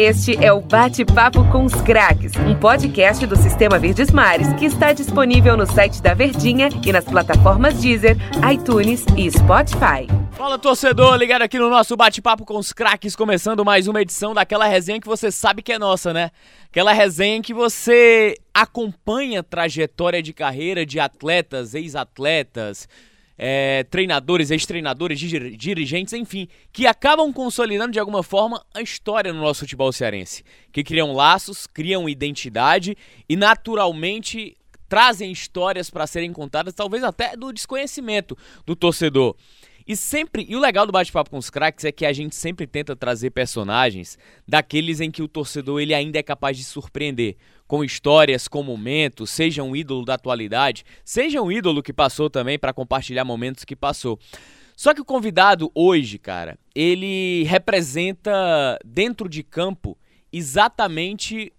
Este 0.00 0.36
é 0.36 0.52
o 0.52 0.60
Bate-Papo 0.60 1.44
com 1.50 1.64
os 1.64 1.74
Craques, 1.74 2.30
um 2.36 2.54
podcast 2.54 3.26
do 3.26 3.34
Sistema 3.34 3.80
Verdes 3.80 4.12
Mares 4.12 4.52
que 4.52 4.64
está 4.64 4.92
disponível 4.92 5.56
no 5.56 5.66
site 5.66 6.00
da 6.00 6.14
Verdinha 6.14 6.68
e 6.86 6.92
nas 6.92 7.04
plataformas 7.04 7.80
Deezer, 7.80 8.16
iTunes 8.48 9.04
e 9.16 9.28
Spotify. 9.28 10.06
Fala 10.30 10.56
torcedor, 10.56 11.16
ligado 11.16 11.42
aqui 11.42 11.58
no 11.58 11.68
nosso 11.68 11.96
Bate-Papo 11.96 12.44
com 12.44 12.56
os 12.58 12.72
Craques, 12.72 13.16
começando 13.16 13.64
mais 13.64 13.88
uma 13.88 14.00
edição 14.00 14.32
daquela 14.32 14.66
resenha 14.68 15.00
que 15.00 15.08
você 15.08 15.32
sabe 15.32 15.62
que 15.62 15.72
é 15.72 15.80
nossa, 15.80 16.12
né? 16.12 16.30
Aquela 16.70 16.92
resenha 16.92 17.42
que 17.42 17.52
você 17.52 18.36
acompanha 18.54 19.40
a 19.40 19.42
trajetória 19.42 20.22
de 20.22 20.32
carreira 20.32 20.86
de 20.86 21.00
atletas, 21.00 21.74
ex-atletas, 21.74 22.88
é, 23.38 23.84
treinadores, 23.84 24.50
ex-treinadores, 24.50 25.18
dirigentes, 25.20 26.12
enfim, 26.12 26.48
que 26.72 26.86
acabam 26.86 27.32
consolidando 27.32 27.92
de 27.92 28.00
alguma 28.00 28.22
forma 28.22 28.64
a 28.74 28.82
história 28.82 29.32
no 29.32 29.40
nosso 29.40 29.60
futebol 29.60 29.92
cearense, 29.92 30.42
que 30.72 30.82
criam 30.82 31.12
laços, 31.12 31.66
criam 31.66 32.08
identidade 32.08 32.96
e 33.28 33.36
naturalmente 33.36 34.56
trazem 34.88 35.30
histórias 35.30 35.90
para 35.90 36.06
serem 36.06 36.32
contadas, 36.32 36.74
talvez 36.74 37.04
até 37.04 37.36
do 37.36 37.52
desconhecimento 37.52 38.36
do 38.66 38.74
torcedor. 38.74 39.36
E 39.88 39.96
sempre, 39.96 40.44
e 40.46 40.54
o 40.54 40.60
legal 40.60 40.84
do 40.84 40.92
bate-papo 40.92 41.30
com 41.30 41.38
os 41.38 41.48
craques 41.48 41.82
é 41.82 41.90
que 41.90 42.04
a 42.04 42.12
gente 42.12 42.36
sempre 42.36 42.66
tenta 42.66 42.94
trazer 42.94 43.30
personagens 43.30 44.18
daqueles 44.46 45.00
em 45.00 45.10
que 45.10 45.22
o 45.22 45.26
torcedor 45.26 45.80
ele 45.80 45.94
ainda 45.94 46.18
é 46.18 46.22
capaz 46.22 46.58
de 46.58 46.64
surpreender, 46.64 47.36
com 47.66 47.82
histórias, 47.82 48.46
com 48.46 48.62
momentos, 48.62 49.30
seja 49.30 49.62
um 49.62 49.74
ídolo 49.74 50.04
da 50.04 50.12
atualidade, 50.12 50.84
seja 51.02 51.40
um 51.40 51.50
ídolo 51.50 51.82
que 51.82 51.94
passou 51.94 52.28
também 52.28 52.58
para 52.58 52.74
compartilhar 52.74 53.24
momentos 53.24 53.64
que 53.64 53.74
passou. 53.74 54.18
Só 54.76 54.92
que 54.92 55.00
o 55.00 55.04
convidado 55.06 55.72
hoje, 55.74 56.18
cara, 56.18 56.58
ele 56.74 57.44
representa 57.44 58.78
dentro 58.84 59.26
de 59.26 59.42
campo 59.42 59.96
exatamente 60.30 61.50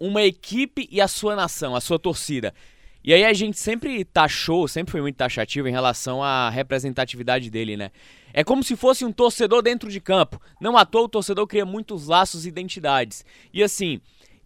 uma 0.00 0.22
equipe 0.22 0.88
e 0.90 0.98
a 0.98 1.06
sua 1.06 1.36
nação, 1.36 1.76
a 1.76 1.80
sua 1.82 1.98
torcida. 1.98 2.54
E 3.02 3.14
aí 3.14 3.24
a 3.24 3.32
gente 3.32 3.58
sempre 3.58 4.04
taxou, 4.04 4.68
sempre 4.68 4.92
foi 4.92 5.00
muito 5.00 5.16
taxativo 5.16 5.66
em 5.66 5.72
relação 5.72 6.22
à 6.22 6.50
representatividade 6.50 7.48
dele, 7.48 7.76
né? 7.76 7.90
É 8.32 8.44
como 8.44 8.62
se 8.62 8.76
fosse 8.76 9.04
um 9.04 9.12
torcedor 9.12 9.62
dentro 9.62 9.90
de 9.90 10.00
campo. 10.00 10.40
Não 10.60 10.76
à 10.76 10.84
toa 10.84 11.04
o 11.04 11.08
torcedor 11.08 11.46
cria 11.46 11.64
muitos 11.64 12.06
laços 12.06 12.44
e 12.44 12.48
identidades. 12.48 13.24
E 13.52 13.62
assim, 13.62 14.00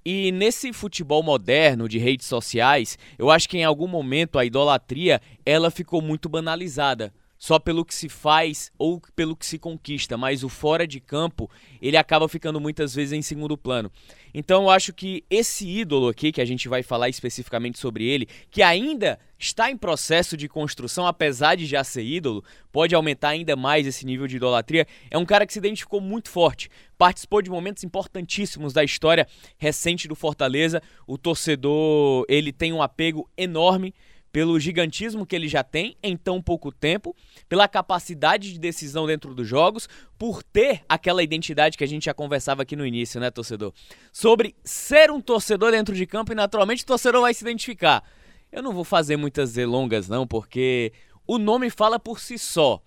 e 0.05 0.31
nesse 0.31 0.73
futebol 0.73 1.23
moderno 1.23 1.89
de 1.89 1.99
redes 1.99 2.27
sociais, 2.27 2.99
eu 3.19 3.31
acho 3.31 3.49
que 3.49 3.59
em 3.59 3.65
algum 3.65 3.89
momento 3.89 4.39
a 4.39 4.45
idolatria, 4.45 5.21
ela 5.45 5.71
ficou 5.71 6.01
muito 6.01 6.29
banalizada 6.29 7.13
só 7.45 7.59
pelo 7.59 7.85
que 7.85 7.95
se 7.95 8.09
faz 8.09 8.73
ou 8.79 9.03
pelo 9.15 9.37
que 9.37 9.45
se 9.45 9.59
conquista, 9.59 10.17
mas 10.17 10.43
o 10.43 10.49
fora 10.49 10.87
de 10.87 10.99
campo, 10.99 11.51
ele 11.79 11.95
acaba 11.95 12.27
ficando 12.27 12.59
muitas 12.59 12.95
vezes 12.95 13.13
em 13.13 13.21
segundo 13.21 13.55
plano. 13.55 13.93
Então 14.33 14.63
eu 14.63 14.71
acho 14.71 14.95
que 14.95 15.23
esse 15.29 15.69
ídolo 15.69 16.09
aqui, 16.09 16.33
que 16.33 16.41
a 16.41 16.45
gente 16.47 16.71
vai 16.71 16.83
falar 16.83 17.11
especificamente 17.11 17.79
sobre 17.79 18.07
ele, 18.07 18.27
que 18.51 18.63
ainda 18.63 19.19
está 19.39 19.71
em 19.71 19.77
processo 19.77 20.39
de 20.39 20.49
construção, 20.49 21.07
apesar 21.07 21.55
de 21.55 21.67
já 21.67 21.85
ser 21.85 22.03
ídolo, 22.03 22.43
pode 22.73 22.95
aumentar 22.95 23.29
ainda 23.29 23.55
mais 23.55 23.87
esse 23.87 24.07
nível 24.07 24.27
de 24.27 24.37
idolatria, 24.37 24.87
é 25.11 25.19
um 25.19 25.27
cara 25.27 25.47
que 25.47 25.53
se 25.53 25.59
identificou 25.59 26.01
muito 26.01 26.31
forte, 26.31 26.71
participou 26.97 27.43
de 27.43 27.51
momentos 27.51 27.85
importantíssimos 27.85 28.73
da 28.73 28.83
história 28.83 29.29
recente 29.59 30.09
do 30.09 30.15
Fortaleza, 30.15 30.81
o 31.07 31.19
torcedor, 31.19 32.25
ele 32.27 32.55
tem 32.55 32.73
um 32.73 32.81
apego 32.81 33.29
enorme 33.37 33.93
pelo 34.35 34.59
gigantismo 34.59 35.25
que 35.25 35.37
ele 35.37 35.47
já 35.47 35.63
tem 35.63 35.97
em 36.03 36.17
tão 36.17 36.43
pouco 36.43 36.73
tempo, 36.73 37.15
pela 37.49 37.69
capacidade 37.69 38.53
de 38.53 38.59
decisão 38.59 39.07
dentro 39.07 39.33
dos 39.33 39.47
jogos, 39.47 39.89
por 40.19 40.43
ter 40.43 40.83
aquela 40.89 41.23
identidade 41.23 41.79
que 41.79 41.85
a 41.85 41.87
gente 41.87 42.07
já 42.07 42.13
conversava 42.13 42.63
aqui 42.63 42.75
no 42.75 42.85
início, 42.85 43.21
né, 43.21 43.31
torcedor? 43.31 43.73
Sobre 44.13 44.57
ser 44.65 45.09
um 45.13 45.21
torcedor 45.21 45.71
dentro 45.71 45.95
de 45.95 46.05
campo 46.05 46.33
e 46.33 46.35
naturalmente 46.35 46.83
o 46.83 46.87
torcedor 46.87 47.21
vai 47.21 47.33
se 47.33 47.45
identificar. 47.45 48.03
Eu 48.51 48.61
não 48.61 48.73
vou 48.73 48.83
fazer 48.83 49.17
muitas 49.17 49.53
delongas 49.53 50.09
não, 50.09 50.27
porque 50.27 50.93
o 51.29 51.39
nome 51.39 51.71
fala 51.71 52.01
por 52.01 52.19
si 52.19 52.37
só. 52.37 52.83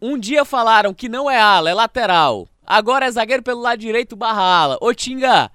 Um 0.00 0.18
dia 0.18 0.44
falaram 0.44 0.92
que 0.92 1.08
não 1.08 1.30
é 1.30 1.38
ala, 1.38 1.70
é 1.70 1.74
lateral. 1.74 2.48
Agora 2.66 3.06
é 3.06 3.10
zagueiro 3.12 3.44
pelo 3.44 3.60
lado 3.60 3.78
direito 3.78 4.16
barra 4.16 4.42
ala. 4.42 4.78
Ô 4.80 4.92
Tinga, 4.92 5.52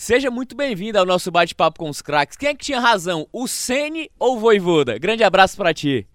Seja 0.00 0.30
muito 0.30 0.56
bem-vindo 0.56 0.98
ao 0.98 1.04
nosso 1.04 1.30
bate-papo 1.30 1.78
com 1.78 1.90
os 1.90 2.00
craques. 2.00 2.34
Quem 2.34 2.48
é 2.48 2.54
que 2.54 2.64
tinha 2.64 2.80
razão, 2.80 3.28
o 3.30 3.46
Sene 3.46 4.10
ou 4.18 4.36
o 4.36 4.38
Voivoda? 4.38 4.98
Grande 4.98 5.22
abraço 5.22 5.58
para 5.58 5.74
ti. 5.74 6.06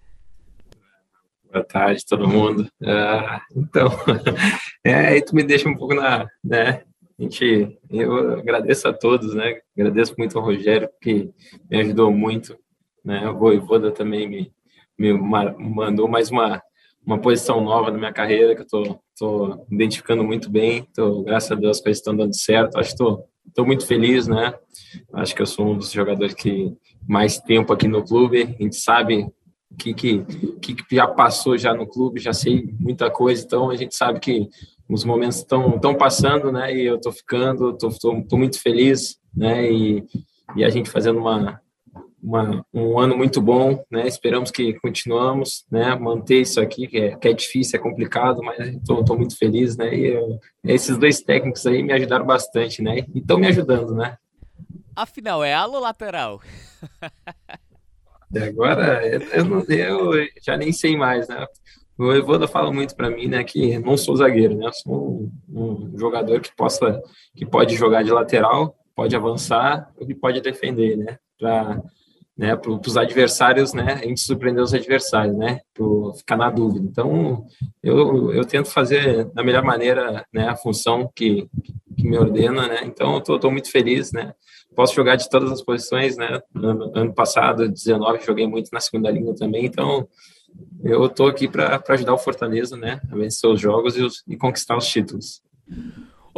Boa 1.52 1.62
tarde, 1.62 2.04
todo 2.04 2.26
mundo. 2.26 2.68
Ah, 2.84 3.40
então, 3.54 3.86
é, 4.84 4.92
aí 4.92 5.22
tu 5.22 5.36
me 5.36 5.44
deixa 5.44 5.68
um 5.68 5.76
pouco 5.76 5.94
na, 5.94 6.26
né? 6.42 6.82
A 7.16 7.22
gente, 7.22 7.78
eu 7.88 8.40
agradeço 8.40 8.88
a 8.88 8.92
todos, 8.92 9.32
né? 9.36 9.60
Agradeço 9.78 10.16
muito 10.18 10.36
ao 10.36 10.44
Rogério 10.44 10.90
que 11.00 11.30
me 11.70 11.80
ajudou 11.80 12.10
muito, 12.10 12.58
né? 13.04 13.28
O 13.30 13.38
Voivoda 13.38 13.92
também 13.92 14.28
me, 14.28 14.52
me 14.98 15.12
mandou 15.12 16.08
mais 16.08 16.28
uma 16.28 16.60
uma 17.06 17.20
posição 17.20 17.60
nova 17.60 17.92
na 17.92 17.98
minha 17.98 18.12
carreira 18.12 18.56
que 18.56 18.62
eu 18.62 18.66
tô, 18.66 18.98
tô 19.16 19.64
identificando 19.70 20.24
muito 20.24 20.50
bem. 20.50 20.88
Tô, 20.92 21.22
graças 21.22 21.52
a 21.52 21.54
Deus, 21.54 21.76
as 21.76 21.80
coisas 21.80 21.98
estão 21.98 22.16
dando 22.16 22.34
certo. 22.34 22.76
Acho 22.76 22.90
que 22.90 22.96
tô, 22.96 23.24
estou 23.46 23.66
muito 23.66 23.86
feliz, 23.86 24.26
né? 24.26 24.54
Acho 25.12 25.34
que 25.34 25.42
eu 25.42 25.46
sou 25.46 25.66
um 25.66 25.76
dos 25.76 25.90
jogadores 25.90 26.34
que 26.34 26.72
mais 27.08 27.38
tempo 27.38 27.72
aqui 27.72 27.88
no 27.88 28.04
clube. 28.04 28.42
A 28.42 28.62
gente 28.62 28.76
sabe 28.76 29.24
o 29.70 29.76
que, 29.76 29.94
que, 29.94 30.24
que 30.60 30.96
já 30.96 31.06
passou 31.06 31.56
já 31.56 31.74
no 31.74 31.86
clube, 31.86 32.20
já 32.20 32.32
sei 32.32 32.74
muita 32.78 33.10
coisa. 33.10 33.44
Então 33.44 33.70
a 33.70 33.76
gente 33.76 33.94
sabe 33.94 34.20
que 34.20 34.48
os 34.88 35.04
momentos 35.04 35.38
estão 35.38 35.94
passando, 35.98 36.52
né? 36.52 36.74
E 36.74 36.86
eu 36.86 36.96
estou 36.96 37.12
ficando, 37.12 37.76
estou 37.76 38.38
muito 38.38 38.60
feliz, 38.60 39.16
né? 39.34 39.70
E, 39.70 40.04
e 40.54 40.64
a 40.64 40.70
gente 40.70 40.90
fazendo 40.90 41.18
uma 41.18 41.60
uma, 42.26 42.66
um 42.74 42.98
ano 42.98 43.16
muito 43.16 43.40
bom, 43.40 43.84
né? 43.88 44.04
Esperamos 44.08 44.50
que 44.50 44.74
continuamos, 44.80 45.64
né? 45.70 45.94
Manter 45.94 46.40
isso 46.40 46.60
aqui, 46.60 46.88
que 46.88 46.98
é, 46.98 47.16
que 47.16 47.28
é 47.28 47.32
difícil, 47.32 47.78
é 47.78 47.82
complicado, 47.82 48.42
mas 48.42 48.58
estou 48.66 49.16
muito 49.16 49.38
feliz, 49.38 49.76
né? 49.76 49.94
E 49.94 50.06
eu, 50.08 50.40
esses 50.64 50.98
dois 50.98 51.20
técnicos 51.20 51.64
aí 51.64 51.84
me 51.84 51.92
ajudaram 51.92 52.26
bastante, 52.26 52.82
né? 52.82 53.06
E 53.14 53.20
estão 53.20 53.38
me 53.38 53.46
ajudando, 53.46 53.94
né? 53.94 54.18
Afinal, 54.96 55.44
é 55.44 55.54
ala 55.54 55.76
ou 55.76 55.80
lateral? 55.80 56.40
Agora, 58.36 59.06
eu, 59.06 59.64
eu, 59.70 60.26
já 60.42 60.56
nem 60.56 60.72
sei 60.72 60.96
mais, 60.96 61.28
né? 61.28 61.46
O 61.96 62.12
Evoda 62.12 62.48
fala 62.48 62.72
muito 62.72 62.96
para 62.96 63.08
mim, 63.08 63.28
né, 63.28 63.42
que 63.44 63.78
não 63.78 63.96
sou 63.96 64.16
zagueiro, 64.16 64.56
né? 64.56 64.66
Eu 64.66 64.72
sou 64.72 65.30
um, 65.48 65.92
um 65.92 65.98
jogador 65.98 66.40
que 66.40 66.54
possa, 66.54 67.00
que 67.36 67.46
pode 67.46 67.76
jogar 67.76 68.02
de 68.02 68.10
lateral, 68.10 68.76
pode 68.96 69.14
avançar 69.14 69.90
e 70.00 70.14
pode 70.14 70.40
defender, 70.40 70.96
né? 70.96 71.18
Para 71.38 71.80
né, 72.36 72.54
para 72.54 72.70
os 72.70 72.96
adversários, 72.96 73.72
né, 73.72 73.94
a 73.94 74.06
gente 74.06 74.20
surpreender 74.20 74.62
os 74.62 74.74
adversários, 74.74 75.36
né, 75.36 75.60
para 75.72 76.14
ficar 76.14 76.36
na 76.36 76.50
dúvida. 76.50 76.86
Então, 76.86 77.46
eu, 77.82 78.32
eu 78.32 78.44
tento 78.44 78.68
fazer 78.68 79.24
da 79.32 79.42
melhor 79.42 79.64
maneira, 79.64 80.24
né, 80.32 80.48
a 80.48 80.56
função 80.56 81.10
que, 81.14 81.48
que 81.96 82.08
me 82.08 82.18
ordena, 82.18 82.68
né, 82.68 82.80
então 82.84 83.14
eu 83.26 83.36
estou 83.36 83.50
muito 83.50 83.70
feliz, 83.70 84.12
né, 84.12 84.34
posso 84.74 84.94
jogar 84.94 85.16
de 85.16 85.30
todas 85.30 85.50
as 85.50 85.62
posições, 85.62 86.18
né, 86.18 86.40
ano, 86.54 86.92
ano 86.94 87.14
passado, 87.14 87.68
19, 87.68 88.24
joguei 88.24 88.46
muito 88.46 88.68
na 88.70 88.80
segunda 88.80 89.10
linha 89.10 89.34
também, 89.34 89.64
então 89.64 90.06
eu 90.84 91.06
estou 91.06 91.28
aqui 91.28 91.48
para 91.48 91.82
ajudar 91.88 92.12
o 92.12 92.18
Fortaleza, 92.18 92.76
né, 92.76 93.00
a 93.10 93.16
vencer 93.16 93.48
os 93.48 93.58
jogos 93.58 93.96
e, 93.96 94.02
os, 94.02 94.22
e 94.28 94.36
conquistar 94.36 94.76
os 94.76 94.86
títulos. 94.86 95.42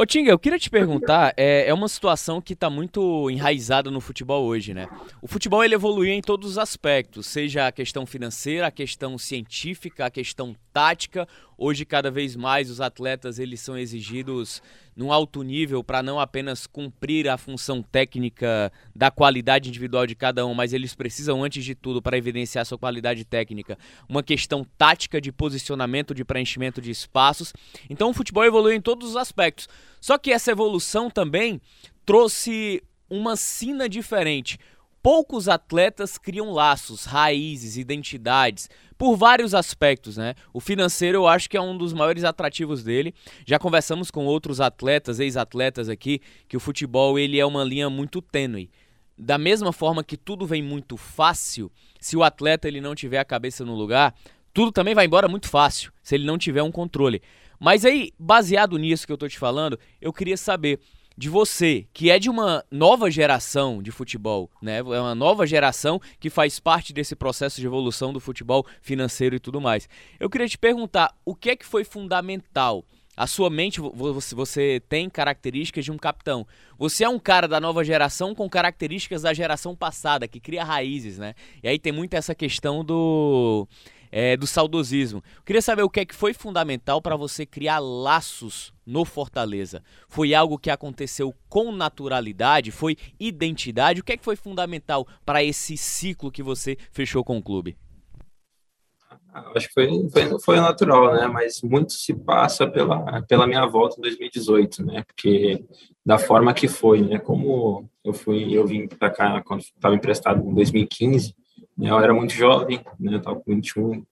Ô 0.00 0.06
Tinga, 0.06 0.30
eu 0.30 0.38
queria 0.38 0.60
te 0.60 0.70
perguntar, 0.70 1.34
é, 1.36 1.66
é 1.66 1.74
uma 1.74 1.88
situação 1.88 2.40
que 2.40 2.52
está 2.52 2.70
muito 2.70 3.28
enraizada 3.28 3.90
no 3.90 4.00
futebol 4.00 4.44
hoje, 4.44 4.72
né? 4.72 4.86
O 5.20 5.26
futebol 5.26 5.64
ele 5.64 5.74
evoluiu 5.74 6.12
em 6.12 6.22
todos 6.22 6.50
os 6.50 6.56
aspectos, 6.56 7.26
seja 7.26 7.66
a 7.66 7.72
questão 7.72 8.06
financeira, 8.06 8.68
a 8.68 8.70
questão 8.70 9.18
científica, 9.18 10.06
a 10.06 10.10
questão 10.10 10.54
tática. 10.72 11.26
Hoje, 11.60 11.84
cada 11.84 12.08
vez 12.08 12.36
mais, 12.36 12.70
os 12.70 12.80
atletas 12.80 13.40
eles 13.40 13.60
são 13.60 13.76
exigidos 13.76 14.62
num 14.94 15.12
alto 15.12 15.42
nível 15.42 15.82
para 15.82 16.04
não 16.04 16.20
apenas 16.20 16.68
cumprir 16.68 17.28
a 17.28 17.36
função 17.36 17.82
técnica 17.82 18.72
da 18.94 19.10
qualidade 19.10 19.68
individual 19.68 20.06
de 20.06 20.14
cada 20.14 20.46
um, 20.46 20.54
mas 20.54 20.72
eles 20.72 20.94
precisam, 20.94 21.42
antes 21.42 21.64
de 21.64 21.74
tudo, 21.74 22.00
para 22.00 22.16
evidenciar 22.16 22.64
sua 22.64 22.78
qualidade 22.78 23.24
técnica, 23.24 23.76
uma 24.08 24.22
questão 24.22 24.64
tática 24.78 25.20
de 25.20 25.32
posicionamento, 25.32 26.14
de 26.14 26.24
preenchimento 26.24 26.80
de 26.80 26.92
espaços. 26.92 27.52
Então, 27.90 28.10
o 28.10 28.14
futebol 28.14 28.44
evoluiu 28.44 28.76
em 28.76 28.80
todos 28.80 29.10
os 29.10 29.16
aspectos. 29.16 29.68
Só 30.00 30.16
que 30.16 30.30
essa 30.30 30.52
evolução 30.52 31.10
também 31.10 31.60
trouxe 32.06 32.80
uma 33.10 33.34
sina 33.34 33.88
diferente 33.88 34.60
poucos 35.02 35.48
atletas 35.48 36.18
criam 36.18 36.50
laços, 36.50 37.04
raízes, 37.04 37.76
identidades, 37.76 38.68
por 38.98 39.16
vários 39.16 39.54
aspectos, 39.54 40.16
né? 40.16 40.34
O 40.52 40.60
financeiro 40.60 41.18
eu 41.18 41.28
acho 41.28 41.48
que 41.48 41.56
é 41.56 41.60
um 41.60 41.78
dos 41.78 41.92
maiores 41.92 42.24
atrativos 42.24 42.82
dele. 42.82 43.14
Já 43.46 43.56
conversamos 43.56 44.10
com 44.10 44.26
outros 44.26 44.60
atletas, 44.60 45.20
ex-atletas 45.20 45.88
aqui, 45.88 46.20
que 46.48 46.56
o 46.56 46.60
futebol 46.60 47.16
ele 47.16 47.38
é 47.38 47.46
uma 47.46 47.62
linha 47.62 47.88
muito 47.88 48.20
tênue. 48.20 48.68
Da 49.16 49.38
mesma 49.38 49.72
forma 49.72 50.02
que 50.02 50.16
tudo 50.16 50.44
vem 50.44 50.62
muito 50.62 50.96
fácil, 50.96 51.70
se 52.00 52.16
o 52.16 52.24
atleta 52.24 52.66
ele 52.66 52.80
não 52.80 52.94
tiver 52.94 53.18
a 53.18 53.24
cabeça 53.24 53.64
no 53.64 53.74
lugar, 53.74 54.14
tudo 54.52 54.72
também 54.72 54.94
vai 54.94 55.06
embora 55.06 55.28
muito 55.28 55.48
fácil, 55.48 55.92
se 56.02 56.16
ele 56.16 56.26
não 56.26 56.36
tiver 56.36 56.62
um 56.62 56.72
controle. 56.72 57.22
Mas 57.60 57.84
aí, 57.84 58.12
baseado 58.18 58.76
nisso 58.78 59.06
que 59.06 59.12
eu 59.12 59.18
tô 59.18 59.28
te 59.28 59.38
falando, 59.38 59.78
eu 60.00 60.12
queria 60.12 60.36
saber 60.36 60.80
de 61.18 61.28
você, 61.28 61.84
que 61.92 62.12
é 62.12 62.18
de 62.20 62.30
uma 62.30 62.64
nova 62.70 63.10
geração 63.10 63.82
de 63.82 63.90
futebol, 63.90 64.48
né? 64.62 64.78
É 64.78 64.82
uma 64.82 65.16
nova 65.16 65.44
geração 65.44 66.00
que 66.20 66.30
faz 66.30 66.60
parte 66.60 66.92
desse 66.92 67.16
processo 67.16 67.60
de 67.60 67.66
evolução 67.66 68.12
do 68.12 68.20
futebol 68.20 68.64
financeiro 68.80 69.34
e 69.34 69.40
tudo 69.40 69.60
mais. 69.60 69.88
Eu 70.20 70.30
queria 70.30 70.46
te 70.46 70.56
perguntar, 70.56 71.12
o 71.24 71.34
que 71.34 71.50
é 71.50 71.56
que 71.56 71.66
foi 71.66 71.82
fundamental? 71.82 72.84
A 73.16 73.26
sua 73.26 73.50
mente, 73.50 73.80
você 73.80 74.80
tem 74.88 75.10
características 75.10 75.84
de 75.84 75.90
um 75.90 75.98
capitão. 75.98 76.46
Você 76.78 77.02
é 77.02 77.08
um 77.08 77.18
cara 77.18 77.48
da 77.48 77.58
nova 77.58 77.82
geração 77.82 78.32
com 78.32 78.48
características 78.48 79.22
da 79.22 79.34
geração 79.34 79.74
passada, 79.74 80.28
que 80.28 80.38
cria 80.38 80.62
raízes, 80.62 81.18
né? 81.18 81.34
E 81.60 81.66
aí 81.66 81.80
tem 81.80 81.90
muito 81.90 82.14
essa 82.14 82.32
questão 82.32 82.84
do 82.84 83.66
é, 84.10 84.36
do 84.36 84.46
saudosismo. 84.46 85.22
Queria 85.44 85.62
saber 85.62 85.82
o 85.82 85.90
que 85.90 86.00
é 86.00 86.04
que 86.04 86.14
foi 86.14 86.32
fundamental 86.32 87.00
para 87.00 87.16
você 87.16 87.44
criar 87.44 87.78
laços 87.78 88.72
no 88.84 89.04
Fortaleza. 89.04 89.82
Foi 90.08 90.34
algo 90.34 90.58
que 90.58 90.70
aconteceu 90.70 91.34
com 91.48 91.72
naturalidade? 91.72 92.70
Foi 92.70 92.96
identidade? 93.20 94.00
O 94.00 94.04
que 94.04 94.12
é 94.12 94.16
que 94.16 94.24
foi 94.24 94.36
fundamental 94.36 95.06
para 95.24 95.44
esse 95.44 95.76
ciclo 95.76 96.32
que 96.32 96.42
você 96.42 96.76
fechou 96.90 97.22
com 97.22 97.36
o 97.36 97.42
clube? 97.42 97.76
Ah, 99.32 99.52
acho 99.54 99.68
que 99.68 99.74
foi, 99.74 100.08
foi, 100.10 100.40
foi 100.40 100.56
natural, 100.56 101.14
né? 101.14 101.26
Mas 101.26 101.60
muito 101.62 101.92
se 101.92 102.14
passa 102.14 102.66
pela, 102.66 103.22
pela 103.22 103.46
minha 103.46 103.66
volta 103.66 103.96
em 103.98 104.02
2018, 104.02 104.84
né? 104.84 105.04
Porque 105.06 105.64
da 106.04 106.18
forma 106.18 106.54
que 106.54 106.66
foi, 106.66 107.02
né? 107.02 107.18
Como 107.18 107.88
eu 108.02 108.12
fui, 108.12 108.56
eu 108.56 108.66
vim 108.66 108.88
para 108.88 109.10
cá 109.10 109.42
quando 109.42 109.60
estava 109.60 109.94
emprestado 109.94 110.42
em 110.48 110.54
2015, 110.54 111.28
né? 111.28 111.34
Eu 111.80 111.98
era 112.00 112.12
muito 112.12 112.32
jovem, 112.32 112.80
né? 112.98 113.14
Eu 113.14 113.22
tava 113.22 113.40
com 113.40 113.54
21, 113.54 114.04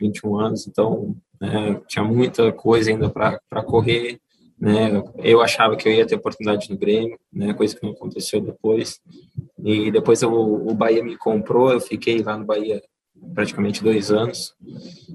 21 0.00 0.38
anos, 0.38 0.66
então 0.66 1.16
né? 1.40 1.80
tinha 1.88 2.04
muita 2.04 2.52
coisa 2.52 2.90
ainda 2.90 3.10
para 3.10 3.62
correr, 3.64 4.20
né? 4.58 5.02
Eu 5.18 5.40
achava 5.42 5.76
que 5.76 5.88
eu 5.88 5.92
ia 5.92 6.06
ter 6.06 6.14
oportunidade 6.14 6.70
no 6.70 6.78
Grêmio, 6.78 7.18
né? 7.32 7.52
Coisa 7.54 7.74
que 7.74 7.82
não 7.82 7.92
aconteceu 7.92 8.40
depois. 8.40 9.00
E 9.62 9.90
depois 9.90 10.22
eu, 10.22 10.32
o 10.32 10.74
Bahia 10.74 11.02
me 11.02 11.16
comprou, 11.16 11.72
eu 11.72 11.80
fiquei 11.80 12.22
lá 12.22 12.36
no 12.36 12.44
Bahia 12.44 12.82
praticamente 13.34 13.82
dois 13.82 14.10
anos 14.10 14.54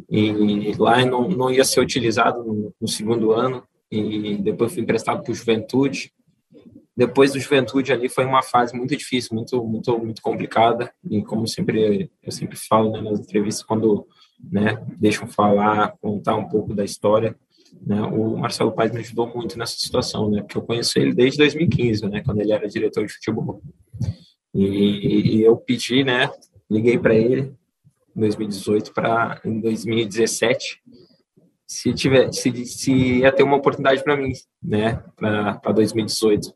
e 0.09 0.73
lá 0.77 1.05
não, 1.05 1.29
não 1.29 1.51
ia 1.51 1.63
ser 1.63 1.79
utilizado 1.79 2.43
no, 2.43 2.73
no 2.81 2.87
segundo 2.87 3.31
ano 3.31 3.63
e 3.91 4.37
depois 4.37 4.73
fui 4.73 4.81
emprestado 4.81 5.21
para 5.21 5.31
o 5.31 5.35
Juventude 5.35 6.11
depois 7.01 7.33
do 7.33 7.39
Juventude 7.39 7.91
ali 7.91 8.07
foi 8.07 8.25
uma 8.25 8.43
fase 8.43 8.77
muito 8.77 8.95
difícil, 8.95 9.35
muito 9.35 9.63
muito 9.65 9.97
muito 9.97 10.21
complicada 10.21 10.93
e 11.09 11.23
como 11.23 11.47
sempre 11.47 12.11
eu 12.21 12.31
sempre 12.31 12.55
falo 12.55 12.91
né, 12.91 13.01
nas 13.01 13.21
entrevistas 13.21 13.65
quando 13.65 14.07
né, 14.39 14.79
deixam 14.99 15.27
falar, 15.27 15.97
contar 15.99 16.35
um 16.35 16.47
pouco 16.47 16.75
da 16.75 16.85
história, 16.85 17.35
né, 17.81 17.99
o 18.03 18.37
Marcelo 18.37 18.71
Paes 18.71 18.91
me 18.91 18.99
ajudou 18.99 19.27
muito 19.35 19.57
nessa 19.57 19.75
situação, 19.79 20.29
né, 20.29 20.41
porque 20.41 20.55
eu 20.55 20.61
conheço 20.61 20.99
ele 20.99 21.11
desde 21.11 21.39
2015, 21.39 22.07
né, 22.07 22.21
quando 22.23 22.39
ele 22.39 22.51
era 22.51 22.67
diretor 22.67 23.03
de 23.03 23.13
futebol. 23.13 23.63
E, 24.53 25.37
e 25.37 25.41
eu 25.41 25.57
pedi, 25.57 26.03
né, 26.03 26.29
liguei 26.69 26.99
para 26.99 27.15
ele 27.15 27.51
em 28.15 28.19
2018 28.19 28.93
para 28.93 29.41
em 29.43 29.59
2017 29.59 30.81
se 31.71 31.93
tiver 31.93 32.33
se, 32.33 32.65
se 32.65 32.91
ia 33.19 33.31
ter 33.31 33.43
uma 33.43 33.55
oportunidade 33.55 34.03
para 34.03 34.17
mim, 34.17 34.33
né, 34.61 35.01
para 35.15 35.71
2018. 35.71 36.53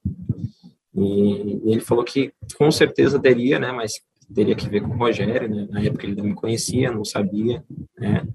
E, 0.94 1.72
ele 1.72 1.80
falou 1.80 2.04
que 2.04 2.34
com 2.58 2.70
certeza 2.70 3.18
teria, 3.18 3.58
né, 3.58 3.72
mas 3.72 3.94
teria 4.34 4.56
que 4.56 4.68
ver 4.68 4.82
com 4.82 4.90
o 4.90 4.98
Rogério, 4.98 5.48
né? 5.48 5.68
Na 5.70 5.82
época 5.82 6.06
ele 6.06 6.16
não 6.16 6.26
me 6.26 6.34
conhecia, 6.34 6.92
não 6.92 7.06
sabia, 7.06 7.64
né? 7.98 8.28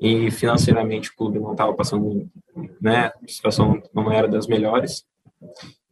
E 0.00 0.28
financeiramente 0.32 1.10
o 1.10 1.16
clube 1.16 1.38
não 1.38 1.52
estava 1.52 1.72
passando, 1.72 2.28
né? 2.80 3.12
A 3.22 3.28
situação 3.28 3.80
não 3.94 4.10
era 4.10 4.26
das 4.26 4.48
melhores. 4.48 5.04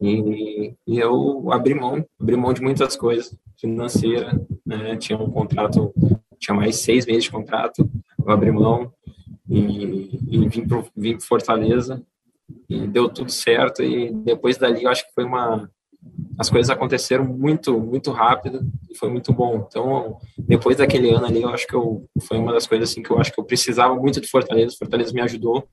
E, 0.01 0.75
e, 0.85 0.97
eu 0.99 1.53
abri 1.53 1.73
mão, 1.73 2.05
abri 2.19 2.35
mão 2.35 2.51
de 2.51 2.61
muitas 2.61 2.97
coisas, 2.97 3.33
financeira, 3.57 4.33
né? 4.65 4.97
Tinha 4.97 5.17
um 5.17 5.31
contrato, 5.31 5.93
tinha 6.37 6.55
mais 6.55 6.77
seis 6.77 7.05
meses 7.05 7.25
de 7.25 7.31
contrato, 7.31 7.89
eu 8.25 8.31
abri 8.31 8.51
mão 8.51 8.91
e, 9.57 10.19
e 10.29 10.47
vim 10.47 10.67
para 10.67 10.83
vim 10.95 11.19
Fortaleza 11.19 12.01
e 12.69 12.87
deu 12.87 13.09
tudo 13.09 13.31
certo 13.31 13.83
e 13.83 14.11
depois 14.11 14.57
dali 14.57 14.83
eu 14.83 14.89
acho 14.89 15.05
que 15.07 15.13
foi 15.13 15.23
uma 15.23 15.69
as 16.37 16.49
coisas 16.49 16.69
aconteceram 16.69 17.23
muito, 17.23 17.79
muito 17.79 18.11
rápido 18.11 18.67
e 18.89 18.97
foi 18.97 19.09
muito 19.09 19.31
bom. 19.31 19.65
Então, 19.65 20.17
depois 20.37 20.75
daquele 20.75 21.09
ano 21.09 21.25
ali, 21.25 21.41
eu 21.41 21.47
acho 21.47 21.65
que 21.65 21.73
eu, 21.73 22.05
foi 22.23 22.37
uma 22.37 22.51
das 22.51 22.67
coisas 22.67 22.89
assim 22.89 23.01
que 23.01 23.09
eu 23.09 23.17
acho 23.19 23.31
que 23.31 23.39
eu 23.39 23.43
precisava 23.45 23.95
muito 23.95 24.19
de 24.19 24.27
Fortaleza. 24.27 24.75
Fortaleza 24.77 25.13
me 25.13 25.21
ajudou, 25.21 25.65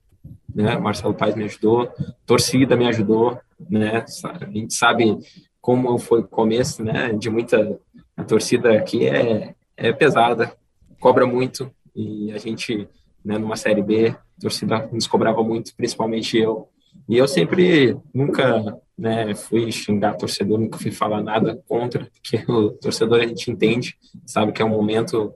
né? 0.55 0.77
Marcelo 0.77 1.13
Paes 1.13 1.35
me 1.35 1.43
ajudou, 1.43 1.91
torcida 2.25 2.77
me 2.77 2.87
ajudou, 2.87 3.37
né? 3.69 4.05
A 4.23 4.45
gente 4.45 4.73
sabe 4.73 5.17
como 5.59 5.97
foi 5.97 6.21
o 6.21 6.27
começo, 6.27 6.81
né? 6.81 7.11
De 7.11 7.29
muita 7.29 7.77
a 8.15 8.23
torcida 8.23 8.71
aqui 8.73 9.07
é 9.07 9.53
é 9.75 9.91
pesada, 9.91 10.55
cobra 10.99 11.25
muito 11.25 11.71
e 11.95 12.31
a 12.31 12.37
gente, 12.37 12.87
né? 13.23 13.37
Numa 13.37 13.55
série 13.55 13.81
B, 13.81 14.09
a 14.09 14.41
torcida 14.41 14.89
nos 14.91 15.07
cobrava 15.07 15.43
muito, 15.43 15.75
principalmente 15.75 16.37
eu. 16.37 16.67
E 17.07 17.17
eu 17.17 17.27
sempre 17.27 17.97
nunca 18.13 18.77
né, 18.97 19.33
fui 19.33 19.71
xingar 19.71 20.15
torcedor, 20.15 20.59
nunca 20.59 20.77
fui 20.77 20.91
falar 20.91 21.21
nada 21.21 21.61
contra, 21.67 22.09
porque 22.13 22.51
o 22.51 22.71
torcedor 22.71 23.21
a 23.21 23.27
gente 23.27 23.49
entende, 23.49 23.97
sabe 24.25 24.51
que 24.51 24.61
é 24.61 24.65
um 24.65 24.69
momento 24.69 25.33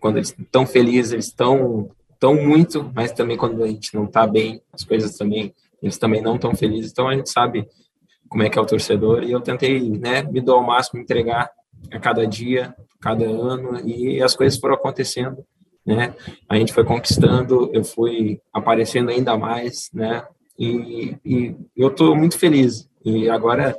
quando 0.00 0.16
eles 0.16 0.34
estão 0.38 0.66
felizes, 0.66 1.12
eles 1.12 1.26
estão 1.26 1.90
tão 2.18 2.34
muito, 2.34 2.90
mas 2.94 3.12
também 3.12 3.36
quando 3.36 3.62
a 3.62 3.68
gente 3.68 3.94
não 3.94 4.04
está 4.04 4.26
bem, 4.26 4.60
as 4.72 4.84
coisas 4.84 5.16
também, 5.16 5.54
eles 5.82 5.98
também 5.98 6.22
não 6.22 6.36
estão 6.36 6.54
felizes, 6.54 6.90
então 6.90 7.08
a 7.08 7.14
gente 7.14 7.30
sabe 7.30 7.68
como 8.28 8.42
é 8.42 8.50
que 8.50 8.58
é 8.58 8.62
o 8.62 8.66
torcedor, 8.66 9.22
e 9.22 9.32
eu 9.32 9.40
tentei, 9.40 9.88
né, 9.88 10.22
me 10.22 10.40
dar 10.40 10.54
ao 10.54 10.62
máximo, 10.62 11.00
entregar 11.00 11.50
a 11.92 11.98
cada 12.00 12.26
dia, 12.26 12.74
cada 13.00 13.24
ano, 13.24 13.80
e 13.88 14.20
as 14.22 14.34
coisas 14.34 14.58
foram 14.58 14.74
acontecendo, 14.74 15.44
né, 15.86 16.14
a 16.48 16.56
gente 16.56 16.72
foi 16.72 16.84
conquistando, 16.84 17.70
eu 17.72 17.84
fui 17.84 18.40
aparecendo 18.52 19.10
ainda 19.10 19.36
mais, 19.36 19.88
né, 19.94 20.26
e, 20.58 21.16
e 21.24 21.56
eu 21.76 21.88
estou 21.88 22.16
muito 22.16 22.38
feliz, 22.38 22.88
e 23.04 23.30
agora, 23.30 23.78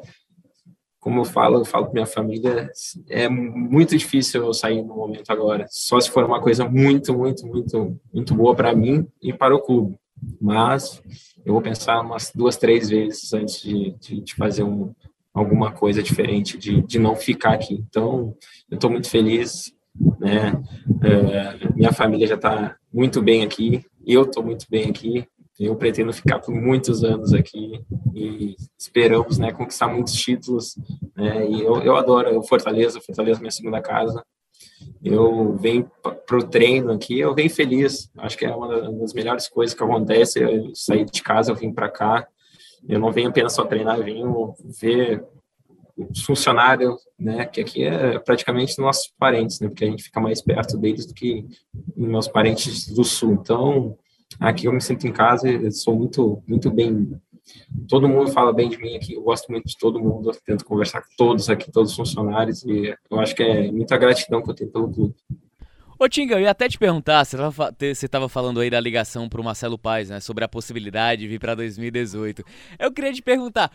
como 1.01 1.19
eu 1.19 1.25
falo, 1.25 1.59
eu 1.59 1.65
falo 1.65 1.87
com 1.87 1.93
minha 1.93 2.05
família, 2.05 2.71
é 3.09 3.27
muito 3.27 3.97
difícil 3.97 4.45
eu 4.45 4.53
sair 4.53 4.81
no 4.81 4.95
momento 4.95 5.29
agora. 5.29 5.65
Só 5.69 5.99
se 5.99 6.09
for 6.09 6.23
uma 6.23 6.39
coisa 6.41 6.67
muito, 6.67 7.13
muito, 7.13 7.45
muito, 7.45 7.99
muito 8.13 8.33
boa 8.33 8.55
para 8.55 8.73
mim 8.73 9.05
e 9.21 9.33
para 9.33 9.53
o 9.53 9.59
clube. 9.59 9.99
Mas 10.39 11.01
eu 11.45 11.51
vou 11.51 11.61
pensar 11.61 11.99
umas 11.99 12.31
duas, 12.33 12.55
três 12.55 12.89
vezes 12.89 13.33
antes 13.33 13.61
de, 13.61 13.91
de, 13.99 14.21
de 14.21 14.35
fazer 14.35 14.63
um, 14.63 14.93
alguma 15.33 15.73
coisa 15.73 16.01
diferente, 16.01 16.57
de, 16.57 16.81
de 16.81 16.97
não 16.97 17.17
ficar 17.17 17.53
aqui. 17.53 17.83
Então, 17.89 18.33
eu 18.71 18.75
estou 18.75 18.89
muito 18.89 19.09
feliz, 19.09 19.73
né? 20.19 20.61
É, 21.01 21.73
minha 21.73 21.91
família 21.91 22.27
já 22.27 22.35
está 22.35 22.75
muito 22.93 23.21
bem 23.21 23.43
aqui, 23.43 23.85
eu 24.05 24.23
estou 24.23 24.43
muito 24.43 24.65
bem 24.69 24.89
aqui. 24.89 25.27
Eu 25.59 25.75
pretendo 25.75 26.13
ficar 26.13 26.37
por 26.37 26.53
muitos 26.53 27.03
anos 27.03 27.33
aqui 27.33 27.83
e 28.13 28.55
esperamos 28.77 29.39
né, 29.39 29.51
conquistar 29.51 29.87
muitos 29.87 30.13
títulos. 30.13 30.77
Né, 31.15 31.49
e 31.49 31.61
eu, 31.63 31.81
eu 31.81 31.95
adoro 31.95 32.37
o 32.37 32.43
Fortaleza, 32.43 33.01
Fortaleza 33.01 33.39
minha 33.39 33.51
segunda 33.51 33.81
casa. 33.81 34.23
Eu 35.03 35.55
venho 35.57 35.89
para 36.01 36.37
o 36.37 36.47
treino 36.47 36.91
aqui, 36.91 37.19
eu 37.19 37.33
venho 37.33 37.49
feliz. 37.49 38.09
Acho 38.17 38.37
que 38.37 38.45
é 38.45 38.55
uma 38.55 38.91
das 38.91 39.13
melhores 39.13 39.47
coisas 39.47 39.75
que 39.75 39.83
acontece. 39.83 40.39
Eu 40.39 40.75
sair 40.75 41.05
de 41.05 41.23
casa, 41.23 41.51
eu 41.51 41.55
vim 41.55 41.73
para 41.73 41.89
cá. 41.89 42.27
Eu 42.87 42.99
não 42.99 43.11
venho 43.11 43.29
apenas 43.29 43.53
só 43.53 43.65
treinar, 43.65 43.97
eu 43.97 44.05
venho 44.05 44.53
ver 44.79 45.23
os 45.97 46.23
funcionários, 46.23 46.95
né, 47.19 47.45
que 47.45 47.61
aqui 47.61 47.83
é 47.83 48.19
praticamente 48.19 48.79
nossos 48.79 49.11
parentes, 49.17 49.59
né, 49.59 49.67
porque 49.67 49.85
a 49.85 49.89
gente 49.89 50.03
fica 50.03 50.19
mais 50.19 50.41
perto 50.41 50.77
deles 50.77 51.05
do 51.05 51.13
que 51.13 51.45
meus 51.95 52.27
parentes 52.27 52.87
do 52.87 53.03
sul. 53.03 53.33
Então, 53.33 53.97
Aqui 54.39 54.67
eu 54.67 54.73
me 54.73 54.81
sinto 54.81 55.07
em 55.07 55.11
casa 55.11 55.49
e 55.49 55.71
sou 55.71 55.95
muito, 55.95 56.43
muito 56.47 56.69
bem. 56.69 57.19
Todo 57.87 58.09
mundo 58.09 58.31
fala 58.31 58.53
bem 58.53 58.69
de 58.69 58.77
mim 58.77 58.95
aqui, 58.95 59.13
eu 59.13 59.21
gosto 59.21 59.49
muito 59.49 59.65
de 59.65 59.77
todo 59.77 59.99
mundo, 59.99 60.29
eu 60.29 60.35
tento 60.45 60.65
conversar 60.65 61.01
com 61.01 61.07
todos 61.17 61.49
aqui, 61.49 61.71
todos 61.71 61.91
os 61.91 61.97
funcionários, 61.97 62.63
e 62.63 62.93
eu 63.09 63.19
acho 63.19 63.33
que 63.33 63.41
é 63.41 63.71
muita 63.71 63.97
gratidão 63.97 64.43
que 64.43 64.49
eu 64.49 64.53
tenho 64.53 64.69
pelo 64.69 64.91
clube. 64.91 65.15
Ô 65.97 66.07
Tinga, 66.07 66.35
eu 66.35 66.41
ia 66.41 66.51
até 66.51 66.67
te 66.67 66.77
perguntar, 66.77 67.25
você 67.25 68.05
estava 68.05 68.29
falando 68.29 68.59
aí 68.59 68.69
da 68.69 68.79
ligação 68.79 69.27
para 69.29 69.41
o 69.41 69.43
Marcelo 69.43 69.79
Paes, 69.79 70.09
né, 70.09 70.19
sobre 70.19 70.43
a 70.43 70.47
possibilidade 70.47 71.21
de 71.21 71.27
vir 71.27 71.39
para 71.39 71.55
2018. 71.55 72.43
Eu 72.77 72.91
queria 72.91 73.13
te 73.13 73.21
perguntar, 73.21 73.71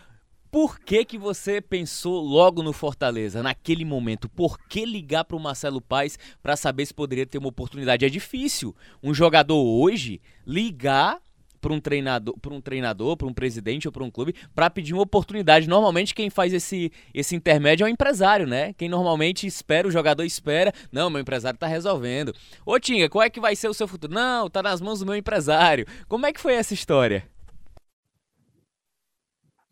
por 0.53 0.79
que, 0.79 1.03
que 1.03 1.17
você 1.17 1.63
pensou 1.63 2.23
logo 2.23 2.63
no 2.63 2.75
Fortaleza, 2.75 3.43
naquele 3.43 3.87
momento? 3.87 4.29
Por 4.29 4.59
que 4.69 4.85
ligar 4.85 5.25
para 5.25 5.35
o 5.35 5.41
Marcelo 5.41 5.81
Paes 5.81 6.19
para 6.43 6.57
saber 6.57 6.85
se 6.85 6.93
poderia 6.93 7.25
ter 7.25 7.39
uma 7.39 7.49
oportunidade? 7.49 8.05
É 8.05 8.09
difícil 8.11 8.77
um 9.03 9.15
jogador 9.15 9.57
hoje 9.57 10.21
ligar 10.47 11.19
para 11.59 11.73
um 11.73 11.81
treinador, 11.81 12.39
para 12.39 12.53
um 12.53 12.61
treinador, 12.61 13.17
para 13.17 13.27
um 13.27 13.33
presidente 13.33 13.89
ou 13.89 13.93
para 13.93 14.05
um 14.05 14.11
clube 14.11 14.35
para 14.55 14.69
pedir 14.69 14.93
uma 14.93 15.05
oportunidade. 15.05 15.67
Normalmente 15.67 16.15
quem 16.15 16.29
faz 16.29 16.53
esse 16.53 16.93
esse 17.15 17.35
intermédio 17.35 17.85
é 17.85 17.89
o 17.89 17.91
empresário, 17.91 18.47
né? 18.47 18.75
Quem 18.75 18.91
normalmente 18.91 19.47
espera, 19.47 19.89
o 19.89 19.91
jogador 19.91 20.23
espera, 20.23 20.71
não, 20.91 21.09
meu 21.09 21.23
empresário 21.23 21.57
está 21.57 21.67
resolvendo. 21.67 22.35
Ô 22.67 22.79
Tinga, 22.79 23.09
qual 23.09 23.23
é 23.23 23.31
que 23.31 23.41
vai 23.41 23.57
ser 23.57 23.69
o 23.69 23.75
seu 23.75 23.89
futuro? 23.89 24.13
Não, 24.13 24.51
tá 24.51 24.63
nas 24.63 24.83
mãos 24.83 24.99
do 24.99 25.07
meu 25.07 25.17
empresário. 25.17 25.87
Como 26.09 26.27
é 26.27 26.33
que 26.33 26.41
foi 26.41 26.53
essa 26.53 26.75
história? 26.75 27.27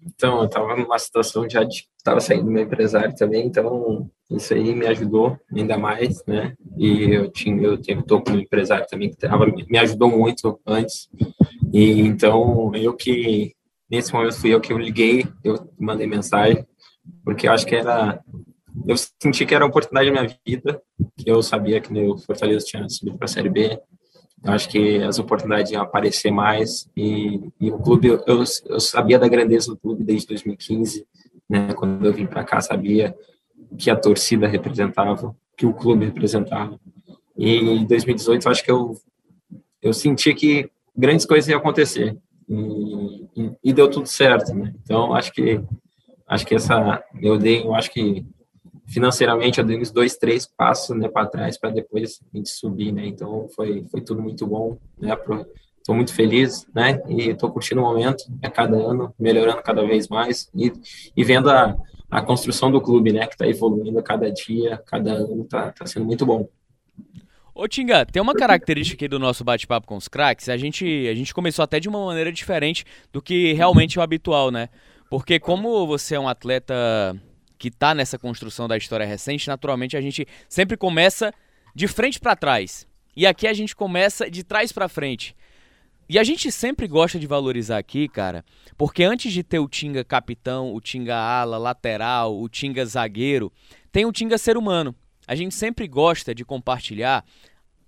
Então, 0.04 0.38
eu 0.38 0.46
estava 0.46 0.76
numa 0.76 0.98
situação 0.98 1.48
já 1.48 1.62
de 1.64 1.90
estava 2.00 2.20
saindo 2.20 2.44
do 2.44 2.50
meu 2.50 2.62
empresário 2.62 3.14
também, 3.14 3.46
então 3.46 4.10
isso 4.30 4.54
aí 4.54 4.74
me 4.74 4.86
ajudou 4.86 5.38
ainda 5.54 5.76
mais, 5.76 6.24
né? 6.26 6.54
E 6.76 7.12
eu 7.12 7.30
tinha 7.30 7.62
eu 7.62 7.76
tenho 7.78 8.02
com 8.02 8.22
um 8.30 8.38
empresário 8.38 8.86
também 8.88 9.10
que 9.10 9.16
tava, 9.16 9.46
me 9.46 9.78
ajudou 9.78 10.10
muito 10.10 10.58
antes. 10.66 11.08
E 11.72 12.00
então 12.00 12.72
eu 12.74 12.94
que 12.94 13.54
nesse 13.90 14.12
momento 14.12 14.40
fui 14.40 14.54
eu 14.54 14.60
que 14.60 14.72
eu 14.72 14.78
liguei, 14.78 15.26
eu 15.44 15.70
mandei 15.78 16.06
mensagem, 16.06 16.64
porque 17.22 17.46
eu 17.46 17.52
acho 17.52 17.66
que 17.66 17.76
era 17.76 18.20
eu 18.86 18.96
senti 18.96 19.44
que 19.44 19.54
era 19.54 19.64
a 19.64 19.68
oportunidade 19.68 20.10
da 20.10 20.22
minha 20.22 20.36
vida, 20.46 20.80
que 21.16 21.30
eu 21.30 21.42
sabia 21.42 21.80
que 21.80 21.92
o 21.92 22.16
Fortaleza 22.18 22.64
tinha 22.64 22.88
subido 22.88 23.18
para 23.18 23.26
a 23.26 23.28
Série 23.28 23.50
B, 23.50 23.78
eu 24.42 24.52
acho 24.52 24.68
que 24.68 25.02
as 25.02 25.18
oportunidades 25.18 25.70
iam 25.70 25.82
aparecer 25.82 26.30
mais 26.30 26.88
e, 26.96 27.40
e 27.60 27.70
o 27.70 27.78
clube, 27.78 28.08
eu, 28.08 28.22
eu 28.26 28.80
sabia 28.80 29.18
da 29.18 29.28
grandeza 29.28 29.68
do 29.68 29.76
clube 29.76 30.02
desde 30.02 30.28
2015, 30.28 31.06
né? 31.48 31.74
Quando 31.74 32.04
eu 32.06 32.12
vim 32.12 32.26
para 32.26 32.44
cá, 32.44 32.60
sabia 32.60 33.14
que 33.76 33.90
a 33.90 33.96
torcida 33.96 34.48
representava, 34.48 35.36
que 35.56 35.66
o 35.66 35.74
clube 35.74 36.06
representava. 36.06 36.80
E 37.36 37.56
em 37.56 37.86
2018, 37.86 38.46
eu 38.46 38.50
acho 38.50 38.64
que 38.64 38.70
eu 38.70 38.96
eu 39.82 39.92
senti 39.94 40.34
que 40.34 40.70
grandes 40.96 41.24
coisas 41.24 41.48
iam 41.48 41.58
acontecer 41.58 42.16
e, 42.48 43.28
e, 43.36 43.52
e 43.64 43.72
deu 43.72 43.88
tudo 43.88 44.06
certo, 44.06 44.54
né? 44.54 44.74
Então 44.82 45.14
acho 45.14 45.32
que 45.32 45.60
acho 46.26 46.46
que 46.46 46.54
essa 46.54 47.02
eu 47.20 47.38
dei, 47.38 47.62
eu 47.62 47.74
acho 47.74 47.90
que 47.90 48.24
financeiramente 48.90 49.58
eu 49.58 49.64
dei 49.64 49.80
uns 49.80 49.90
dois, 49.90 50.16
três 50.16 50.46
passos 50.46 50.96
né, 50.96 51.08
para 51.08 51.26
trás 51.26 51.56
para 51.56 51.70
depois 51.70 52.20
a 52.32 52.36
gente 52.36 52.50
subir, 52.50 52.92
né? 52.92 53.06
Então 53.06 53.48
foi, 53.54 53.84
foi 53.90 54.00
tudo 54.00 54.20
muito 54.20 54.46
bom, 54.46 54.76
né? 54.98 55.16
Estou 55.78 55.94
muito 55.94 56.12
feliz, 56.12 56.66
né? 56.74 57.00
E 57.08 57.30
estou 57.30 57.50
curtindo 57.50 57.80
o 57.80 57.84
momento, 57.84 58.24
a 58.42 58.48
é 58.48 58.50
cada 58.50 58.76
ano, 58.76 59.14
melhorando 59.18 59.62
cada 59.62 59.82
vez 59.86 60.08
mais 60.08 60.50
e, 60.54 60.72
e 61.16 61.24
vendo 61.24 61.50
a, 61.50 61.76
a 62.10 62.20
construção 62.20 62.70
do 62.70 62.80
clube, 62.80 63.12
né? 63.12 63.26
Que 63.26 63.34
está 63.34 63.46
evoluindo 63.46 63.98
a 63.98 64.02
cada 64.02 64.30
dia, 64.30 64.82
cada 64.86 65.12
ano, 65.12 65.44
tá, 65.44 65.72
tá 65.72 65.86
sendo 65.86 66.04
muito 66.04 66.26
bom. 66.26 66.48
Ô 67.54 67.68
Tinga, 67.68 68.04
tem 68.06 68.20
uma 68.20 68.34
característica 68.34 68.96
aqui 68.96 69.08
do 69.08 69.18
nosso 69.18 69.44
bate-papo 69.44 69.86
com 69.86 69.96
os 69.96 70.08
craques, 70.08 70.48
a 70.48 70.56
gente, 70.56 71.06
a 71.08 71.14
gente 71.14 71.34
começou 71.34 71.62
até 71.62 71.78
de 71.78 71.88
uma 71.88 72.04
maneira 72.06 72.32
diferente 72.32 72.84
do 73.12 73.20
que 73.20 73.52
realmente 73.52 73.98
é 73.98 74.00
o 74.00 74.04
habitual, 74.04 74.50
né? 74.50 74.68
Porque 75.10 75.38
como 75.40 75.86
você 75.86 76.14
é 76.14 76.20
um 76.20 76.28
atleta 76.28 77.20
que 77.60 77.68
está 77.68 77.94
nessa 77.94 78.18
construção 78.18 78.66
da 78.66 78.78
história 78.78 79.04
recente, 79.04 79.46
naturalmente 79.46 79.94
a 79.94 80.00
gente 80.00 80.26
sempre 80.48 80.78
começa 80.78 81.30
de 81.74 81.86
frente 81.86 82.18
para 82.18 82.34
trás. 82.34 82.88
E 83.14 83.26
aqui 83.26 83.46
a 83.46 83.52
gente 83.52 83.76
começa 83.76 84.30
de 84.30 84.42
trás 84.42 84.72
para 84.72 84.88
frente. 84.88 85.36
E 86.08 86.18
a 86.18 86.24
gente 86.24 86.50
sempre 86.50 86.88
gosta 86.88 87.18
de 87.18 87.26
valorizar 87.26 87.76
aqui, 87.76 88.08
cara, 88.08 88.42
porque 88.78 89.04
antes 89.04 89.30
de 89.30 89.42
ter 89.42 89.58
o 89.58 89.68
Tinga 89.68 90.02
capitão, 90.02 90.74
o 90.74 90.80
Tinga 90.80 91.14
ala, 91.14 91.58
lateral, 91.58 92.40
o 92.40 92.48
Tinga 92.48 92.84
zagueiro, 92.86 93.52
tem 93.92 94.06
o 94.06 94.12
Tinga 94.12 94.38
ser 94.38 94.56
humano. 94.56 94.96
A 95.26 95.34
gente 95.34 95.54
sempre 95.54 95.86
gosta 95.86 96.34
de 96.34 96.46
compartilhar 96.46 97.22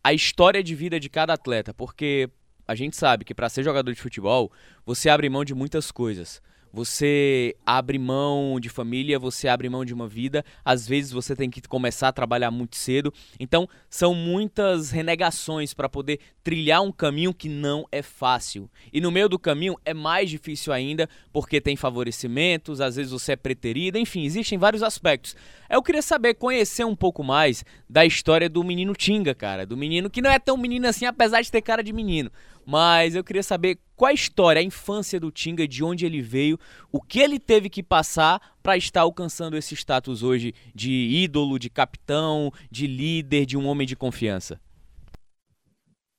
a 0.05 0.13
história 0.13 0.63
de 0.63 0.75
vida 0.75 1.01
de 1.01 1.09
cada 1.09 1.33
atleta, 1.33 1.73
porque 1.73 2.29
a 2.69 2.75
gente 2.75 2.95
sabe 2.95 3.25
que 3.25 3.35
para 3.35 3.49
ser 3.49 3.65
jogador 3.65 3.93
de 3.93 4.01
futebol, 4.01 4.53
você 4.85 5.09
abre 5.09 5.31
mão 5.31 5.47
de 5.47 5.55
muitas 5.55 5.91
coisas. 5.91 6.43
Você 6.73 7.55
abre 7.67 7.99
mão 7.99 8.59
de 8.59 8.71
família, 8.71 9.19
você 9.19 9.47
abre 9.47 9.69
mão 9.69 9.85
de 9.85 9.93
uma 9.93 10.09
vida, 10.09 10.43
às 10.65 10.89
vezes 10.89 11.13
você 11.13 11.37
tem 11.37 11.51
que 11.51 11.61
começar 11.63 12.09
a 12.09 12.13
trabalhar 12.13 12.51
muito 12.51 12.77
cedo. 12.77 13.13
Então, 13.39 13.69
são 13.91 14.15
muitas 14.15 14.91
renegações 14.91 15.75
para 15.75 15.89
poder 15.89 16.19
trilhar 16.43 16.83
um 16.83 16.91
caminho 16.91 17.35
que 17.35 17.49
não 17.49 17.87
é 17.93 18.01
fácil. 18.01 18.71
E 18.91 19.01
no 19.01 19.11
meio 19.11 19.29
do 19.29 19.39
caminho 19.39 19.77
é 19.85 19.93
mais 19.93 20.31
difícil 20.31 20.73
ainda, 20.73 21.09
porque 21.31 21.61
tem 21.61 21.77
favorecimentos, 21.77 22.81
às 22.81 22.97
vezes 22.97 23.13
você 23.13 23.33
é 23.33 23.37
preterido, 23.37 23.99
enfim, 23.99 24.25
existem 24.25 24.59
vários 24.59 24.83
aspectos. 24.83 25.37
Eu 25.69 25.83
queria 25.83 26.03
saber, 26.03 26.35
conhecer 26.35 26.85
um 26.85 26.97
pouco 26.97 27.23
mais 27.23 27.65
da 27.89 28.05
história 28.07 28.49
do 28.49 28.65
menino 28.65 28.95
Tinga, 28.95 29.35
cara, 29.35 29.67
do 29.67 29.77
menino 29.77 30.09
que 30.09 30.23
não 30.23 30.31
é 30.31 30.39
tão 30.39 30.57
menino 30.57 30.89
assim, 30.89 31.05
apesar 31.05 31.43
de 31.43 31.51
ter 31.51 31.61
cara 31.61 31.83
de 31.83 31.93
menino. 31.93 32.31
Mas 32.65 33.15
eu 33.15 33.25
queria 33.25 33.43
saber 33.43 33.79
qual 33.97 34.11
a 34.11 34.15
história, 34.15 34.61
a 34.61 34.65
infância 34.65 35.19
do 35.19 35.31
Tinga, 35.31 35.67
de 35.67 35.83
onde 35.85 36.07
ele 36.07 36.21
veio, 36.21 36.59
o 36.91 37.01
que 37.01 37.21
ele 37.21 37.39
teve 37.39 37.69
que 37.69 37.83
passar 37.83 38.41
para 38.63 38.77
estar 38.77 39.03
alcançando 39.03 39.57
esse 39.57 39.75
status 39.75 40.23
hoje 40.23 40.55
de 40.75 40.91
ídolo, 40.91 41.59
de 41.59 41.69
capitão, 41.69 42.53
de 42.71 42.87
líder, 42.87 43.47
de 43.47 43.57
um 43.57 43.67
homem 43.67 43.87
de 43.87 43.97
confiança. 43.97 44.61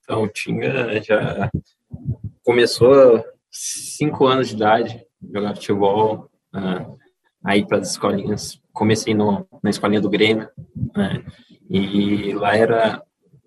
Então, 0.03 0.23
o 0.23 0.27
Tinga 0.27 1.01
já 1.01 1.50
começou 2.43 3.23
cinco 3.50 4.25
anos 4.25 4.50
de 4.50 4.55
idade, 4.55 5.05
jogar 5.33 5.55
futebol, 5.55 6.29
uh, 6.53 6.97
aí 7.43 7.65
para 7.65 7.77
as 7.77 7.91
escolinhas. 7.91 8.62
Comecei 8.73 9.13
no, 9.13 9.47
na 9.62 9.69
escolinha 9.69 10.01
do 10.01 10.09
Grêmio, 10.09 10.50
né? 10.95 11.23
e 11.69 12.33
lá 12.33 12.55
era 12.55 13.03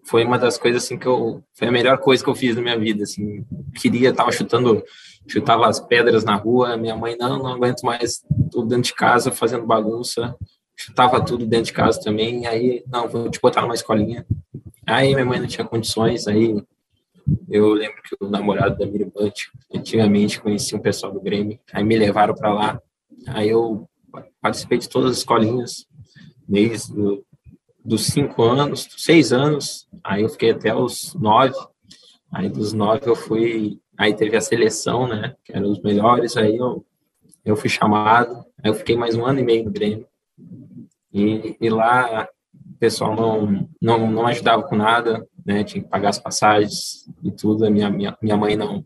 foi 0.06 0.24
uma 0.24 0.38
das 0.38 0.56
coisas 0.56 0.84
assim 0.84 0.96
que 0.96 1.06
eu 1.06 1.42
foi 1.54 1.68
a 1.68 1.72
melhor 1.72 1.98
coisa 1.98 2.22
que 2.22 2.30
eu 2.30 2.34
fiz 2.34 2.54
na 2.54 2.62
minha 2.62 2.78
vida 2.78 3.02
assim. 3.02 3.44
Queria 3.74 4.12
tava 4.12 4.30
chutando 4.32 4.82
chutava 5.28 5.66
as 5.66 5.80
pedras 5.80 6.24
na 6.24 6.36
rua 6.36 6.76
minha 6.76 6.96
mãe 6.96 7.16
não 7.18 7.38
não 7.38 7.54
aguento 7.54 7.82
mais 7.82 8.22
tudo 8.50 8.68
dentro 8.68 8.84
de 8.84 8.94
casa 8.94 9.30
fazendo 9.30 9.66
bagunça. 9.66 10.34
Chutava 10.76 11.24
tudo 11.24 11.46
dentro 11.46 11.66
de 11.66 11.72
casa 11.72 12.00
também 12.00 12.46
aí 12.46 12.84
não 12.86 13.08
vou 13.08 13.28
te 13.28 13.40
botar 13.40 13.62
numa 13.62 13.74
escolinha. 13.74 14.24
Aí 14.86 15.12
minha 15.14 15.26
mãe 15.26 15.40
não 15.40 15.46
tinha 15.46 15.66
condições 15.66 16.28
aí 16.28 16.62
eu 17.48 17.72
lembro 17.72 18.00
que 18.02 18.16
o 18.20 18.30
namorado 18.30 18.78
da 18.78 18.86
minha 18.86 19.00
irmã 19.00 19.32
antigamente 19.74 20.40
conhecia 20.40 20.78
um 20.78 20.82
pessoal 20.82 21.12
do 21.12 21.20
Grêmio 21.20 21.58
aí 21.72 21.82
me 21.82 21.98
levaram 21.98 22.34
para 22.34 22.52
lá. 22.52 22.80
Aí 23.28 23.48
eu 23.48 23.88
participei 24.40 24.78
de 24.78 24.88
todas 24.88 25.10
as 25.10 25.18
escolinhas 25.18 25.86
desde 26.48 26.94
dos 27.86 28.06
cinco 28.06 28.42
anos, 28.42 28.88
seis 28.96 29.32
anos, 29.32 29.86
aí 30.02 30.22
eu 30.22 30.28
fiquei 30.28 30.50
até 30.50 30.74
os 30.74 31.14
nove, 31.14 31.54
aí 32.32 32.48
dos 32.48 32.72
nove 32.72 33.02
eu 33.06 33.14
fui, 33.14 33.80
aí 33.96 34.12
teve 34.12 34.36
a 34.36 34.40
seleção, 34.40 35.06
né, 35.06 35.36
que 35.44 35.52
eram 35.52 35.70
os 35.70 35.80
melhores, 35.80 36.36
aí 36.36 36.56
eu, 36.56 36.84
eu 37.44 37.54
fui 37.56 37.70
chamado, 37.70 38.44
aí 38.62 38.70
eu 38.70 38.74
fiquei 38.74 38.96
mais 38.96 39.14
um 39.14 39.24
ano 39.24 39.38
e 39.38 39.44
meio 39.44 39.64
no 39.64 39.70
Grêmio, 39.70 40.06
e, 41.12 41.56
e 41.60 41.70
lá 41.70 42.28
o 42.52 42.78
pessoal 42.78 43.14
não, 43.14 43.68
não, 43.80 44.10
não 44.10 44.26
ajudava 44.26 44.64
com 44.64 44.74
nada, 44.74 45.24
né, 45.44 45.62
tinha 45.62 45.82
que 45.82 45.88
pagar 45.88 46.08
as 46.08 46.18
passagens 46.18 47.08
e 47.22 47.30
tudo, 47.30 47.64
a 47.64 47.70
minha, 47.70 47.88
minha, 47.88 48.18
minha 48.20 48.36
mãe 48.36 48.56
não, 48.56 48.84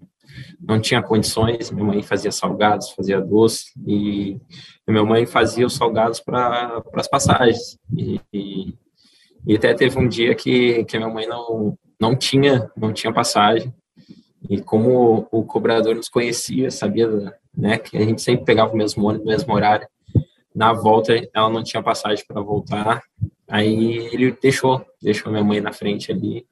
não 0.60 0.78
tinha 0.78 1.02
condições, 1.02 1.70
minha 1.70 1.86
mãe 1.86 2.02
fazia 2.02 2.30
salgados, 2.30 2.90
fazia 2.90 3.18
doce, 3.18 3.72
e 3.86 4.38
minha 4.86 5.04
mãe 5.04 5.24
fazia 5.24 5.66
os 5.66 5.74
salgados 5.74 6.20
para 6.20 6.82
as 6.94 7.08
passagens, 7.08 7.78
e, 7.96 8.20
e 8.30 8.74
e 9.46 9.56
até 9.56 9.74
teve 9.74 9.98
um 9.98 10.08
dia 10.08 10.34
que, 10.34 10.84
que 10.84 10.96
a 10.96 11.00
minha 11.00 11.12
mãe 11.12 11.26
não, 11.26 11.76
não 12.00 12.14
tinha 12.14 12.70
não 12.76 12.92
tinha 12.92 13.12
passagem. 13.12 13.72
E 14.48 14.60
como 14.60 15.28
o, 15.32 15.40
o 15.40 15.44
cobrador 15.44 15.94
nos 15.94 16.08
conhecia, 16.08 16.70
sabia 16.70 17.08
né, 17.56 17.78
que 17.78 17.96
a 17.96 18.00
gente 18.00 18.22
sempre 18.22 18.44
pegava 18.44 18.72
o 18.72 18.76
mesmo 18.76 19.06
ônibus, 19.06 19.26
mesmo 19.26 19.54
horário. 19.54 19.86
Na 20.54 20.72
volta, 20.72 21.14
ela 21.34 21.50
não 21.50 21.62
tinha 21.62 21.82
passagem 21.82 22.24
para 22.26 22.40
voltar. 22.40 23.02
Aí 23.48 24.08
ele 24.12 24.32
deixou, 24.40 24.84
deixou 25.00 25.30
minha 25.30 25.44
mãe 25.44 25.60
na 25.60 25.72
frente 25.72 26.10
ali. 26.10 26.46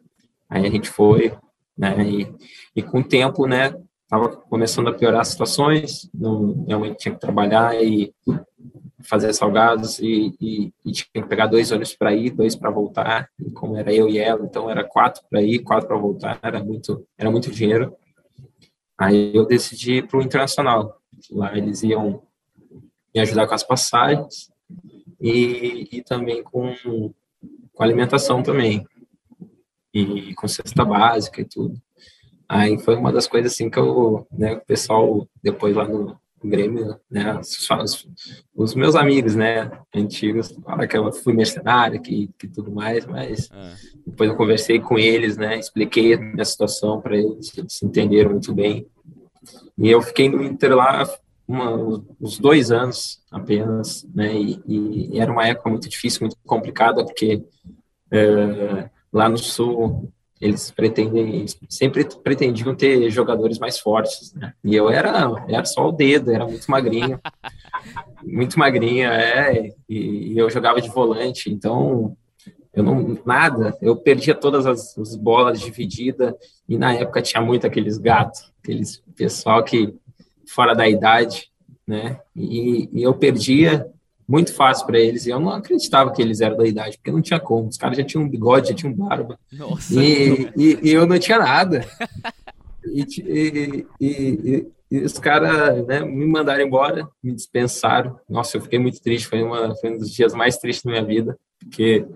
Aí 0.48 0.66
a 0.66 0.70
gente 0.70 0.88
foi, 0.88 1.32
né? 1.76 1.96
E, 2.08 2.34
e 2.76 2.82
com 2.82 3.00
o 3.00 3.04
tempo, 3.04 3.46
né? 3.46 3.74
Tava 4.08 4.28
começando 4.28 4.88
a 4.88 4.94
piorar 4.94 5.20
as 5.20 5.28
situações. 5.28 6.08
Não, 6.14 6.54
minha 6.66 6.78
mãe 6.78 6.94
tinha 6.94 7.14
que 7.14 7.20
trabalhar 7.20 7.74
e 7.82 8.14
fazer 9.02 9.32
salgados 9.32 9.98
e, 10.00 10.34
e, 10.40 10.72
e 10.84 10.92
tinha 10.92 11.22
que 11.22 11.28
pegar 11.28 11.46
dois 11.46 11.70
ônibus 11.70 11.94
para 11.94 12.14
ir, 12.14 12.30
dois 12.30 12.56
para 12.56 12.70
voltar. 12.70 13.28
E 13.38 13.50
como 13.50 13.76
era 13.76 13.92
eu 13.92 14.08
e 14.08 14.18
ela, 14.18 14.44
então 14.44 14.68
era 14.68 14.84
quatro 14.84 15.22
para 15.30 15.40
ir, 15.42 15.60
quatro 15.60 15.86
para 15.86 15.96
voltar, 15.96 16.38
era 16.42 16.62
muito, 16.62 17.06
era 17.16 17.30
muito 17.30 17.50
dinheiro. 17.50 17.94
Aí 18.96 19.34
eu 19.34 19.46
decidi 19.46 19.98
ir 19.98 20.08
para 20.08 20.18
o 20.18 20.22
internacional. 20.22 21.00
Lá 21.30 21.56
eles 21.56 21.82
iam 21.82 22.22
me 23.14 23.20
ajudar 23.20 23.46
com 23.46 23.54
as 23.54 23.62
passagens 23.62 24.50
e, 25.20 25.88
e 25.92 26.02
também 26.02 26.42
com, 26.42 26.74
com 27.72 27.82
alimentação 27.82 28.42
também 28.42 28.84
e 29.94 30.34
com 30.34 30.46
cesta 30.48 30.84
básica 30.84 31.40
e 31.40 31.44
tudo. 31.44 31.80
Aí 32.48 32.78
foi 32.78 32.96
uma 32.96 33.12
das 33.12 33.26
coisas 33.26 33.52
assim 33.52 33.68
que 33.68 33.78
eu, 33.78 34.26
né, 34.30 34.54
o 34.54 34.60
pessoal 34.60 35.28
depois 35.42 35.76
lá 35.76 35.86
no, 35.86 36.18
o 36.42 36.48
Grêmio, 36.48 36.96
né? 37.10 37.38
Os, 37.38 38.06
os, 38.54 38.74
meus 38.74 38.94
amigos, 38.94 39.34
né? 39.34 39.70
Antigos, 39.94 40.54
fala 40.64 40.86
que 40.86 40.96
eu 40.96 41.12
fui 41.12 41.32
mercenário, 41.32 42.00
que, 42.00 42.30
que 42.38 42.46
tudo 42.46 42.70
mais, 42.70 43.06
mas 43.06 43.50
é. 43.50 43.74
depois 44.06 44.30
eu 44.30 44.36
conversei 44.36 44.80
com 44.80 44.98
eles, 44.98 45.36
né? 45.36 45.58
Expliquei 45.58 46.14
a 46.14 46.20
minha 46.20 46.44
situação 46.44 47.00
para 47.00 47.16
eles, 47.16 47.56
eles 47.56 47.82
entenderam 47.82 48.30
muito 48.30 48.54
bem. 48.54 48.86
E 49.76 49.88
eu 49.88 50.00
fiquei 50.00 50.28
no 50.28 50.42
Inter 50.42 50.74
lá 50.74 51.08
uma, 51.46 51.74
uns 52.20 52.38
dois 52.38 52.70
anos 52.70 53.20
apenas, 53.30 54.06
né? 54.14 54.34
E, 54.34 54.62
e, 54.66 55.18
era 55.18 55.32
uma 55.32 55.46
época 55.46 55.70
muito 55.70 55.88
difícil, 55.88 56.20
muito 56.20 56.36
complicada, 56.46 57.04
porque 57.04 57.44
é, 58.10 58.90
lá 59.12 59.28
no 59.28 59.38
Sul 59.38 60.12
eles 60.40 60.70
pretendem 60.70 61.44
sempre 61.68 62.04
pretendiam 62.22 62.74
ter 62.74 63.10
jogadores 63.10 63.58
mais 63.58 63.78
fortes, 63.78 64.32
né? 64.34 64.52
E 64.62 64.74
eu 64.74 64.88
era 64.88 65.44
era 65.48 65.64
só 65.64 65.88
o 65.88 65.92
dedo, 65.92 66.32
era 66.32 66.46
muito 66.46 66.70
magrinho, 66.70 67.20
muito 68.22 68.58
magrinha, 68.58 69.08
é, 69.12 69.72
e, 69.88 70.32
e, 70.32 70.38
eu 70.38 70.48
jogava 70.48 70.80
de 70.80 70.88
volante, 70.88 71.50
então 71.50 72.16
eu 72.72 72.82
não 72.82 73.18
nada, 73.26 73.76
eu 73.82 73.96
perdia 73.96 74.34
todas 74.34 74.66
as, 74.66 74.96
as 74.96 75.16
bolas 75.16 75.60
divididas 75.60 76.34
e 76.68 76.78
na 76.78 76.94
época 76.94 77.22
tinha 77.22 77.42
muito 77.42 77.66
aqueles 77.66 77.98
gatos, 77.98 78.52
aqueles 78.62 79.02
pessoal 79.16 79.64
que 79.64 79.94
fora 80.46 80.74
da 80.74 80.88
idade, 80.88 81.50
né? 81.86 82.20
E, 82.36 82.88
e 82.92 83.02
eu 83.02 83.14
perdia 83.14 83.90
muito 84.28 84.52
fácil 84.52 84.86
para 84.86 85.00
eles. 85.00 85.24
E 85.24 85.30
eu 85.30 85.40
não 85.40 85.50
acreditava 85.50 86.12
que 86.12 86.20
eles 86.20 86.40
eram 86.40 86.56
da 86.56 86.66
idade, 86.66 86.98
porque 86.98 87.10
não 87.10 87.22
tinha 87.22 87.40
como. 87.40 87.68
Os 87.68 87.78
caras 87.78 87.96
já 87.96 88.04
tinham 88.04 88.24
um 88.24 88.28
bigode, 88.28 88.68
já 88.68 88.74
tinham 88.74 88.92
barba. 88.92 89.38
Nossa, 89.50 89.94
e, 89.94 90.50
e, 90.54 90.78
e, 90.82 90.90
eu 90.90 91.06
não 91.06 91.18
tinha 91.18 91.38
nada. 91.38 91.84
e, 92.84 93.86
e, 93.98 94.66
os 95.04 95.18
caras 95.18 95.86
né, 95.86 96.00
me 96.00 96.26
mandaram 96.26 96.62
embora, 96.62 97.08
me 97.22 97.34
dispensaram. 97.34 98.18
Nossa, 98.28 98.58
eu 98.58 98.60
fiquei 98.60 98.78
muito 98.78 99.00
triste. 99.00 99.26
Foi, 99.26 99.42
uma, 99.42 99.74
foi 99.76 99.94
um 99.94 99.98
dos 99.98 100.10
dias 100.10 100.34
mais 100.34 100.58
tristes 100.58 100.84
da 100.84 100.90
minha 100.90 101.04
vida, 101.04 101.38
porque 101.58 102.06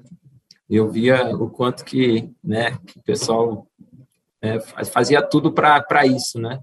eu 0.68 0.90
via 0.90 1.34
o 1.36 1.48
quanto 1.48 1.84
que, 1.84 2.30
né, 2.42 2.78
que 2.86 2.98
o 2.98 3.02
pessoal 3.02 3.66
é, 4.40 4.58
fazia 4.84 5.22
tudo 5.22 5.52
para 5.52 6.06
isso, 6.06 6.38
né? 6.38 6.60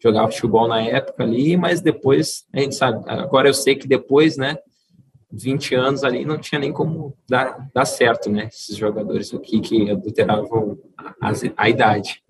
Jogava 0.00 0.30
futebol 0.30 0.68
na 0.68 0.80
época 0.80 1.24
ali, 1.24 1.56
mas 1.56 1.80
depois, 1.80 2.44
a 2.52 2.60
gente 2.60 2.76
sabe, 2.76 3.02
agora 3.08 3.48
eu 3.48 3.54
sei 3.54 3.74
que 3.74 3.88
depois, 3.88 4.36
né, 4.36 4.56
20 5.30 5.74
anos 5.74 6.04
ali 6.04 6.24
não 6.24 6.38
tinha 6.38 6.58
nem 6.58 6.72
como 6.72 7.14
dar, 7.28 7.68
dar 7.74 7.84
certo, 7.84 8.30
né? 8.30 8.48
Esses 8.50 8.76
jogadores 8.76 9.32
aqui 9.34 9.60
que 9.60 9.90
adulteravam 9.90 10.78
a, 10.96 11.32
a 11.56 11.68
idade. 11.68 12.22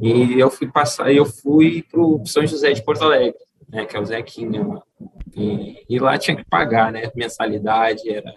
E 0.00 0.38
eu 0.38 0.50
fui 0.50 0.70
passar, 0.70 1.12
eu 1.12 1.26
fui 1.26 1.82
para 1.82 2.00
o 2.00 2.24
São 2.24 2.46
José 2.46 2.72
de 2.72 2.84
Porto 2.84 3.02
Alegre, 3.02 3.38
né? 3.68 3.84
Que 3.84 3.96
é 3.96 4.00
o 4.00 4.04
Zequinha. 4.04 4.80
E, 5.36 5.84
e 5.88 5.98
lá 5.98 6.16
tinha 6.16 6.36
que 6.36 6.44
pagar, 6.44 6.92
né? 6.92 7.10
Mensalidade 7.14 8.08
era, 8.08 8.34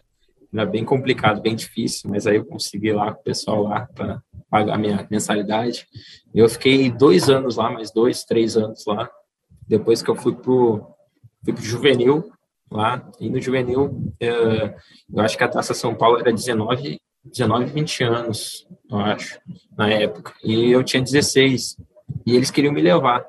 era 0.52 0.66
bem 0.66 0.84
complicado, 0.84 1.42
bem 1.42 1.56
difícil, 1.56 2.10
mas 2.10 2.26
aí 2.26 2.38
eu 2.38 2.46
consegui 2.46 2.92
lá 2.92 3.14
com 3.14 3.22
o 3.22 3.24
pessoal 3.24 3.64
lá 3.64 3.88
para 3.94 4.22
pagar 4.50 4.78
minha 4.78 5.08
mensalidade. 5.10 5.88
Eu 6.34 6.50
fiquei 6.50 6.90
dois 6.92 7.30
anos 7.30 7.56
lá, 7.56 7.70
mais 7.70 7.92
dois, 7.92 8.24
três 8.24 8.58
anos 8.58 8.84
lá. 8.86 9.10
Depois 9.68 10.02
que 10.02 10.10
eu 10.10 10.16
fui 10.16 10.36
pro, 10.36 10.86
fui 11.46 11.56
juvenil, 11.58 12.32
lá. 12.72 13.06
E 13.20 13.30
no 13.30 13.42
juvenil, 13.42 14.14
é, 14.20 14.76
eu 15.14 15.22
acho 15.22 15.38
que 15.38 15.44
a 15.44 15.48
taça 15.48 15.74
São 15.74 15.94
Paulo 15.94 16.20
era 16.20 16.32
19, 16.32 17.00
19, 17.24 17.66
20 17.66 18.04
anos, 18.04 18.68
eu 18.90 18.98
acho, 18.98 19.40
na 19.78 19.90
época. 19.90 20.34
E 20.44 20.72
eu 20.72 20.84
tinha 20.84 21.04
16. 21.04 21.78
E 22.26 22.36
eles 22.36 22.50
queriam 22.50 22.74
me 22.74 22.82
levar. 22.82 23.26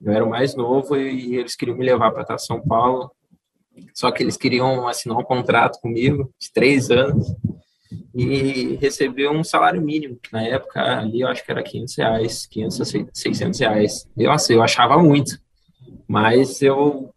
Eu 0.00 0.12
era 0.12 0.24
o 0.24 0.30
mais 0.30 0.54
novo 0.54 0.96
e 0.96 1.36
eles 1.36 1.56
queriam 1.56 1.76
me 1.76 1.84
levar 1.84 2.10
para 2.12 2.24
Taça 2.24 2.46
São 2.46 2.60
Paulo. 2.60 3.10
Só 3.94 4.10
que 4.10 4.22
eles 4.22 4.36
queriam 4.36 4.86
assinar 4.88 5.16
um 5.18 5.24
contrato 5.24 5.80
comigo 5.80 6.32
de 6.38 6.52
três 6.52 6.90
anos 6.90 7.34
e 8.14 8.76
receber 8.76 9.30
um 9.30 9.42
salário 9.42 9.80
mínimo, 9.80 10.18
que 10.22 10.32
na 10.32 10.42
época 10.42 10.80
ali 10.98 11.20
eu 11.20 11.28
acho 11.28 11.44
que 11.44 11.50
era 11.50 11.62
500 11.62 11.96
reais, 11.96 12.46
500 12.46 12.80
a 12.80 12.84
600 13.14 13.60
reais. 13.60 14.08
Eu, 14.16 14.30
assim, 14.30 14.54
eu 14.54 14.62
achava 14.62 14.98
muito, 14.98 15.38
mas 16.06 16.60
eu 16.60 17.14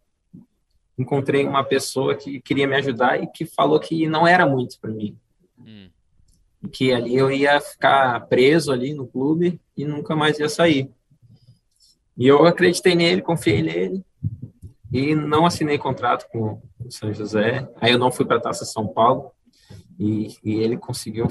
encontrei 0.98 1.46
uma 1.46 1.64
pessoa 1.64 2.14
que 2.14 2.40
queria 2.40 2.66
me 2.66 2.76
ajudar 2.76 3.22
e 3.22 3.26
que 3.26 3.44
falou 3.44 3.80
que 3.80 4.06
não 4.06 4.26
era 4.26 4.46
muito 4.46 4.78
para 4.80 4.90
mim. 4.90 5.16
Hum. 5.58 5.88
Que 6.70 6.92
ali 6.92 7.16
eu 7.16 7.30
ia 7.30 7.60
ficar 7.60 8.26
preso 8.28 8.70
ali 8.72 8.94
no 8.94 9.06
clube 9.06 9.60
e 9.76 9.84
nunca 9.84 10.14
mais 10.14 10.38
ia 10.38 10.48
sair. 10.48 10.90
E 12.16 12.26
eu 12.26 12.46
acreditei 12.46 12.94
nele, 12.94 13.22
confiei 13.22 13.62
nele 13.62 14.04
e 14.92 15.14
não 15.14 15.46
assinei 15.46 15.78
contrato 15.78 16.26
com 16.30 16.60
o 16.78 16.90
São 16.90 17.12
José. 17.12 17.68
Aí 17.80 17.92
eu 17.92 17.98
não 17.98 18.12
fui 18.12 18.26
para 18.26 18.36
a 18.36 18.40
Taça 18.40 18.64
São 18.64 18.86
Paulo 18.86 19.32
e, 19.98 20.36
e 20.44 20.54
ele 20.54 20.76
conseguiu 20.76 21.26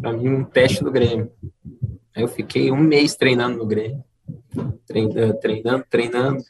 para 0.00 0.12
mim 0.12 0.28
um 0.28 0.44
teste 0.44 0.82
do 0.82 0.90
Grêmio. 0.90 1.30
Aí 2.14 2.22
eu 2.22 2.28
fiquei 2.28 2.72
um 2.72 2.78
mês 2.78 3.14
treinando 3.14 3.58
no 3.58 3.66
Grêmio, 3.66 4.02
treinando, 4.86 5.38
treinando, 5.38 5.84
treinando. 5.88 6.42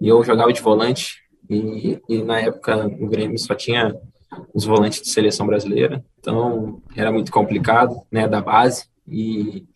E 0.00 0.08
eu 0.08 0.22
jogava 0.24 0.52
de 0.52 0.60
volante 0.60 1.23
e, 1.48 2.00
e 2.08 2.22
na 2.22 2.40
época 2.40 2.86
o 2.86 3.06
Grêmio 3.06 3.38
só 3.38 3.54
tinha 3.54 3.94
os 4.52 4.64
volantes 4.64 5.00
de 5.00 5.08
seleção 5.08 5.46
brasileira, 5.46 6.04
então 6.18 6.82
era 6.96 7.12
muito 7.12 7.30
complicado, 7.30 7.96
né, 8.10 8.26
da 8.26 8.40
base, 8.40 8.88
e, 9.06 9.66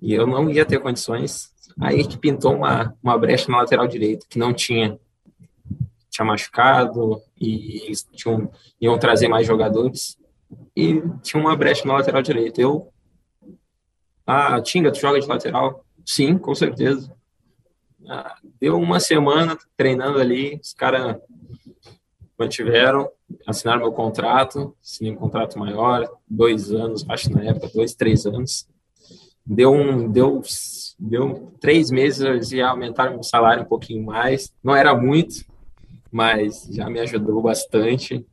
e 0.00 0.12
eu 0.12 0.26
não 0.26 0.50
ia 0.50 0.64
ter 0.64 0.80
condições. 0.80 1.52
Aí 1.80 2.06
que 2.06 2.16
pintou 2.16 2.54
uma, 2.54 2.94
uma 3.02 3.18
brecha 3.18 3.50
na 3.50 3.58
lateral 3.58 3.86
direita, 3.88 4.26
que 4.28 4.38
não 4.38 4.52
tinha. 4.52 4.98
Tinha 6.10 6.24
machucado, 6.24 7.20
e 7.40 7.82
eles 7.86 8.06
tinham, 8.12 8.48
iam 8.80 8.96
trazer 8.98 9.26
mais 9.26 9.46
jogadores, 9.46 10.16
e 10.76 11.02
tinha 11.22 11.42
uma 11.42 11.56
brecha 11.56 11.86
na 11.86 11.94
lateral 11.94 12.22
direita. 12.22 12.60
Eu, 12.60 12.92
ah, 14.26 14.60
Tinga, 14.60 14.92
tu 14.92 15.00
joga 15.00 15.20
de 15.20 15.26
lateral? 15.26 15.84
Sim, 16.04 16.38
com 16.38 16.54
certeza. 16.54 17.12
Ah, 18.08 18.36
deu 18.60 18.78
uma 18.78 19.00
semana 19.00 19.58
treinando 19.76 20.18
ali, 20.18 20.58
os 20.62 20.72
caras 20.72 21.16
mantiveram, 22.38 23.08
assinaram 23.46 23.80
meu 23.82 23.92
contrato, 23.92 24.74
assinei 24.82 25.12
um 25.12 25.16
contrato 25.16 25.58
maior, 25.58 26.08
dois 26.28 26.72
anos, 26.72 27.04
acho 27.08 27.30
na 27.32 27.44
época, 27.44 27.70
dois, 27.74 27.94
três 27.94 28.26
anos. 28.26 28.68
Deu 29.46 29.72
um, 29.72 30.10
deu, 30.10 30.42
deu 30.98 31.52
três 31.60 31.90
meses, 31.90 32.20
eles 32.20 32.52
iam 32.52 32.68
aumentar 32.68 33.10
meu 33.10 33.22
salário 33.22 33.62
um 33.62 33.66
pouquinho 33.66 34.04
mais. 34.04 34.52
Não 34.62 34.74
era 34.74 34.94
muito, 34.94 35.44
mas 36.10 36.68
já 36.72 36.88
me 36.88 37.00
ajudou 37.00 37.42
bastante. 37.42 38.26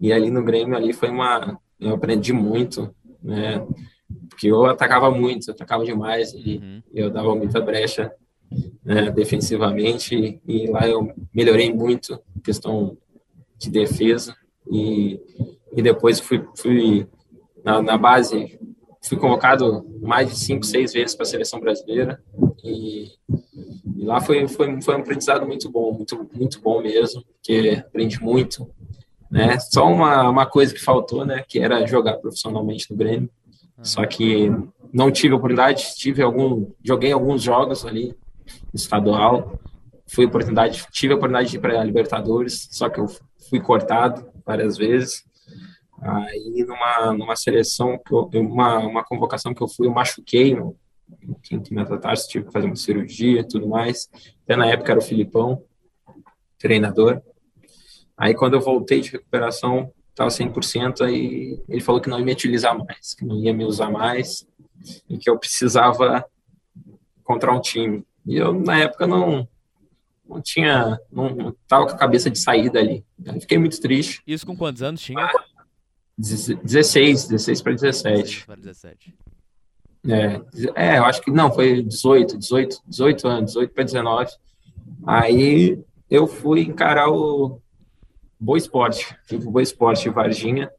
E 0.00 0.12
ali 0.12 0.30
no 0.30 0.44
Grêmio, 0.44 0.76
ali 0.76 0.92
foi 0.92 1.10
uma, 1.10 1.58
eu 1.80 1.94
aprendi 1.94 2.32
muito, 2.32 2.94
né? 3.22 3.66
Porque 4.28 4.48
eu 4.48 4.64
atacava 4.66 5.10
muito, 5.10 5.50
atacava 5.50 5.84
demais 5.84 6.32
e 6.32 6.58
uhum. 6.58 6.82
eu 6.92 7.10
dava 7.10 7.34
muita 7.34 7.60
brecha 7.60 8.12
né, 8.84 9.10
defensivamente 9.10 10.40
e 10.46 10.66
lá 10.66 10.86
eu 10.88 11.12
melhorei 11.34 11.72
muito 11.72 12.20
questão 12.42 12.96
de 13.58 13.70
defesa 13.70 14.36
e, 14.70 15.20
e 15.74 15.82
depois 15.82 16.20
fui, 16.20 16.44
fui 16.56 17.06
na, 17.64 17.82
na 17.82 17.96
base 17.96 18.58
fui 19.02 19.18
convocado 19.18 19.84
mais 20.00 20.30
de 20.30 20.38
cinco, 20.38 20.64
seis 20.64 20.92
vezes 20.92 21.14
para 21.14 21.24
a 21.24 21.28
seleção 21.28 21.60
brasileira 21.60 22.22
e, 22.62 23.10
e, 23.96 24.04
lá 24.04 24.20
foi, 24.20 24.46
foi, 24.46 24.80
foi 24.80 24.96
um 24.96 25.00
aprendizado 25.00 25.46
muito 25.46 25.68
bom, 25.68 25.92
muito, 25.92 26.28
muito 26.32 26.60
bom 26.60 26.80
mesmo, 26.80 27.22
porque 27.24 27.82
aprendi 27.84 28.22
muito, 28.22 28.70
né? 29.30 29.58
Só 29.58 29.86
uma, 29.86 30.28
uma 30.28 30.46
coisa 30.46 30.72
que 30.72 30.80
faltou, 30.80 31.24
né? 31.24 31.44
Que 31.46 31.58
era 31.58 31.84
jogar 31.86 32.18
profissionalmente 32.18 32.90
no 32.90 32.96
Grêmio, 32.96 33.28
só 33.82 34.06
que 34.06 34.50
não 34.92 35.10
tive 35.10 35.34
oportunidade, 35.34 35.96
tive 35.96 36.22
algum, 36.22 36.66
joguei 36.84 37.10
alguns 37.10 37.42
jogos 37.42 37.84
ali 37.84 38.14
estadual. 38.74 39.58
Fui 40.06 40.26
oportunidade, 40.26 40.86
tive 40.90 41.12
a 41.12 41.16
oportunidade 41.16 41.50
de 41.50 41.56
ir 41.56 41.60
para 41.60 41.80
a 41.80 41.84
Libertadores, 41.84 42.68
só 42.70 42.88
que 42.88 43.00
eu 43.00 43.06
fui 43.48 43.60
cortado 43.60 44.26
várias 44.44 44.76
vezes. 44.76 45.24
Aí 46.00 46.64
numa 46.66 47.12
numa 47.12 47.36
seleção 47.36 47.98
que 47.98 48.12
eu, 48.12 48.28
uma 48.34 48.78
uma 48.78 49.04
convocação 49.04 49.54
que 49.54 49.62
eu 49.62 49.68
fui, 49.68 49.86
eu 49.86 49.92
machuquei 49.92 50.54
no, 50.54 50.76
no 51.22 51.36
quinto 51.36 51.72
metatarso, 51.72 52.28
tive 52.28 52.46
que 52.46 52.52
fazer 52.52 52.66
uma 52.66 52.76
cirurgia 52.76 53.40
e 53.40 53.46
tudo 53.46 53.68
mais. 53.68 54.10
Até 54.44 54.56
na 54.56 54.66
época 54.66 54.92
era 54.92 55.00
o 55.00 55.04
Filipão, 55.04 55.62
treinador. 56.58 57.22
Aí 58.16 58.34
quando 58.34 58.54
eu 58.54 58.60
voltei 58.60 59.00
de 59.00 59.10
recuperação, 59.12 59.92
estava 60.10 60.30
100%, 60.30 61.00
aí 61.02 61.60
ele 61.68 61.80
falou 61.80 62.00
que 62.00 62.08
não 62.08 62.18
ia 62.18 62.24
me 62.24 62.32
utilizar 62.32 62.76
mais, 62.76 63.14
que 63.14 63.24
não 63.24 63.36
ia 63.36 63.52
me 63.52 63.64
usar 63.64 63.90
mais 63.90 64.46
e 65.08 65.16
que 65.16 65.28
eu 65.28 65.38
precisava 65.38 66.24
encontrar 67.20 67.52
um 67.52 67.60
time. 67.60 68.04
E 68.26 68.36
eu, 68.36 68.52
na 68.52 68.78
época, 68.78 69.06
não, 69.06 69.48
não 70.28 70.40
tinha, 70.40 70.98
não 71.10 71.54
tava 71.66 71.86
com 71.86 71.92
a 71.92 71.98
cabeça 71.98 72.30
de 72.30 72.38
sair 72.38 72.70
dali. 72.70 73.04
Eu 73.24 73.40
fiquei 73.40 73.58
muito 73.58 73.80
triste. 73.80 74.22
Isso 74.26 74.46
com 74.46 74.56
quantos 74.56 74.82
anos 74.82 75.00
tinha? 75.00 75.30
16, 76.16 77.28
16 77.28 77.62
para 77.62 77.72
17. 77.72 78.46
Para 78.46 78.56
17. 78.56 79.14
É, 80.08 80.40
é, 80.74 80.98
eu 80.98 81.04
acho 81.04 81.22
que 81.22 81.30
não, 81.30 81.52
foi 81.52 81.82
18, 81.82 82.36
18, 82.38 82.82
18 82.86 83.28
anos, 83.28 83.52
18 83.52 83.72
para 83.72 83.84
19. 83.84 84.30
Aí 85.06 85.80
eu 86.10 86.26
fui 86.26 86.62
encarar 86.62 87.08
o 87.08 87.60
Boa 88.38 88.58
Esporte, 88.58 89.16
fui 89.24 89.38
pro 89.38 89.50
Boa 89.50 89.62
Esporte 89.62 90.08
Varginha, 90.10 90.70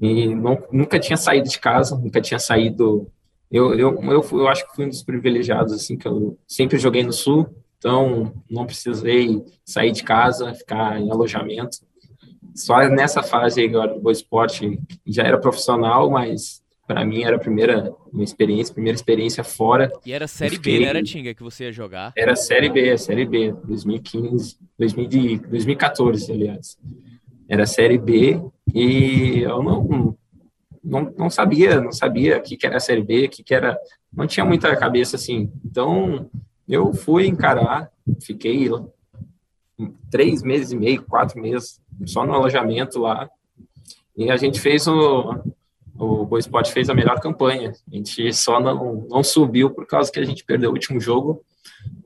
e 0.00 0.34
não, 0.34 0.62
nunca 0.72 0.98
tinha 0.98 1.16
saído 1.16 1.48
de 1.48 1.58
casa, 1.58 1.96
nunca 1.96 2.20
tinha 2.20 2.38
saído. 2.38 3.10
Eu, 3.50 3.74
eu, 3.74 4.02
eu, 4.02 4.26
eu 4.32 4.48
acho 4.48 4.66
que 4.66 4.74
fui 4.74 4.86
um 4.86 4.88
dos 4.88 5.02
privilegiados, 5.02 5.72
assim, 5.72 5.96
que 5.96 6.08
eu 6.08 6.36
sempre 6.46 6.78
joguei 6.78 7.04
no 7.04 7.12
Sul, 7.12 7.48
então 7.78 8.32
não 8.50 8.66
precisei 8.66 9.44
sair 9.64 9.92
de 9.92 10.02
casa, 10.02 10.54
ficar 10.54 11.00
em 11.00 11.10
alojamento. 11.10 11.78
Só 12.54 12.78
nessa 12.88 13.22
fase 13.22 13.64
agora 13.64 13.94
do 13.94 14.00
Boa 14.00 14.12
Esporte 14.12 14.78
já 15.06 15.24
era 15.24 15.38
profissional, 15.38 16.10
mas 16.10 16.62
para 16.86 17.04
mim 17.04 17.22
era 17.22 17.36
a 17.36 17.38
primeira 17.38 17.92
uma 18.12 18.22
experiência, 18.22 18.72
primeira 18.72 18.96
experiência 18.96 19.42
fora. 19.42 19.90
E 20.04 20.12
era 20.12 20.28
Série 20.28 20.56
fiquei... 20.56 20.78
B, 20.78 20.80
não 20.84 20.88
era 20.90 21.02
Tinga 21.02 21.34
que 21.34 21.42
você 21.42 21.64
ia 21.64 21.72
jogar? 21.72 22.12
Era 22.16 22.36
Série 22.36 22.68
B, 22.68 22.96
Série 22.96 23.26
B, 23.26 23.52
2015, 23.64 24.58
2014, 24.78 26.32
aliás. 26.32 26.78
Era 27.48 27.66
Série 27.66 27.98
B 27.98 28.40
e 28.72 29.42
eu 29.42 29.62
não 29.62 30.16
não, 30.84 31.12
não 31.16 31.30
sabia, 31.30 31.80
não 31.80 31.92
sabia 31.92 32.38
o 32.38 32.42
que, 32.42 32.56
que 32.56 32.66
era 32.66 32.78
Série 32.78 33.02
B, 33.02 33.26
o 33.26 33.28
que, 33.30 33.42
que 33.42 33.54
era, 33.54 33.78
não 34.12 34.26
tinha 34.26 34.44
muita 34.44 34.74
cabeça 34.76 35.16
assim. 35.16 35.50
Então 35.64 36.30
eu 36.68 36.92
fui 36.92 37.26
encarar, 37.26 37.90
fiquei 38.20 38.68
três 40.10 40.42
meses 40.42 40.72
e 40.72 40.76
meio, 40.76 41.02
quatro 41.02 41.40
meses 41.40 41.80
só 42.06 42.26
no 42.26 42.34
alojamento 42.34 43.00
lá 43.00 43.28
e 44.16 44.30
a 44.30 44.36
gente 44.36 44.60
fez 44.60 44.86
o 44.86 45.42
o 45.96 46.24
Boa 46.26 46.40
Esporte 46.40 46.72
fez 46.72 46.90
a 46.90 46.94
melhor 46.94 47.20
campanha. 47.20 47.72
A 47.90 47.94
gente 47.94 48.32
só 48.32 48.58
não, 48.60 49.06
não 49.08 49.22
subiu 49.22 49.70
por 49.70 49.86
causa 49.86 50.10
que 50.10 50.18
a 50.18 50.24
gente 50.24 50.44
perdeu 50.44 50.70
o 50.70 50.72
último 50.72 51.00
jogo 51.00 51.42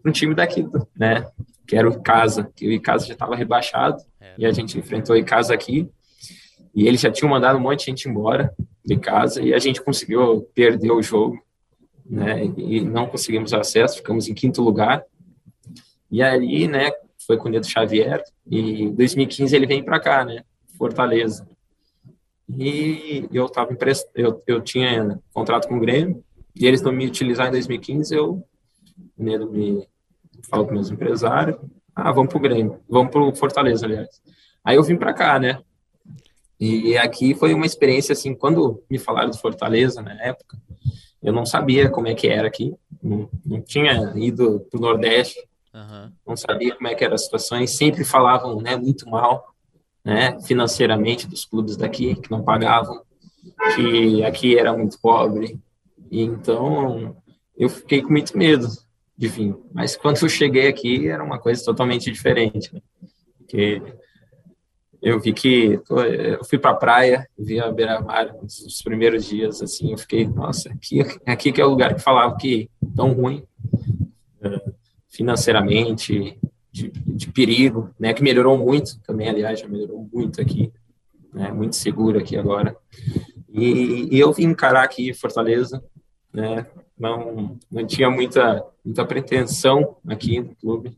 para 0.02 0.10
um 0.10 0.12
time 0.12 0.34
daqui, 0.34 0.66
né? 0.96 1.26
Que 1.66 1.76
era 1.76 1.88
o 1.88 1.92
Icasa, 1.92 2.50
que 2.54 2.66
o 2.66 2.72
Icasa 2.72 3.06
já 3.06 3.14
estava 3.14 3.34
rebaixado 3.34 4.02
e 4.36 4.44
a 4.44 4.52
gente 4.52 4.78
enfrentou 4.78 5.16
o 5.16 5.18
Icasa 5.18 5.54
aqui 5.54 5.88
e 6.78 6.86
eles 6.86 7.00
já 7.00 7.10
tinham 7.10 7.28
mandado 7.28 7.58
um 7.58 7.60
monte 7.60 7.80
de 7.80 7.86
gente 7.86 8.08
embora 8.08 8.54
de 8.84 8.96
casa 8.96 9.42
e 9.42 9.52
a 9.52 9.58
gente 9.58 9.82
conseguiu 9.82 10.42
perder 10.54 10.92
o 10.92 11.02
jogo, 11.02 11.36
né? 12.08 12.44
E 12.56 12.80
não 12.80 13.08
conseguimos 13.08 13.52
acesso, 13.52 13.96
ficamos 13.96 14.28
em 14.28 14.32
quinto 14.32 14.62
lugar. 14.62 15.04
E 16.08 16.22
ali, 16.22 16.68
né, 16.68 16.92
foi 17.26 17.36
com 17.36 17.48
o 17.48 17.50
Neto 17.50 17.66
Xavier 17.66 18.22
e 18.48 18.84
em 18.84 18.94
2015 18.94 19.56
ele 19.56 19.66
vem 19.66 19.82
para 19.82 19.98
cá, 19.98 20.24
né? 20.24 20.44
Fortaleza. 20.78 21.48
E 22.56 23.28
eu 23.32 23.48
tava 23.48 23.72
emprest... 23.72 24.06
eu, 24.14 24.40
eu 24.46 24.60
tinha 24.60 25.18
contrato 25.32 25.66
com 25.66 25.78
o 25.78 25.80
Grêmio, 25.80 26.22
e 26.54 26.64
eles 26.64 26.80
não 26.80 26.92
me 26.92 27.08
utilizaram 27.08 27.48
em 27.48 27.54
2015, 27.54 28.14
eu 28.14 28.40
né, 29.18 29.36
me 29.36 29.84
falo 30.48 30.64
com 30.64 30.74
meus 30.74 30.92
empresários, 30.92 31.58
ah, 31.92 32.12
vamos 32.12 32.30
pro 32.30 32.38
Grêmio, 32.38 32.78
vamos 32.88 33.10
pro 33.10 33.34
Fortaleza, 33.34 33.84
aliás. 33.84 34.22
Aí 34.64 34.76
eu 34.76 34.82
vim 34.84 34.96
para 34.96 35.12
cá, 35.12 35.40
né? 35.40 35.60
E 36.60 36.96
aqui 36.96 37.34
foi 37.34 37.54
uma 37.54 37.66
experiência 37.66 38.12
assim, 38.12 38.34
quando 38.34 38.82
me 38.90 38.98
falaram 38.98 39.30
de 39.30 39.40
Fortaleza 39.40 40.02
na 40.02 40.12
época, 40.22 40.58
eu 41.22 41.32
não 41.32 41.46
sabia 41.46 41.88
como 41.88 42.08
é 42.08 42.14
que 42.14 42.28
era 42.28 42.48
aqui, 42.48 42.74
não, 43.02 43.28
não 43.44 43.60
tinha 43.60 44.12
ido 44.16 44.66
pro 44.70 44.80
Nordeste, 44.80 45.38
uhum. 45.72 46.12
não 46.26 46.36
sabia 46.36 46.74
como 46.74 46.88
é 46.88 46.94
que 46.94 47.04
era 47.04 47.14
a 47.14 47.18
situação, 47.18 47.60
e 47.60 47.68
sempre 47.68 48.04
falavam, 48.04 48.60
né, 48.60 48.76
muito 48.76 49.08
mal 49.08 49.54
né, 50.04 50.40
financeiramente 50.40 51.28
dos 51.28 51.44
clubes 51.44 51.76
daqui, 51.76 52.14
que 52.14 52.30
não 52.30 52.42
pagavam, 52.42 53.02
que 53.74 54.22
aqui 54.24 54.58
era 54.58 54.72
muito 54.72 54.98
pobre. 55.00 55.58
E 56.10 56.22
então 56.22 57.16
eu 57.56 57.68
fiquei 57.68 58.02
com 58.02 58.10
muito 58.10 58.36
medo 58.36 58.66
de 59.16 59.28
vir. 59.28 59.54
Mas 59.72 59.96
quando 59.96 60.22
eu 60.22 60.28
cheguei 60.28 60.68
aqui 60.68 61.08
era 61.08 61.22
uma 61.22 61.38
coisa 61.38 61.62
totalmente 61.64 62.10
diferente. 62.10 62.72
Né? 62.72 62.80
Porque 63.36 63.82
eu 65.00 65.20
vi 65.20 65.32
que 65.32 65.80
eu 65.88 66.44
fui 66.44 66.58
para 66.58 66.72
a 66.72 66.76
praia, 66.76 67.28
vi 67.38 67.60
a 67.60 67.70
beira-mar 67.70 68.34
nos 68.42 68.82
primeiros 68.82 69.24
dias, 69.24 69.62
assim, 69.62 69.92
eu 69.92 69.98
fiquei, 69.98 70.26
nossa, 70.26 70.70
aqui, 70.70 71.00
aqui 71.24 71.52
que 71.52 71.60
é 71.60 71.64
o 71.64 71.70
lugar 71.70 71.94
que 71.94 72.02
falava 72.02 72.36
que 72.36 72.68
tão 72.96 73.12
ruim 73.12 73.44
eh, 74.42 74.72
financeiramente, 75.08 76.38
de, 76.70 76.90
de, 76.90 77.30
perigo, 77.30 77.90
né, 77.98 78.12
que 78.12 78.22
melhorou 78.22 78.58
muito 78.58 79.00
também, 79.00 79.28
aliás, 79.28 79.60
já 79.60 79.68
melhorou 79.68 80.08
muito 80.12 80.40
aqui, 80.40 80.72
né, 81.32 81.50
muito 81.52 81.76
seguro 81.76 82.18
aqui 82.18 82.36
agora. 82.36 82.76
E, 83.48 84.14
e 84.14 84.18
eu 84.18 84.32
vim 84.32 84.44
encarar 84.44 84.82
aqui 84.82 85.14
Fortaleza, 85.14 85.82
né, 86.32 86.66
não, 86.98 87.56
não 87.70 87.86
tinha 87.86 88.10
muita, 88.10 88.64
muita 88.84 89.04
pretensão 89.04 89.96
aqui 90.06 90.40
no 90.40 90.54
clube, 90.56 90.96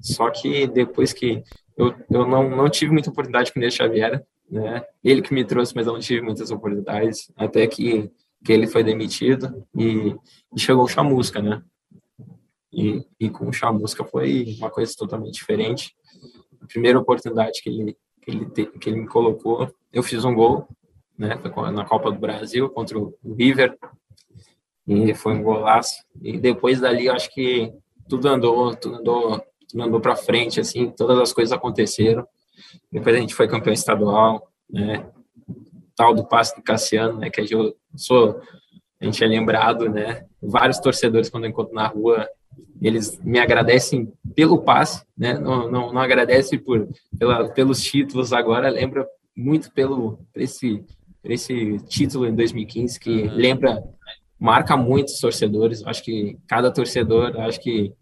só 0.00 0.30
que 0.30 0.66
depois 0.66 1.12
que 1.12 1.42
eu, 1.80 1.94
eu 2.10 2.26
não, 2.26 2.48
não 2.48 2.68
tive 2.68 2.92
muita 2.92 3.10
oportunidade 3.10 3.52
com 3.52 3.58
o 3.58 3.62
Ney 3.62 3.70
Xavier, 3.70 4.24
né, 4.50 4.84
ele 5.02 5.22
que 5.22 5.32
me 5.32 5.44
trouxe, 5.44 5.74
mas 5.74 5.86
eu 5.86 5.92
não 5.92 6.00
tive 6.00 6.20
muitas 6.20 6.50
oportunidades, 6.50 7.30
até 7.36 7.66
que, 7.66 8.10
que 8.44 8.52
ele 8.52 8.66
foi 8.66 8.82
demitido 8.82 9.66
e, 9.76 10.16
e 10.54 10.60
chegou 10.60 10.84
o 10.84 10.88
Chamusca, 10.88 11.40
né, 11.40 11.62
e, 12.72 13.04
e 13.18 13.28
com 13.28 13.48
o 13.48 13.52
Chamusca 13.52 14.04
foi 14.04 14.56
uma 14.58 14.70
coisa 14.70 14.92
totalmente 14.96 15.34
diferente. 15.34 15.94
A 16.62 16.66
primeira 16.66 16.98
oportunidade 16.98 17.60
que 17.62 17.68
ele, 17.68 17.96
que 18.22 18.30
ele, 18.30 18.46
te, 18.46 18.66
que 18.66 18.88
ele 18.88 19.00
me 19.00 19.08
colocou, 19.08 19.72
eu 19.92 20.02
fiz 20.02 20.24
um 20.24 20.34
gol, 20.34 20.68
né? 21.18 21.38
Na 21.72 21.84
Copa 21.84 22.10
do 22.10 22.18
Brasil 22.18 22.70
contra 22.70 22.98
o 22.98 23.14
River. 23.36 23.76
E 24.86 25.12
foi 25.14 25.34
um 25.34 25.42
golaço. 25.42 25.94
E 26.22 26.38
depois 26.38 26.80
dali, 26.80 27.08
acho 27.08 27.32
que 27.34 27.72
tudo 28.08 28.28
andou, 28.28 28.74
tudo 28.74 28.96
andou, 28.96 29.44
tudo 29.70 29.82
andou 29.82 30.00
para 30.00 30.16
frente, 30.16 30.60
assim, 30.60 30.90
todas 30.90 31.18
as 31.18 31.32
coisas 31.32 31.52
aconteceram. 31.52 32.26
Depois 32.90 33.16
a 33.16 33.18
gente 33.18 33.34
foi 33.34 33.48
campeão 33.48 33.72
estadual, 33.72 34.50
né? 34.68 35.06
Tal 35.96 36.14
do 36.14 36.26
passe 36.26 36.56
do 36.56 36.62
Cassiano, 36.62 37.18
né? 37.18 37.30
Que 37.30 37.42
eu 37.52 37.74
sou, 37.96 38.40
a 39.00 39.04
gente 39.04 39.22
é 39.22 39.26
lembrado, 39.26 39.88
né? 39.88 40.24
Vários 40.42 40.78
torcedores 40.78 41.28
quando 41.28 41.44
eu 41.44 41.50
encontro 41.50 41.74
na 41.74 41.86
rua 41.86 42.28
eles 42.80 43.20
me 43.22 43.38
agradecem 43.38 44.10
pelo 44.34 44.62
passe, 44.62 45.04
né? 45.16 45.34
Não, 45.34 45.70
não, 45.70 45.92
não 45.92 46.00
agradece 46.00 46.58
por 46.58 46.88
pela, 47.18 47.48
pelos 47.50 47.82
títulos 47.82 48.32
agora, 48.32 48.70
lembra 48.70 49.06
muito 49.36 49.70
pelo 49.72 50.18
esse 50.34 50.82
esse 51.22 51.78
título 51.80 52.26
em 52.26 52.34
2015 52.34 52.98
que 52.98 53.22
uhum. 53.24 53.34
lembra 53.34 53.82
marca 54.38 54.74
muitos 54.76 55.20
torcedores. 55.20 55.86
Acho 55.86 56.02
que 56.02 56.38
cada 56.48 56.72
torcedor, 56.72 57.38
acho 57.40 57.60
que 57.60 57.92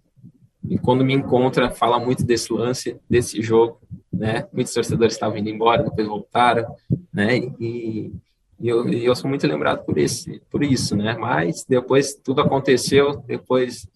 quando 0.76 1.04
me 1.04 1.14
encontra 1.14 1.70
fala 1.70 1.98
muito 1.98 2.24
desse 2.24 2.52
lance, 2.52 2.98
desse 3.08 3.40
jogo, 3.40 3.80
né? 4.12 4.46
Muitos 4.52 4.74
torcedores 4.74 5.14
estavam 5.14 5.38
indo 5.38 5.48
embora, 5.48 5.84
depois 5.84 6.06
voltaram, 6.06 6.66
né? 7.12 7.38
E, 7.38 8.12
e 8.60 8.68
eu, 8.68 8.86
eu 8.88 9.14
sou 9.14 9.30
muito 9.30 9.46
lembrado 9.46 9.84
por 9.84 9.96
esse, 9.96 10.42
por 10.50 10.62
isso, 10.62 10.96
né? 10.96 11.16
Mas 11.16 11.64
depois 11.66 12.14
tudo 12.14 12.40
aconteceu, 12.42 13.22
depois 13.26 13.88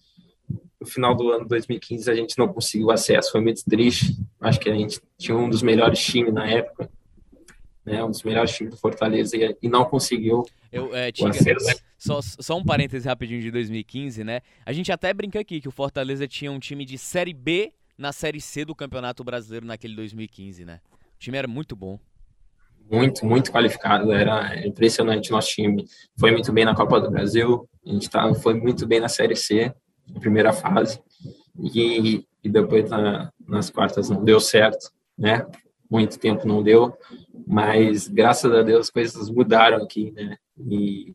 no 0.79 0.87
final 0.87 1.15
do 1.15 1.31
ano 1.31 1.45
2015 1.47 2.09
a 2.09 2.15
gente 2.15 2.37
não 2.37 2.47
conseguiu 2.47 2.91
acesso, 2.91 3.31
foi 3.31 3.41
muito 3.41 3.63
triste. 3.65 4.17
Acho 4.39 4.59
que 4.59 4.69
a 4.69 4.75
gente 4.75 5.01
tinha 5.17 5.37
um 5.37 5.49
dos 5.49 5.61
melhores 5.61 5.99
times 5.99 6.33
na 6.33 6.49
época, 6.49 6.89
né, 7.85 8.03
um 8.03 8.09
dos 8.09 8.23
melhores 8.23 8.55
times 8.55 8.73
do 8.73 8.79
Fortaleza 8.79 9.35
e, 9.35 9.57
e 9.61 9.69
não 9.69 9.85
conseguiu 9.85 10.45
Eu, 10.71 10.95
é, 10.95 11.11
tinha, 11.11 11.29
acesso. 11.29 11.81
Só, 11.97 12.19
só 12.21 12.57
um 12.57 12.63
parêntese 12.63 13.07
rapidinho 13.07 13.41
de 13.41 13.51
2015, 13.51 14.23
né? 14.23 14.41
A 14.65 14.73
gente 14.73 14.91
até 14.91 15.13
brinca 15.13 15.39
aqui 15.39 15.61
que 15.61 15.67
o 15.67 15.71
Fortaleza 15.71 16.27
tinha 16.27 16.51
um 16.51 16.59
time 16.59 16.85
de 16.85 16.97
Série 16.97 17.33
B 17.33 17.73
na 17.97 18.11
Série 18.11 18.41
C 18.41 18.65
do 18.65 18.75
Campeonato 18.75 19.23
Brasileiro 19.23 19.65
naquele 19.65 19.95
2015, 19.95 20.65
né? 20.65 20.79
O 21.15 21.19
time 21.19 21.37
era 21.37 21.47
muito 21.47 21.75
bom. 21.75 21.99
Muito, 22.91 23.25
muito 23.25 23.51
qualificado, 23.51 24.11
era 24.11 24.65
impressionante 24.67 25.31
nosso 25.31 25.49
time. 25.49 25.85
Foi 26.19 26.31
muito 26.31 26.51
bem 26.51 26.65
na 26.65 26.75
Copa 26.75 26.99
do 26.99 27.09
Brasil, 27.09 27.67
a 27.85 27.89
gente 27.89 28.09
tá, 28.09 28.33
foi 28.35 28.53
muito 28.53 28.85
bem 28.85 28.99
na 28.99 29.07
Série 29.07 29.35
C, 29.35 29.73
na 30.09 30.19
primeira 30.19 30.51
fase, 30.51 31.01
e, 31.57 32.25
e 32.43 32.49
depois 32.49 32.89
na, 32.89 33.31
nas 33.47 33.69
quartas 33.69 34.09
não 34.09 34.23
deu 34.23 34.39
certo, 34.39 34.91
né? 35.17 35.45
Muito 35.93 36.17
tempo 36.17 36.47
não 36.47 36.63
deu, 36.63 36.91
mas 37.45 38.07
graças 38.07 38.51
a 38.51 38.63
Deus 38.63 38.87
as 38.87 38.89
coisas 38.89 39.29
mudaram 39.29 39.83
aqui, 39.83 40.11
né? 40.11 40.37
E, 40.57 41.13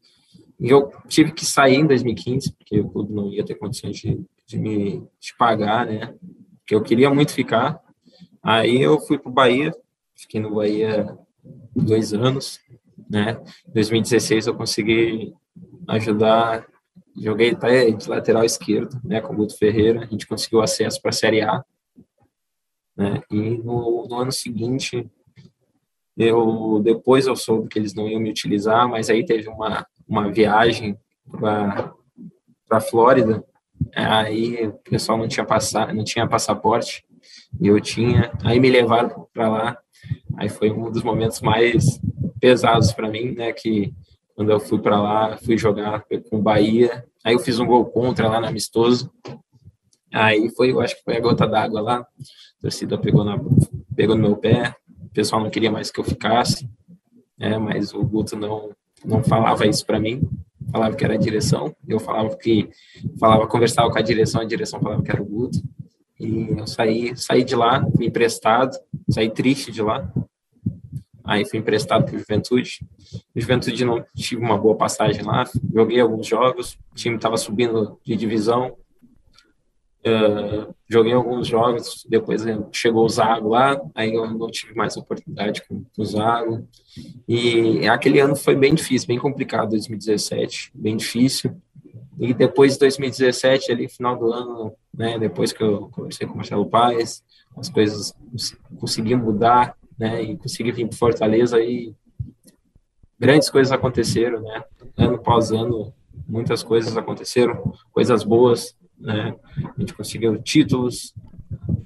e 0.60 0.68
eu 0.70 0.92
tive 1.08 1.32
que 1.32 1.44
sair 1.44 1.76
em 1.76 1.86
2015, 1.86 2.52
porque 2.52 2.80
o 2.80 2.88
clube 2.88 3.12
não 3.12 3.32
ia 3.32 3.44
ter 3.44 3.56
condições 3.56 3.96
de, 3.96 4.24
de 4.46 4.58
me 4.58 5.02
de 5.18 5.36
pagar, 5.36 5.84
né? 5.86 6.14
Porque 6.60 6.74
eu 6.74 6.82
queria 6.82 7.12
muito 7.12 7.32
ficar. 7.32 7.80
Aí 8.40 8.80
eu 8.80 9.00
fui 9.00 9.18
para 9.18 9.30
o 9.30 9.34
Bahia, 9.34 9.74
fiquei 10.14 10.40
no 10.40 10.54
Bahia 10.54 11.18
dois 11.74 12.14
anos, 12.14 12.60
né? 13.10 13.40
Em 13.68 13.72
2016 13.72 14.46
eu 14.46 14.54
consegui 14.54 15.34
ajudar 15.88 16.64
Joguei 17.20 17.50
até 17.50 17.90
de 17.90 18.08
lateral 18.08 18.44
esquerdo, 18.44 19.00
né, 19.04 19.20
com 19.20 19.32
o 19.32 19.36
Guto 19.36 19.56
Ferreira. 19.56 20.02
A 20.02 20.06
gente 20.06 20.26
conseguiu 20.26 20.60
acesso 20.60 21.00
para 21.02 21.10
a 21.10 21.12
Série 21.12 21.42
A. 21.42 21.64
Né, 22.98 23.22
e 23.30 23.36
no, 23.58 24.08
no, 24.08 24.16
ano 24.16 24.32
seguinte, 24.32 25.08
eu 26.16 26.80
depois 26.82 27.28
eu 27.28 27.36
soube 27.36 27.68
que 27.68 27.78
eles 27.78 27.94
não 27.94 28.08
iam 28.08 28.20
me 28.20 28.30
utilizar, 28.30 28.88
mas 28.88 29.08
aí 29.08 29.24
teve 29.24 29.48
uma, 29.48 29.86
uma 30.06 30.32
viagem 30.32 30.98
para 31.30 31.94
a 32.68 32.80
Flórida. 32.80 33.44
Aí 33.94 34.66
o 34.66 34.72
pessoal 34.90 35.16
não 35.16 35.28
tinha, 35.28 35.46
passar, 35.46 35.94
não 35.94 36.02
tinha 36.02 36.26
passaporte. 36.26 37.04
e 37.60 37.68
eu 37.68 37.80
tinha. 37.80 38.32
Aí 38.42 38.58
me 38.58 38.68
levaram 38.68 39.28
para 39.32 39.48
lá. 39.48 39.78
Aí 40.36 40.48
foi 40.48 40.72
um 40.72 40.90
dos 40.90 41.04
momentos 41.04 41.40
mais 41.40 42.00
pesados 42.40 42.92
para 42.92 43.08
mim, 43.08 43.30
né? 43.30 43.52
Que 43.52 43.94
quando 44.34 44.50
eu 44.50 44.58
fui 44.58 44.80
para 44.80 45.00
lá, 45.00 45.36
fui 45.36 45.56
jogar 45.56 46.04
com 46.28 46.38
o 46.38 46.42
Bahia. 46.42 47.04
Aí 47.24 47.34
eu 47.34 47.38
fiz 47.38 47.60
um 47.60 47.66
gol 47.66 47.86
contra 47.86 48.28
lá 48.28 48.40
no 48.40 48.48
amistoso. 48.48 49.08
Aí 50.12 50.50
foi, 50.50 50.72
eu 50.72 50.80
acho 50.80 50.96
que 50.96 51.04
foi 51.04 51.16
a 51.16 51.20
gota 51.20 51.46
d'água 51.46 51.80
lá. 51.80 52.06
A 52.58 52.62
torcida 52.62 52.98
pegou, 52.98 53.24
na, 53.24 53.38
pegou 53.94 54.16
no 54.16 54.22
meu 54.22 54.36
pé. 54.36 54.74
O 55.04 55.08
pessoal 55.10 55.42
não 55.42 55.50
queria 55.50 55.70
mais 55.70 55.90
que 55.90 56.00
eu 56.00 56.04
ficasse. 56.04 56.68
É, 57.38 57.56
mas 57.56 57.94
o 57.94 58.02
Guto 58.02 58.36
não, 58.36 58.70
não 59.04 59.22
falava 59.22 59.66
isso 59.66 59.86
para 59.86 60.00
mim. 60.00 60.28
Falava 60.70 60.94
que 60.96 61.04
era 61.04 61.14
a 61.14 61.18
direção. 61.18 61.74
Eu 61.86 62.00
falava 62.00 62.36
que 62.36 62.68
falava, 63.18 63.46
conversava 63.46 63.90
com 63.90 63.98
a 63.98 64.02
direção, 64.02 64.40
a 64.40 64.44
direção 64.44 64.80
falava 64.80 65.02
que 65.02 65.10
era 65.10 65.22
o 65.22 65.24
Guto. 65.24 65.58
E 66.18 66.48
eu 66.50 66.66
saí, 66.66 67.16
saí 67.16 67.44
de 67.44 67.54
lá, 67.54 67.86
me 67.96 68.08
emprestado, 68.08 68.76
saí 69.08 69.30
triste 69.30 69.70
de 69.70 69.80
lá. 69.80 70.12
Aí 71.24 71.44
fui 71.44 71.58
emprestado 71.58 72.06
para 72.06 72.18
Juventude. 72.18 72.80
Juventude 73.36 73.84
não 73.84 74.04
tive 74.16 74.42
uma 74.42 74.58
boa 74.58 74.76
passagem 74.76 75.22
lá. 75.22 75.44
Joguei 75.72 76.00
alguns 76.00 76.26
jogos. 76.26 76.78
O 76.90 76.94
time 76.94 77.16
estava 77.16 77.36
subindo 77.36 78.00
de 78.04 78.16
divisão. 78.16 78.76
Uh, 80.08 80.74
joguei 80.88 81.12
alguns 81.12 81.46
jogos. 81.46 82.06
Depois 82.08 82.42
chegou 82.72 83.04
o 83.04 83.08
Zago 83.08 83.48
lá. 83.48 83.80
Aí 83.94 84.14
eu 84.14 84.30
não 84.30 84.48
tive 84.48 84.74
mais 84.74 84.96
oportunidade 84.96 85.62
com, 85.66 85.84
com 85.84 86.02
o 86.02 86.04
Zago. 86.04 86.66
E 87.26 87.86
aquele 87.88 88.20
ano 88.20 88.34
foi 88.34 88.56
bem 88.56 88.74
difícil, 88.74 89.08
bem 89.08 89.18
complicado. 89.18 89.70
2017, 89.70 90.70
bem 90.74 90.96
difícil. 90.96 91.56
E 92.18 92.34
depois 92.34 92.72
de 92.72 92.80
2017, 92.80 93.70
ali 93.70 93.88
final 93.88 94.18
do 94.18 94.32
ano, 94.32 94.74
né, 94.92 95.18
depois 95.18 95.52
que 95.52 95.62
eu 95.62 95.88
conversei 95.92 96.26
com 96.26 96.34
o 96.34 96.36
Marcelo 96.36 96.66
Paes, 96.66 97.22
as 97.56 97.68
coisas 97.68 98.12
conseguiam 98.80 99.20
mudar, 99.20 99.76
né, 99.96 100.22
e 100.22 100.36
consegui 100.36 100.72
vir 100.72 100.88
para 100.88 100.98
Fortaleza 100.98 101.60
e 101.60 101.94
grandes 103.18 103.48
coisas 103.48 103.72
aconteceram, 103.72 104.40
né, 104.40 104.64
ano 104.96 105.14
após 105.14 105.52
ano, 105.52 105.92
muitas 106.26 106.64
coisas 106.64 106.96
aconteceram, 106.96 107.72
coisas 107.92 108.24
boas, 108.24 108.76
né, 109.00 109.34
a 109.56 109.80
gente 109.80 109.94
conseguiu 109.94 110.40
títulos, 110.42 111.14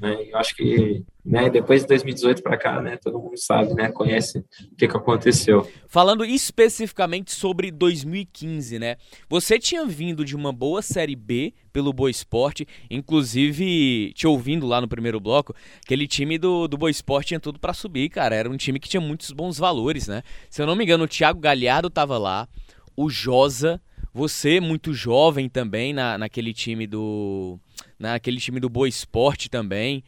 né, 0.01 0.17
eu 0.29 0.37
acho 0.37 0.57
que 0.57 1.05
né, 1.25 1.49
depois 1.49 1.83
de 1.83 1.89
2018 1.89 2.43
para 2.43 2.57
cá, 2.57 2.83
né, 2.83 2.97
todo 2.97 3.19
mundo 3.19 3.37
sabe, 3.37 3.73
né, 3.75 3.91
conhece 3.93 4.39
o 4.39 4.77
que, 4.77 4.89
que 4.89 4.97
aconteceu. 4.97 5.69
Falando 5.87 6.25
especificamente 6.25 7.33
sobre 7.33 7.71
2015, 7.71 8.79
né, 8.79 8.97
você 9.29 9.59
tinha 9.59 9.87
vindo 9.87 10.25
de 10.25 10.35
uma 10.35 10.53
boa 10.53 10.83
Série 10.83 11.15
B 11.15 11.55
pelo 11.73 11.93
Boa 11.93 12.11
Esporte, 12.11 12.67
inclusive 12.91 14.13
te 14.15 14.27
ouvindo 14.27 14.67
lá 14.67 14.81
no 14.81 14.89
primeiro 14.89 15.21
bloco, 15.21 15.55
aquele 15.85 16.09
time 16.09 16.39
do, 16.39 16.67
do 16.67 16.77
Boa 16.77 16.91
Esporte 16.91 17.29
tinha 17.29 17.41
tudo 17.41 17.61
para 17.61 17.73
subir, 17.73 18.09
cara, 18.09 18.35
era 18.35 18.51
um 18.51 18.57
time 18.57 18.81
que 18.81 18.89
tinha 18.89 19.01
muitos 19.01 19.31
bons 19.31 19.59
valores, 19.59 20.09
né, 20.09 20.23
se 20.51 20.61
eu 20.61 20.67
não 20.67 20.75
me 20.75 20.85
engano 20.85 21.05
o 21.05 21.09
Thiago 21.09 21.39
Galhardo 21.39 21.89
tava 21.89 22.19
lá, 22.19 22.49
o 22.97 23.09
Josa, 23.09 23.81
você 24.13 24.61
muito 24.61 24.93
jovem 24.93 25.49
também 25.49 25.93
na, 25.93 26.19
naquele 26.19 26.53
time 26.53 26.87
do 26.87 27.59
naquele 27.99 28.39
time 28.39 28.61
do 28.61 28.69
Boa 28.69 28.89
Esporte 28.89 29.49
também, 29.49 30.03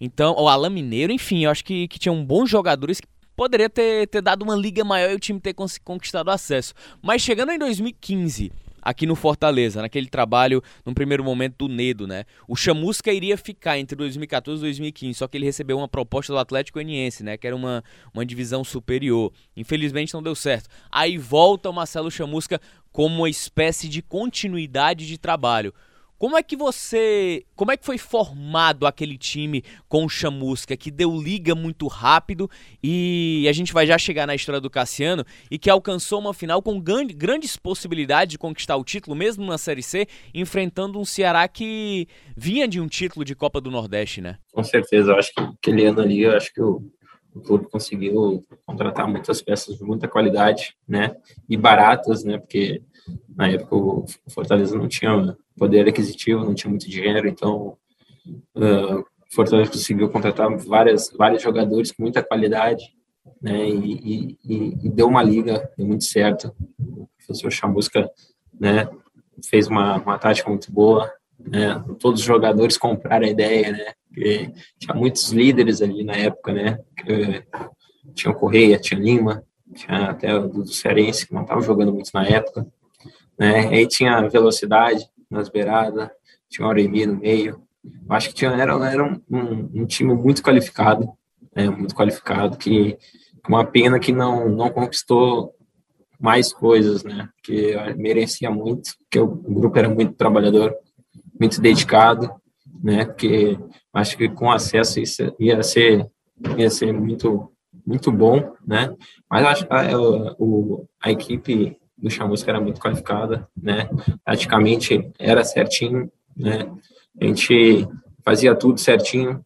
então, 0.00 0.34
o 0.38 0.48
Alan 0.48 0.70
Mineiro, 0.70 1.12
enfim, 1.12 1.44
eu 1.44 1.50
acho 1.50 1.62
que, 1.62 1.86
que 1.86 1.98
tinham 1.98 2.24
bons 2.24 2.48
jogadores 2.48 3.00
que 3.00 3.06
poderia 3.36 3.68
ter, 3.68 4.08
ter 4.08 4.22
dado 4.22 4.42
uma 4.42 4.56
liga 4.56 4.82
maior 4.82 5.10
e 5.10 5.14
o 5.14 5.20
time 5.20 5.38
ter 5.38 5.54
conquistado 5.84 6.30
acesso. 6.30 6.72
Mas 7.02 7.20
chegando 7.20 7.52
em 7.52 7.58
2015, 7.58 8.50
aqui 8.82 9.06
no 9.06 9.14
Fortaleza, 9.14 9.82
naquele 9.82 10.08
trabalho, 10.08 10.62
no 10.84 10.94
primeiro 10.94 11.22
momento 11.24 11.66
do 11.66 11.68
Nedo, 11.68 12.06
né? 12.06 12.24
O 12.48 12.56
Chamusca 12.56 13.12
iria 13.12 13.36
ficar 13.36 13.78
entre 13.78 13.96
2014 13.96 14.60
e 14.60 14.64
2015, 14.64 15.18
só 15.18 15.28
que 15.28 15.36
ele 15.36 15.46
recebeu 15.46 15.78
uma 15.78 15.88
proposta 15.88 16.32
do 16.32 16.38
Atlético 16.38 16.76
Goianiense, 16.76 17.22
né? 17.22 17.36
Que 17.36 17.46
era 17.46 17.56
uma, 17.56 17.82
uma 18.14 18.24
divisão 18.24 18.64
superior. 18.64 19.32
Infelizmente 19.56 20.14
não 20.14 20.22
deu 20.22 20.34
certo. 20.34 20.68
Aí 20.90 21.18
volta 21.18 21.70
o 21.70 21.72
Marcelo 21.72 22.10
Chamusca 22.10 22.60
como 22.92 23.16
uma 23.16 23.30
espécie 23.30 23.88
de 23.88 24.02
continuidade 24.02 25.06
de 25.06 25.18
trabalho. 25.18 25.72
Como 26.20 26.36
é 26.36 26.42
que 26.42 26.54
você. 26.54 27.46
Como 27.56 27.72
é 27.72 27.78
que 27.78 27.86
foi 27.86 27.96
formado 27.96 28.86
aquele 28.86 29.16
time 29.16 29.64
com 29.88 30.04
o 30.04 30.08
Chamusca, 30.08 30.76
que 30.76 30.90
deu 30.90 31.18
liga 31.18 31.54
muito 31.54 31.86
rápido 31.86 32.48
e 32.84 33.46
a 33.48 33.52
gente 33.52 33.72
vai 33.72 33.86
já 33.86 33.96
chegar 33.96 34.26
na 34.26 34.34
história 34.34 34.60
do 34.60 34.68
Cassiano 34.68 35.24
e 35.50 35.58
que 35.58 35.70
alcançou 35.70 36.20
uma 36.20 36.34
final 36.34 36.60
com 36.60 36.78
grandes 36.78 37.56
possibilidades 37.56 38.32
de 38.32 38.38
conquistar 38.38 38.76
o 38.76 38.84
título, 38.84 39.16
mesmo 39.16 39.46
na 39.46 39.56
Série 39.56 39.82
C, 39.82 40.06
enfrentando 40.34 41.00
um 41.00 41.06
Ceará 41.06 41.48
que 41.48 42.06
vinha 42.36 42.68
de 42.68 42.82
um 42.82 42.86
título 42.86 43.24
de 43.24 43.34
Copa 43.34 43.58
do 43.58 43.70
Nordeste, 43.70 44.20
né? 44.20 44.36
Com 44.52 44.62
certeza, 44.62 45.12
eu 45.12 45.16
acho 45.16 45.32
que 45.32 45.40
aquele 45.40 45.86
ano 45.86 46.02
ali, 46.02 46.20
eu 46.20 46.36
acho 46.36 46.52
que 46.52 46.60
o, 46.60 46.82
o 47.34 47.40
clube 47.40 47.66
conseguiu 47.70 48.44
contratar 48.66 49.08
muitas 49.08 49.40
peças 49.40 49.78
de 49.78 49.84
muita 49.84 50.06
qualidade, 50.06 50.76
né? 50.86 51.16
E 51.48 51.56
baratas, 51.56 52.24
né? 52.24 52.36
Porque 52.36 52.82
na 53.34 53.48
época 53.48 53.76
o 53.76 54.04
Fortaleza 54.28 54.76
não 54.76 54.88
tinha 54.88 55.36
poder 55.56 55.88
aquisitivo, 55.88 56.44
não 56.44 56.54
tinha 56.54 56.70
muito 56.70 56.88
dinheiro, 56.88 57.28
então 57.28 57.76
uh, 58.56 59.04
Fortaleza 59.32 59.70
conseguiu 59.70 60.08
contratar 60.08 60.48
várias, 60.58 61.10
vários 61.16 61.42
jogadores 61.42 61.92
com 61.92 62.02
muita 62.02 62.22
qualidade, 62.22 62.84
né, 63.40 63.68
e, 63.68 64.36
e, 64.44 64.78
e 64.82 64.88
deu 64.90 65.06
uma 65.06 65.22
liga, 65.22 65.70
deu 65.76 65.86
muito 65.86 66.04
certo. 66.04 66.54
O 66.78 67.08
professor 67.16 67.50
Chamusca, 67.50 68.10
né, 68.58 68.88
fez 69.48 69.68
uma, 69.68 69.98
uma 69.98 70.18
tática 70.18 70.50
muito 70.50 70.72
boa, 70.72 71.10
né, 71.38 71.82
todos 71.98 72.20
os 72.20 72.26
jogadores 72.26 72.76
compraram 72.76 73.26
a 73.26 73.30
ideia, 73.30 73.72
né, 73.72 74.52
tinha 74.78 74.94
muitos 74.94 75.30
líderes 75.30 75.80
ali 75.80 76.02
na 76.02 76.14
época, 76.14 76.52
né, 76.52 76.80
tinha 78.14 78.32
o 78.32 78.36
Correia, 78.36 78.78
tinha 78.78 78.98
Lima, 78.98 79.44
tinha 79.74 80.10
até 80.10 80.34
o 80.34 80.48
do 80.48 80.66
Cearense, 80.66 81.26
que 81.26 81.32
não 81.32 81.42
estava 81.42 81.60
jogando 81.60 81.92
muito 81.92 82.10
na 82.12 82.26
época, 82.26 82.66
né, 83.40 83.68
aí 83.68 83.86
tinha 83.86 84.28
velocidade, 84.28 85.08
nas 85.30 85.48
beiradas, 85.48 86.10
tinha 86.50 86.66
o 86.66 86.68
Auremi 86.68 87.06
no 87.06 87.16
meio. 87.16 87.62
Eu 87.82 88.14
acho 88.14 88.28
que 88.28 88.34
tinha, 88.34 88.50
era, 88.50 88.74
era 88.86 89.02
um, 89.02 89.18
um, 89.30 89.82
um 89.82 89.86
time 89.86 90.12
muito 90.12 90.42
qualificado, 90.42 91.10
né, 91.56 91.70
muito 91.70 91.94
qualificado, 91.94 92.58
que 92.58 92.98
uma 93.48 93.64
pena 93.64 93.98
que 93.98 94.12
não, 94.12 94.46
não 94.46 94.68
conquistou 94.68 95.54
mais 96.20 96.52
coisas, 96.52 97.02
né, 97.02 97.30
que 97.42 97.74
merecia 97.96 98.50
muito, 98.50 98.90
porque 98.98 99.18
o 99.18 99.26
grupo 99.26 99.78
era 99.78 99.88
muito 99.88 100.12
trabalhador, 100.12 100.74
muito 101.40 101.62
dedicado, 101.62 102.30
né, 102.84 103.06
porque 103.06 103.58
acho 103.94 104.18
que 104.18 104.28
com 104.28 104.50
acesso 104.50 105.00
isso 105.00 105.34
ia 105.40 105.62
ser, 105.62 106.06
ia 106.58 106.68
ser 106.68 106.92
muito, 106.92 107.50
muito 107.86 108.12
bom, 108.12 108.52
né, 108.66 108.94
mas 109.30 109.46
acho 109.46 109.66
que 109.66 109.72
a, 109.72 109.80
a, 109.80 111.08
a 111.08 111.10
equipe 111.10 111.79
do 112.00 112.10
Chamusca 112.10 112.50
era 112.50 112.60
muito 112.60 112.80
qualificada, 112.80 113.48
né? 113.56 113.88
Praticamente 114.24 115.10
era 115.18 115.44
certinho, 115.44 116.10
né? 116.36 116.70
A 117.20 117.24
gente 117.24 117.86
fazia 118.24 118.54
tudo 118.54 118.80
certinho, 118.80 119.44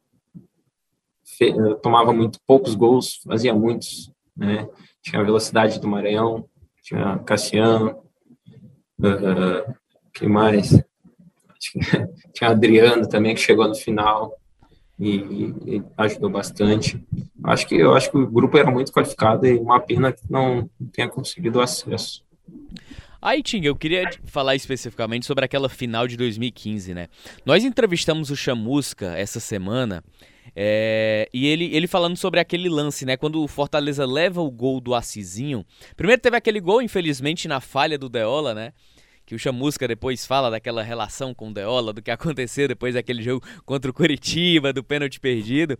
tomava 1.83 2.13
muito 2.13 2.39
poucos 2.47 2.75
gols, 2.75 3.21
fazia 3.27 3.55
muitos, 3.55 4.11
né? 4.37 4.69
Tinha 5.03 5.21
a 5.21 5.25
velocidade 5.25 5.81
do 5.81 5.89
Maranhão, 5.89 6.49
tinha 6.83 7.19
Cassiano, 7.21 7.99
uh, 9.01 9.75
que 10.13 10.27
mais? 10.27 10.71
Tinha 12.35 12.51
Adriano 12.51 13.09
também 13.09 13.35
que 13.35 13.41
chegou 13.41 13.67
no 13.67 13.75
final 13.75 14.39
e, 14.99 15.17
e, 15.67 15.83
ajudou 15.97 16.31
bastante. 16.31 17.03
Acho 17.43 17.67
que 17.67 17.75
eu 17.75 17.95
acho 17.95 18.11
que 18.11 18.19
o 18.19 18.31
grupo 18.31 18.57
era 18.57 18.71
muito 18.71 18.93
qualificado 18.93 19.47
e 19.47 19.57
uma 19.57 19.81
pena 19.81 20.13
que 20.13 20.31
não 20.31 20.69
tenha 20.93 21.09
conseguido 21.09 21.61
acesso. 21.61 22.24
Aí, 23.25 23.43
Ting, 23.43 23.65
eu 23.65 23.75
queria 23.75 24.11
falar 24.27 24.55
especificamente 24.55 25.25
sobre 25.25 25.47
aquela 25.47 25.71
final 25.71 26.07
de 26.07 26.15
2015, 26.15 26.93
né? 26.93 27.09
Nós 27.47 27.65
entrevistamos 27.65 28.29
o 28.29 28.37
Chamusca 28.37 29.17
essa 29.17 29.41
semana 29.41 30.05
é, 30.55 31.27
e 31.33 31.47
ele, 31.47 31.75
ele 31.75 31.87
falando 31.87 32.19
sobre 32.19 32.39
aquele 32.39 32.69
lance, 32.69 33.07
né? 33.07 33.17
Quando 33.17 33.43
o 33.43 33.49
Fortaleza 33.49 34.05
leva 34.05 34.43
o 34.43 34.51
gol 34.51 34.79
do 34.79 34.95
Assisinho. 34.95 35.65
Primeiro 35.97 36.21
teve 36.21 36.37
aquele 36.37 36.61
gol, 36.61 36.83
infelizmente, 36.83 37.49
na 37.49 37.63
falha 37.63 37.97
do 37.97 38.11
Deola, 38.11 38.53
né? 38.53 38.75
Que 39.27 39.35
o 39.35 39.39
Chamusca 39.39 39.89
depois 39.89 40.27
fala 40.27 40.51
daquela 40.51 40.83
relação 40.83 41.33
com 41.33 41.49
o 41.49 41.53
Deola, 41.53 41.93
do 41.93 42.03
que 42.03 42.11
aconteceu 42.11 42.69
depois 42.69 42.95
daquele 42.95 43.23
jogo 43.23 43.47
contra 43.65 43.91
o 43.91 43.95
Curitiba, 43.95 44.73
do 44.73 44.85
pênalti 44.85 45.19
perdido. 45.19 45.79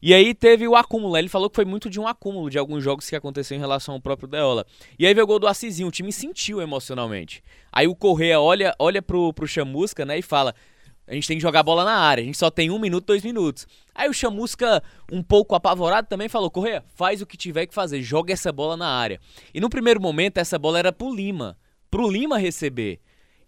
E 0.00 0.14
aí 0.14 0.34
teve 0.34 0.68
o 0.68 0.76
acúmulo, 0.76 1.16
ele 1.16 1.28
falou 1.28 1.50
que 1.50 1.56
foi 1.56 1.64
muito 1.64 1.90
de 1.90 1.98
um 1.98 2.06
acúmulo 2.06 2.48
de 2.48 2.58
alguns 2.58 2.84
jogos 2.84 3.08
que 3.08 3.16
aconteceu 3.16 3.56
em 3.56 3.60
relação 3.60 3.94
ao 3.94 4.00
próprio 4.00 4.28
Deola. 4.28 4.64
E 4.98 5.06
aí 5.06 5.14
veio 5.14 5.24
o 5.24 5.26
gol 5.26 5.38
do 5.38 5.48
Assisinho, 5.48 5.88
o 5.88 5.92
time 5.92 6.12
sentiu 6.12 6.60
emocionalmente. 6.60 7.42
Aí 7.72 7.88
o 7.88 7.96
Correa 7.96 8.40
olha, 8.40 8.74
olha 8.78 9.02
pro, 9.02 9.32
pro 9.32 9.46
Chamusca, 9.46 10.04
né, 10.04 10.18
e 10.18 10.22
fala... 10.22 10.54
A 11.06 11.12
gente 11.12 11.28
tem 11.28 11.36
que 11.36 11.42
jogar 11.42 11.62
bola 11.62 11.84
na 11.84 11.98
área, 11.98 12.22
a 12.22 12.24
gente 12.24 12.38
só 12.38 12.50
tem 12.50 12.70
um 12.70 12.78
minuto, 12.78 13.04
dois 13.04 13.22
minutos. 13.22 13.66
Aí 13.94 14.08
o 14.08 14.14
Chamusca, 14.14 14.82
um 15.12 15.22
pouco 15.22 15.54
apavorado, 15.54 16.08
também 16.08 16.30
falou: 16.30 16.50
Correia, 16.50 16.82
faz 16.94 17.20
o 17.20 17.26
que 17.26 17.36
tiver 17.36 17.66
que 17.66 17.74
fazer, 17.74 18.00
joga 18.00 18.32
essa 18.32 18.50
bola 18.50 18.74
na 18.74 18.88
área. 18.88 19.20
E 19.52 19.60
no 19.60 19.68
primeiro 19.68 20.00
momento, 20.00 20.38
essa 20.38 20.58
bola 20.58 20.78
era 20.78 20.90
pro 20.90 21.14
Lima 21.14 21.58
pro 21.94 22.10
Lima 22.10 22.36
receber. 22.36 22.98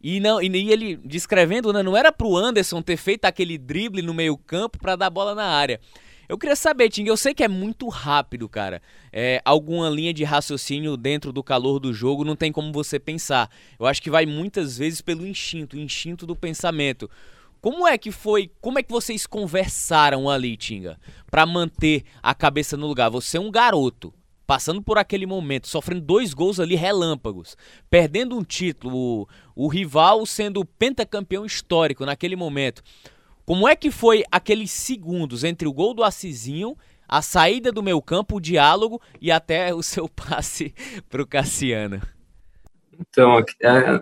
E, 0.01 0.21
não, 0.21 0.41
e 0.41 0.71
ele 0.71 0.95
descrevendo, 0.99 1.73
né, 1.73 1.83
não 1.83 1.97
era 1.97 2.13
pro 2.13 2.37
Anderson 2.37 2.81
ter 2.81 2.97
feito 2.97 3.25
aquele 3.25 3.59
drible 3.59 4.03
no 4.03 4.15
meio 4.15 4.37
campo 4.37 4.79
para 4.79 4.95
dar 4.95 5.11
bola 5.11 5.35
na 5.35 5.47
área. 5.47 5.81
Eu 6.29 6.39
queria 6.39 6.55
saber, 6.55 6.89
Ting, 6.89 7.09
eu 7.09 7.17
sei 7.17 7.35
que 7.35 7.43
é 7.43 7.49
muito 7.49 7.89
rápido, 7.89 8.49
cara. 8.49 8.81
É, 9.13 9.43
alguma 9.45 9.91
linha 9.91 10.15
de 10.15 10.23
raciocínio 10.23 10.97
dentro 10.97 11.33
do 11.33 11.43
calor 11.43 11.81
do 11.81 11.93
jogo 11.93 12.25
não 12.25 12.37
tem 12.37 12.53
como 12.53 12.73
você 12.73 13.01
pensar. 13.01 13.51
Eu 13.81 13.87
acho 13.87 14.01
que 14.01 14.11
vai 14.11 14.25
muitas 14.25 14.79
vezes 14.79 15.01
pelo 15.01 15.27
instinto, 15.27 15.77
o 15.77 15.81
instinto 15.81 16.25
do 16.25 16.37
pensamento. 16.37 17.11
Como 17.61 17.85
é 17.85 17.99
que 17.99 18.13
foi? 18.13 18.49
Como 18.61 18.79
é 18.79 18.83
que 18.85 18.93
vocês 18.93 19.27
conversaram 19.27 20.31
ali, 20.31 20.57
Tinga, 20.57 21.01
para 21.29 21.45
manter 21.45 22.05
a 22.23 22.33
cabeça 22.33 22.77
no 22.77 22.87
lugar? 22.87 23.11
Você 23.11 23.39
é 23.39 23.41
um 23.41 23.51
garoto, 23.51 24.15
passando 24.47 24.81
por 24.81 24.97
aquele 24.97 25.27
momento, 25.27 25.67
sofrendo 25.67 26.01
dois 26.01 26.33
gols 26.33 26.61
ali 26.61 26.77
relâmpagos, 26.77 27.57
perdendo 27.91 28.37
um 28.37 28.45
título, 28.45 28.95
o, 28.95 29.29
o 29.55 29.69
rival 29.69 30.25
sendo 30.25 30.65
pentacampeão 30.65 31.45
histórico 31.45 32.07
naquele 32.07 32.37
momento. 32.37 32.83
Como 33.45 33.69
é 33.69 33.77
que 33.77 33.91
foi 33.91 34.25
aqueles 34.31 34.71
segundos 34.71 35.45
entre 35.45 35.69
o 35.69 35.73
gol 35.73 35.95
do 35.95 36.03
Assisinho, 36.03 36.77
a 37.09 37.23
saída 37.23 37.71
do 37.71 37.83
meu 37.83 38.03
campo, 38.03 38.37
o 38.37 38.41
diálogo 38.41 39.01
e 39.21 39.31
até 39.31 39.75
o 39.75 39.83
seu 39.83 40.09
passe 40.11 40.75
para 41.09 41.23
o 41.23 41.27
Cassiano? 41.27 42.01
Então, 42.99 43.45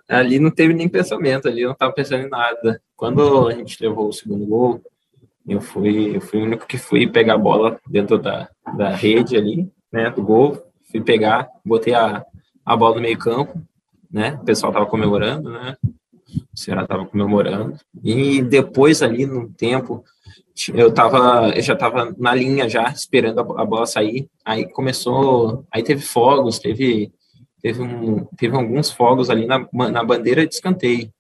ali 0.09 0.39
não 0.39 0.51
teve 0.51 0.73
nem 0.73 0.89
pensamento, 0.89 1.49
ali 1.49 1.63
eu 1.63 1.69
não 1.69 1.73
estava 1.73 1.93
pensando 1.93 2.27
em 2.27 2.31
nada. 2.31 2.81
Quando 2.97 3.49
a 3.49 3.53
gente 3.53 3.83
levou 3.83 4.09
o 4.09 4.13
segundo 4.13 4.47
gol, 4.47 4.81
eu 5.47 5.61
fui, 5.61 6.17
eu 6.17 6.21
fui 6.21 6.41
o 6.41 6.45
único 6.45 6.67
que 6.67 6.79
fui 6.79 7.07
pegar 7.07 7.35
a 7.35 7.39
bola 7.39 7.79
dentro 7.87 8.19
da, 8.19 8.49
da 8.77 8.91
rede 8.91 9.37
ali, 9.37 9.71
né, 9.95 10.11
do 10.11 10.23
gol, 10.23 10.61
fui 10.91 11.01
pegar, 11.01 11.49
botei 11.65 11.95
a, 11.95 12.25
a 12.67 12.77
bola 12.77 12.97
no 12.97 13.01
meio 13.01 13.17
campo, 13.17 13.63
né, 14.11 14.37
o 14.43 14.45
pessoal 14.45 14.73
estava 14.73 14.87
comemorando, 14.87 15.51
né, 15.51 15.77
o 16.53 16.59
Ceará 16.59 16.83
estava 16.83 17.07
comemorando. 17.07 17.79
E 18.03 18.43
depois 18.43 19.03
ali 19.03 19.25
no 19.25 19.49
tempo, 19.51 20.05
eu 20.75 20.93
tava, 20.93 21.51
eu 21.51 21.63
já 21.63 21.75
estava 21.75 22.13
na 22.19 22.35
linha 22.35 22.69
já 22.69 22.91
esperando 22.91 23.39
a, 23.39 23.63
a, 23.63 23.65
bola 23.65 23.87
sair. 23.87 24.29
Aí 24.45 24.69
começou, 24.69 25.65
aí 25.71 25.83
teve 25.83 26.03
fogos, 26.03 26.59
teve 26.59 27.13
teve 27.63 27.81
um, 27.81 28.25
teve 28.37 28.55
alguns 28.55 28.91
fogos 28.91 29.31
ali 29.31 29.47
na, 29.47 29.67
na 29.73 30.05
bandeira 30.05 30.47
de 30.47 30.55
escanteio. 30.55 31.11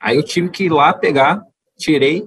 Aí 0.00 0.16
eu 0.16 0.22
tive 0.22 0.48
que 0.48 0.64
ir 0.64 0.72
lá 0.72 0.92
pegar, 0.92 1.42
tirei, 1.76 2.26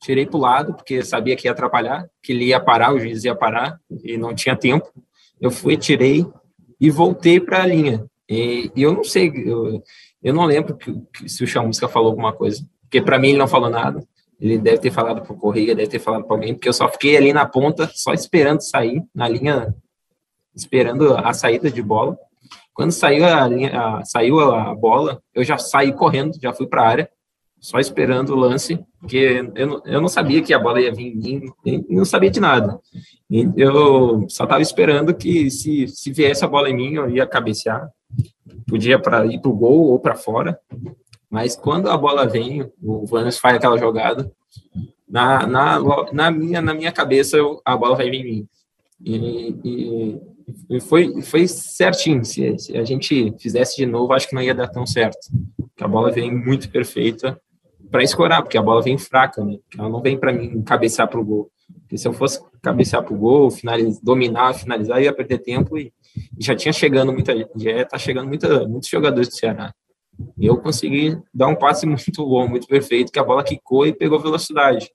tirei 0.00 0.26
para 0.26 0.36
o 0.36 0.40
lado 0.40 0.74
porque 0.74 1.02
sabia 1.02 1.36
que 1.36 1.46
ia 1.46 1.52
atrapalhar, 1.52 2.08
que 2.22 2.32
ele 2.32 2.46
ia 2.46 2.58
parar, 2.58 2.92
o 2.92 2.98
juiz 2.98 3.22
ia 3.24 3.34
parar 3.34 3.78
e 4.02 4.16
não 4.16 4.34
tinha 4.34 4.56
tempo. 4.56 4.90
Eu 5.40 5.50
fui, 5.50 5.76
tirei 5.76 6.26
e 6.80 6.90
voltei 6.90 7.40
para 7.40 7.62
a 7.62 7.66
linha. 7.66 8.04
E, 8.28 8.70
e, 8.76 8.82
eu 8.82 8.92
não 8.92 9.02
sei, 9.02 9.32
eu, 9.44 9.82
eu 10.22 10.34
não 10.34 10.44
lembro 10.44 10.76
que, 10.76 10.92
que, 11.12 11.28
se 11.28 11.42
o 11.42 11.46
Chamusca 11.46 11.88
falou 11.88 12.10
alguma 12.10 12.32
coisa, 12.32 12.64
porque 12.82 13.00
para 13.00 13.18
mim 13.18 13.30
ele 13.30 13.38
não 13.38 13.48
falou 13.48 13.70
nada. 13.70 14.02
Ele 14.40 14.56
deve 14.56 14.78
ter 14.78 14.90
falado 14.90 15.20
para 15.20 15.32
o 15.32 15.36
Correia, 15.36 15.74
deve 15.74 15.88
ter 15.90 15.98
falado 15.98 16.24
para 16.24 16.34
alguém, 16.34 16.54
porque 16.54 16.68
eu 16.68 16.72
só 16.72 16.88
fiquei 16.88 17.16
ali 17.16 17.32
na 17.32 17.44
ponta, 17.44 17.90
só 17.92 18.14
esperando 18.14 18.60
sair, 18.62 19.02
na 19.14 19.28
linha, 19.28 19.74
esperando 20.54 21.14
a 21.14 21.32
saída 21.34 21.70
de 21.70 21.82
bola. 21.82 22.18
Quando 22.72 22.92
saiu 22.92 23.26
a, 23.26 23.46
linha, 23.46 23.78
a 23.78 24.04
saiu 24.04 24.40
a 24.40 24.74
bola, 24.74 25.22
eu 25.34 25.44
já 25.44 25.58
saí 25.58 25.92
correndo, 25.92 26.38
já 26.40 26.54
fui 26.54 26.66
para 26.66 26.82
a 26.82 26.88
área, 26.88 27.10
só 27.60 27.78
esperando 27.78 28.30
o 28.30 28.36
lance, 28.36 28.82
porque 28.98 29.44
eu 29.54 29.82
eu 29.84 30.00
não 30.00 30.08
sabia 30.08 30.42
que 30.42 30.54
a 30.54 30.58
bola 30.58 30.80
ia 30.80 30.92
vir 30.92 31.12
em 31.12 31.16
mim, 31.16 31.84
não 31.88 32.04
sabia 32.04 32.30
de 32.30 32.40
nada. 32.40 32.80
Eu 33.56 34.26
só 34.28 34.44
estava 34.44 34.62
esperando 34.62 35.14
que 35.14 35.50
se, 35.50 35.86
se 35.86 36.10
viesse 36.10 36.44
a 36.44 36.48
bola 36.48 36.70
em 36.70 36.74
mim, 36.74 36.94
eu 36.94 37.10
ia 37.10 37.26
cabecear, 37.26 37.88
podia 38.66 38.98
para 38.98 39.26
ir 39.26 39.40
para 39.40 39.50
o 39.50 39.54
gol 39.54 39.88
ou 39.88 40.00
para 40.00 40.16
fora. 40.16 40.58
Mas 41.30 41.54
quando 41.54 41.88
a 41.90 41.96
bola 41.96 42.26
vem, 42.26 42.68
o 42.82 43.06
Vanes 43.06 43.38
faz 43.38 43.56
aquela 43.56 43.78
jogada, 43.78 44.32
na, 45.08 45.46
na, 45.46 45.78
na, 46.12 46.30
minha, 46.30 46.62
na 46.62 46.72
minha 46.72 46.90
cabeça 46.90 47.36
eu, 47.36 47.60
a 47.64 47.76
bola 47.76 47.96
vai 47.96 48.10
vir 48.10 48.20
em 48.20 48.24
mim. 48.24 48.48
E, 49.04 49.56
e, 49.64 50.20
e, 50.70 50.80
foi, 50.80 51.20
foi 51.22 51.46
certinho. 51.46 52.24
Se, 52.24 52.58
se, 52.58 52.76
a 52.76 52.84
gente 52.84 53.32
fizesse 53.38 53.76
de 53.76 53.86
novo, 53.86 54.12
acho 54.12 54.28
que 54.28 54.34
não 54.34 54.42
ia 54.42 54.54
dar 54.54 54.68
tão 54.68 54.86
certo. 54.86 55.18
A 55.80 55.88
bola 55.88 56.10
vem 56.10 56.34
muito 56.34 56.68
perfeita 56.70 57.40
para 57.90 58.02
escorar, 58.02 58.42
porque 58.42 58.56
a 58.56 58.62
bola 58.62 58.82
vem 58.82 58.96
fraca, 58.96 59.44
né? 59.44 59.58
Ela 59.76 59.88
não 59.88 60.00
vem 60.00 60.18
para 60.18 60.32
mim 60.32 60.62
cabecear 60.62 61.08
para 61.08 61.20
o 61.20 61.24
gol. 61.24 61.50
Porque 61.80 61.98
se 61.98 62.06
eu 62.06 62.12
fosse 62.12 62.40
cabecear 62.62 63.02
para 63.02 63.14
o 63.14 63.18
gol, 63.18 63.50
finalizar, 63.50 64.00
dominar, 64.02 64.54
finalizar, 64.54 65.02
ia 65.02 65.12
perder 65.12 65.38
tempo 65.38 65.76
e, 65.76 65.92
e 66.38 66.44
já 66.44 66.54
tinha 66.54 66.72
chegando 66.72 67.12
muita, 67.12 67.34
já 67.56 67.84
tá 67.84 67.98
chegando 67.98 68.28
muita, 68.28 68.66
muitos 68.68 68.88
jogadores 68.88 69.28
do 69.28 69.34
Ceará. 69.34 69.72
E 70.38 70.46
eu 70.46 70.56
consegui 70.56 71.18
dar 71.32 71.48
um 71.48 71.56
passe 71.56 71.86
muito 71.86 72.24
bom, 72.26 72.48
muito 72.48 72.66
perfeito, 72.66 73.12
que 73.12 73.18
a 73.18 73.24
bola 73.24 73.42
quicou 73.42 73.86
e 73.86 73.92
pegou 73.92 74.20
velocidade. 74.20 74.90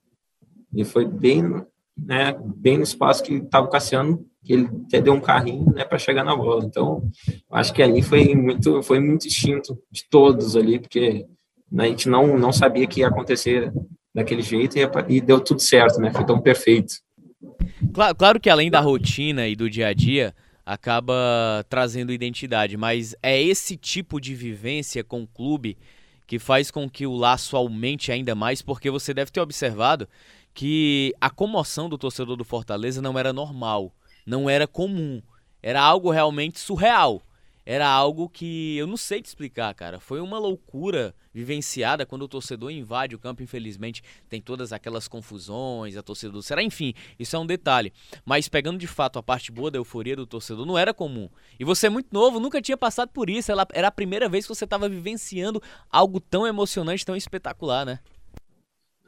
E 0.73 0.83
foi 0.83 1.05
bem, 1.05 1.43
né, 1.97 2.35
bem 2.57 2.77
no 2.77 2.83
espaço 2.83 3.23
que 3.23 3.33
estava 3.35 3.69
Cassiano, 3.69 4.25
que 4.43 4.53
ele 4.53 4.69
até 4.85 5.01
deu 5.01 5.13
um 5.13 5.21
carrinho, 5.21 5.71
né, 5.73 5.83
para 5.83 5.97
chegar 5.97 6.23
na 6.23 6.35
bola. 6.35 6.63
Então, 6.65 7.09
acho 7.51 7.73
que 7.73 7.81
ali 7.81 8.01
foi 8.01 8.35
muito, 8.35 8.83
foi 8.83 8.99
muito 8.99 9.27
instinto 9.27 9.77
de 9.91 10.07
todos 10.09 10.55
ali, 10.55 10.79
porque 10.79 11.25
né, 11.71 11.85
a 11.85 11.87
gente 11.87 12.09
não, 12.09 12.37
não 12.37 12.51
sabia 12.51 12.87
que 12.87 13.01
ia 13.01 13.07
acontecer 13.07 13.71
daquele 14.13 14.41
jeito 14.41 14.77
e, 14.77 14.87
e 15.09 15.21
deu 15.21 15.41
tudo 15.41 15.61
certo, 15.61 15.99
né? 15.99 16.11
Foi 16.11 16.25
tão 16.25 16.39
perfeito. 16.39 16.95
Claro, 17.93 18.15
claro 18.15 18.39
que 18.39 18.49
além 18.49 18.71
da 18.71 18.79
rotina 18.79 19.47
e 19.47 19.55
do 19.55 19.69
dia 19.69 19.87
a 19.87 19.93
dia, 19.93 20.33
acaba 20.65 21.65
trazendo 21.69 22.11
identidade, 22.11 22.75
mas 22.77 23.15
é 23.21 23.41
esse 23.41 23.77
tipo 23.77 24.19
de 24.19 24.33
vivência 24.33 25.03
com 25.03 25.23
o 25.23 25.27
clube 25.27 25.77
que 26.25 26.39
faz 26.39 26.71
com 26.71 26.89
que 26.89 27.05
o 27.05 27.13
laço 27.13 27.55
aumente 27.55 28.11
ainda 28.11 28.33
mais, 28.33 28.61
porque 28.61 28.89
você 28.89 29.13
deve 29.13 29.31
ter 29.31 29.41
observado 29.41 30.07
que 30.53 31.13
a 31.21 31.29
comoção 31.29 31.87
do 31.87 31.97
torcedor 31.97 32.35
do 32.35 32.43
Fortaleza 32.43 33.01
não 33.01 33.19
era 33.19 33.31
normal, 33.31 33.93
não 34.25 34.49
era 34.49 34.65
comum, 34.65 35.21
era 35.61 35.81
algo 35.81 36.09
realmente 36.09 36.59
surreal 36.59 37.21
era 37.65 37.89
algo 37.89 38.29
que 38.29 38.77
eu 38.77 38.85
não 38.85 38.95
sei 38.95 39.21
te 39.21 39.25
explicar, 39.25 39.73
cara. 39.73 39.99
Foi 39.99 40.21
uma 40.21 40.37
loucura 40.37 41.15
vivenciada 41.33 42.05
quando 42.05 42.21
o 42.21 42.27
torcedor 42.27 42.69
invade 42.69 43.15
o 43.15 43.19
campo. 43.19 43.41
Infelizmente, 43.41 44.03
tem 44.29 44.39
todas 44.39 44.71
aquelas 44.71 45.07
confusões, 45.07 45.97
a 45.97 46.03
torcida 46.03 46.31
do 46.31 46.43
Será, 46.43 46.61
enfim, 46.61 46.93
isso 47.17 47.35
é 47.35 47.39
um 47.39 47.45
detalhe. 47.45 47.91
Mas 48.23 48.47
pegando 48.47 48.77
de 48.77 48.87
fato 48.87 49.17
a 49.17 49.23
parte 49.23 49.51
boa 49.51 49.71
da 49.71 49.79
euforia 49.79 50.15
do 50.15 50.27
torcedor, 50.27 50.65
não 50.65 50.77
era 50.77 50.93
comum. 50.93 51.27
E 51.59 51.65
você 51.65 51.87
é 51.87 51.89
muito 51.89 52.09
novo, 52.11 52.39
nunca 52.39 52.61
tinha 52.61 52.77
passado 52.77 53.09
por 53.09 53.29
isso. 53.29 53.51
Era 53.73 53.87
a 53.87 53.91
primeira 53.91 54.29
vez 54.29 54.45
que 54.45 54.53
você 54.53 54.65
estava 54.65 54.87
vivenciando 54.87 55.61
algo 55.89 56.19
tão 56.19 56.45
emocionante, 56.45 57.05
tão 57.05 57.15
espetacular, 57.15 57.83
né? 57.83 57.99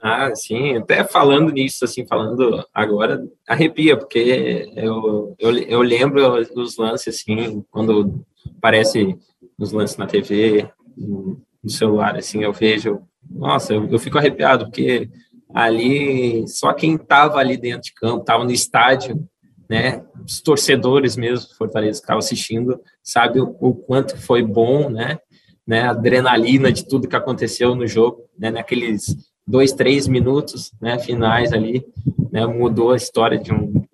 Ah, 0.02 0.34
sim, 0.36 0.78
até 0.78 1.04
falando 1.04 1.52
nisso, 1.52 1.84
assim, 1.84 2.06
falando 2.06 2.64
agora, 2.72 3.28
arrepia, 3.48 3.98
porque 3.98 4.72
eu, 4.76 5.36
eu, 5.40 5.58
eu 5.58 5.82
lembro 5.82 6.40
os 6.56 6.78
lances, 6.78 7.16
assim, 7.16 7.66
quando 7.72 8.24
aparece 8.58 9.18
nos 9.58 9.72
lances 9.72 9.98
na 9.98 10.06
TV, 10.06 10.70
no, 10.96 11.42
celular, 11.68 12.16
assim, 12.16 12.44
eu 12.44 12.54
vejo, 12.54 13.02
nossa, 13.30 13.74
eu, 13.74 13.86
eu, 13.90 14.00
fico 14.00 14.18
arrepiado, 14.18 14.66
porque 14.66 15.10
ali, 15.54 16.48
só 16.48 16.72
quem 16.72 16.96
estava 16.96 17.40
ali 17.40 17.58
dentro 17.58 17.82
de 17.82 17.94
campo, 17.94 18.22
estava 18.22 18.46
no 18.46 18.52
estádio, 18.52 19.28
né, 19.70 20.02
os 20.26 20.40
torcedores 20.40 21.18
mesmo, 21.18 21.54
Fortaleza, 21.58 22.00
que 22.00 22.06
estavam 22.06 22.20
assistindo, 22.20 22.80
sabe 23.04 23.42
o, 23.42 23.56
o 23.60 23.76
quanto 23.76 24.18
foi 24.18 24.42
bom, 24.42 24.90
né, 24.90 25.20
né, 25.66 25.82
a 25.82 25.90
adrenalina 25.90 26.72
de 26.72 26.88
tudo 26.88 27.08
que 27.08 27.16
aconteceu 27.16 27.76
no 27.76 27.86
jogo, 27.86 28.24
né, 28.40 28.50
naqueles 28.50 29.18
dois, 29.46 29.74
três 29.74 30.08
minutos 30.08 30.72
né, 30.80 30.98
finais 31.00 31.52
ali, 31.52 31.86
né, 32.32 32.46
mudou 32.46 32.92
a 32.92 32.98
história 32.98 33.38
de 33.38 33.54
um, 33.54 33.86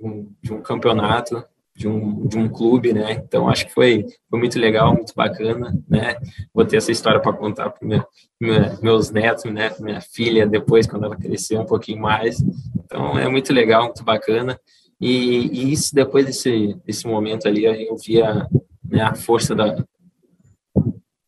de 0.41 0.53
um 0.53 0.61
campeonato, 0.61 1.43
de 1.83 1.87
um, 1.89 2.25
de 2.25 2.37
um 2.37 2.47
clube, 2.47 2.93
né? 2.93 3.11
Então 3.11 3.49
acho 3.49 3.65
que 3.67 3.73
foi, 3.73 4.05
foi 4.29 4.39
muito 4.39 4.57
legal, 4.57 4.93
muito 4.93 5.13
bacana, 5.13 5.77
né? 5.87 6.15
Vou 6.53 6.65
ter 6.65 6.77
essa 6.77 6.91
história 6.91 7.19
para 7.19 7.33
contar 7.33 7.71
para 7.71 7.85
meu, 7.85 8.05
meus 8.81 9.11
netos, 9.11 9.43
né? 9.51 9.69
Minha 9.79 9.99
filha 9.99 10.47
depois 10.47 10.87
quando 10.87 11.03
ela 11.03 11.17
crescer 11.17 11.57
um 11.57 11.65
pouquinho 11.65 12.01
mais. 12.01 12.41
Então 12.85 13.17
é 13.17 13.27
muito 13.27 13.51
legal, 13.51 13.83
muito 13.83 14.03
bacana. 14.03 14.57
E, 14.99 15.47
e 15.51 15.73
isso 15.73 15.93
depois 15.93 16.25
desse 16.25 16.77
desse 16.85 17.05
momento 17.05 17.47
ali 17.47 17.65
eu 17.65 17.97
via 17.97 18.47
né, 18.83 19.01
a 19.01 19.13
força 19.13 19.53
da 19.53 19.75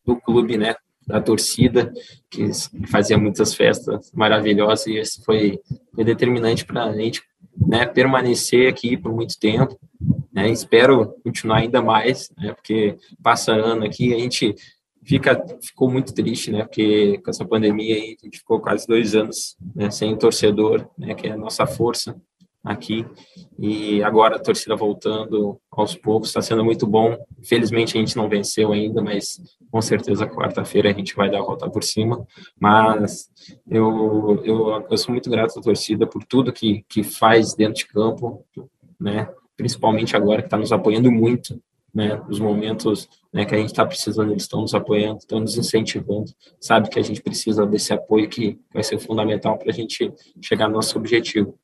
do 0.06 0.16
clube, 0.16 0.56
né? 0.56 0.74
da 1.06 1.20
torcida, 1.20 1.92
que 2.28 2.50
fazia 2.88 3.16
muitas 3.16 3.54
festas 3.54 4.10
maravilhosas, 4.12 4.88
e 4.88 4.98
isso 4.98 5.22
foi, 5.24 5.60
foi 5.94 6.02
determinante 6.02 6.64
para 6.64 6.82
a 6.82 6.92
gente 6.92 7.22
né, 7.56 7.86
permanecer 7.86 8.68
aqui 8.68 8.96
por 8.96 9.12
muito 9.14 9.38
tempo. 9.38 9.78
Né, 10.36 10.50
espero 10.50 11.14
continuar 11.24 11.60
ainda 11.60 11.80
mais, 11.80 12.30
né, 12.36 12.52
porque 12.52 12.98
passa 13.22 13.52
ano 13.52 13.86
aqui, 13.86 14.12
a 14.12 14.18
gente 14.18 14.54
fica, 15.02 15.42
ficou 15.62 15.90
muito 15.90 16.12
triste, 16.12 16.52
né, 16.52 16.62
porque 16.62 17.16
com 17.24 17.30
essa 17.30 17.42
pandemia 17.42 17.94
aí, 17.94 18.18
a 18.20 18.24
gente 18.26 18.40
ficou 18.40 18.60
quase 18.60 18.86
dois 18.86 19.14
anos 19.14 19.56
né, 19.74 19.90
sem 19.90 20.14
torcedor, 20.14 20.86
né, 20.98 21.14
que 21.14 21.26
é 21.26 21.32
a 21.32 21.38
nossa 21.38 21.66
força 21.66 22.14
aqui, 22.62 23.06
e 23.58 24.02
agora 24.02 24.36
a 24.36 24.38
torcida 24.38 24.76
voltando 24.76 25.58
aos 25.70 25.96
poucos, 25.96 26.28
está 26.28 26.42
sendo 26.42 26.62
muito 26.62 26.86
bom. 26.86 27.16
Felizmente 27.42 27.96
a 27.96 28.00
gente 28.00 28.16
não 28.16 28.28
venceu 28.28 28.72
ainda, 28.72 29.00
mas 29.00 29.40
com 29.70 29.80
certeza 29.80 30.26
quarta-feira 30.26 30.90
a 30.90 30.92
gente 30.92 31.14
vai 31.14 31.30
dar 31.30 31.38
a 31.38 31.44
volta 31.44 31.70
por 31.70 31.82
cima. 31.82 32.26
Mas 32.60 33.30
eu, 33.70 34.42
eu, 34.44 34.86
eu 34.90 34.98
sou 34.98 35.12
muito 35.12 35.30
grato 35.30 35.58
à 35.58 35.62
torcida 35.62 36.06
por 36.06 36.24
tudo 36.24 36.52
que, 36.52 36.84
que 36.88 37.04
faz 37.04 37.54
dentro 37.54 37.74
de 37.76 37.86
campo, 37.86 38.44
né? 39.00 39.28
Principalmente 39.56 40.16
agora 40.16 40.42
que 40.42 40.46
está 40.46 40.56
nos 40.56 40.72
apoiando 40.72 41.10
muito, 41.10 41.60
né? 41.94 42.20
Nos 42.28 42.38
momentos 42.38 43.08
né, 43.32 43.44
que 43.44 43.54
a 43.54 43.58
gente 43.58 43.70
está 43.70 43.86
precisando, 43.86 44.30
eles 44.30 44.42
estão 44.42 44.60
nos 44.60 44.74
apoiando, 44.74 45.18
estão 45.18 45.40
nos 45.40 45.56
incentivando, 45.56 46.30
sabe 46.60 46.90
que 46.90 46.98
a 46.98 47.02
gente 47.02 47.22
precisa 47.22 47.66
desse 47.66 47.92
apoio 47.92 48.28
que 48.28 48.58
vai 48.72 48.82
ser 48.82 48.98
fundamental 48.98 49.56
para 49.58 49.70
a 49.70 49.74
gente 49.74 50.12
chegar 50.42 50.68
no 50.68 50.74
nosso 50.74 50.98
objetivo. 50.98 51.58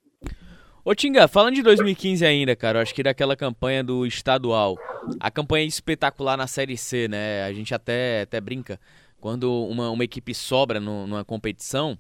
Ô 0.85 0.95
Tinga, 0.95 1.29
falando 1.29 1.55
de 1.55 1.63
2015 1.63 2.27
ainda, 2.27 2.57
cara, 2.57 2.79
eu 2.79 2.83
acho 2.83 2.95
que 2.95 3.03
daquela 3.03 3.37
campanha 3.37 3.85
do 3.85 4.05
estadual, 4.05 4.77
a 5.21 5.31
campanha 5.31 5.65
espetacular 5.65 6.37
na 6.37 6.49
Série 6.49 6.77
C, 6.77 7.07
né? 7.07 7.45
A 7.45 7.53
gente 7.53 7.73
até, 7.73 8.23
até 8.23 8.41
brinca, 8.41 8.81
quando 9.21 9.65
uma, 9.67 9.91
uma 9.91 10.03
equipe 10.03 10.35
sobra 10.35 10.81
no, 10.81 11.07
numa 11.07 11.25
competição, 11.25 11.97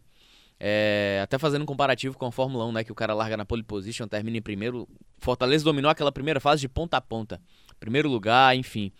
é, 0.64 1.18
até 1.20 1.38
fazendo 1.38 1.62
um 1.62 1.66
comparativo 1.66 2.16
com 2.16 2.24
a 2.24 2.30
Fórmula 2.30 2.64
1, 2.66 2.72
né? 2.72 2.84
Que 2.84 2.92
o 2.92 2.94
cara 2.94 3.12
larga 3.14 3.36
na 3.36 3.44
pole 3.44 3.64
position, 3.64 4.06
termina 4.06 4.36
em 4.36 4.42
primeiro. 4.42 4.88
Fortaleza 5.18 5.64
dominou 5.64 5.90
aquela 5.90 6.12
primeira 6.12 6.38
fase 6.38 6.60
de 6.60 6.68
ponta 6.68 6.96
a 6.96 7.00
ponta. 7.00 7.40
Primeiro 7.80 8.08
lugar, 8.08 8.54
enfim. 8.54 8.92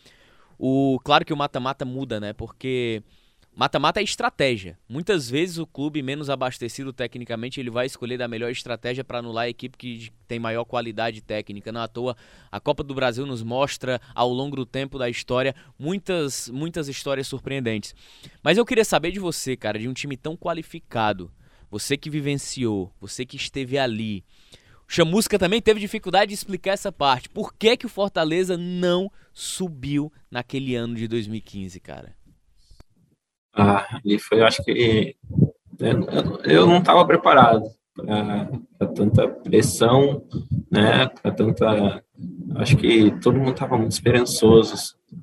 O, 0.59 0.99
claro 1.05 1.25
que 1.25 1.33
o 1.33 1.37
mata-mata 1.37 1.85
muda, 1.85 2.19
né? 2.19 2.33
Porque 2.33 3.01
Mata-mata 3.55 4.01
é 4.01 4.03
estratégia. 4.03 4.79
Muitas 4.89 5.29
vezes 5.29 5.59
o 5.59 5.67
clube 5.67 6.03
menos 6.03 6.31
abastecido 6.31 6.91
tecnicamente 6.91 7.61
ele 7.61 7.69
vai 7.69 7.85
escolher 7.85 8.17
da 8.17 8.27
melhor 8.27 8.51
estratégia 8.51 9.05
para 9.05 9.19
anular 9.19 9.45
a 9.45 9.49
equipe 9.49 9.77
que 9.77 10.11
tem 10.27 10.39
maior 10.39 10.65
qualidade 10.65 11.21
técnica. 11.21 11.71
Não 11.71 11.83
à 11.83 11.87
toa, 11.87 12.17
a 12.51 12.59
Copa 12.59 12.83
do 12.83 12.95
Brasil 12.95 13.27
nos 13.27 13.43
mostra 13.43 14.01
ao 14.15 14.31
longo 14.31 14.57
do 14.57 14.65
tempo 14.65 14.99
da 14.99 15.07
história 15.09 15.55
muitas 15.79 16.49
muitas 16.49 16.89
histórias 16.89 17.27
surpreendentes. 17.27 17.95
Mas 18.43 18.57
eu 18.57 18.65
queria 18.65 18.87
saber 18.87 19.13
de 19.13 19.21
você, 19.21 19.55
cara, 19.55 19.79
de 19.79 19.87
um 19.87 19.93
time 19.93 20.17
tão 20.17 20.35
qualificado, 20.35 21.31
você 21.73 21.97
que 21.97 22.11
vivenciou, 22.11 22.93
você 23.01 23.25
que 23.25 23.35
esteve 23.35 23.79
ali. 23.79 24.23
O 24.87 24.93
Chamusca 24.93 25.39
também 25.39 25.63
teve 25.63 25.81
dificuldade 25.81 26.29
de 26.29 26.35
explicar 26.35 26.73
essa 26.73 26.93
parte. 26.93 27.31
Por 27.31 27.55
que 27.55 27.79
que 27.79 27.87
o 27.87 27.89
Fortaleza 27.89 28.59
não 28.59 29.11
subiu 29.33 30.13
naquele 30.31 30.77
ano 30.77 30.95
de 30.95 31.09
2015, 31.09 31.81
cara? 31.81 32.15
Ah, 33.55 33.87
ali 33.97 34.19
foi, 34.19 34.41
eu 34.41 34.45
acho 34.45 34.63
que 34.63 35.17
eu 36.45 36.67
não 36.67 36.79
estava 36.79 37.07
preparado 37.07 37.65
para 37.97 38.87
tanta 38.95 39.27
pressão, 39.27 40.27
né? 40.71 41.09
Para 41.23 41.33
tanta, 41.33 42.05
acho 42.57 42.77
que 42.77 43.19
todo 43.21 43.39
mundo 43.39 43.53
estava 43.53 43.79
muito 43.79 43.93
esperançoso, 43.93 44.75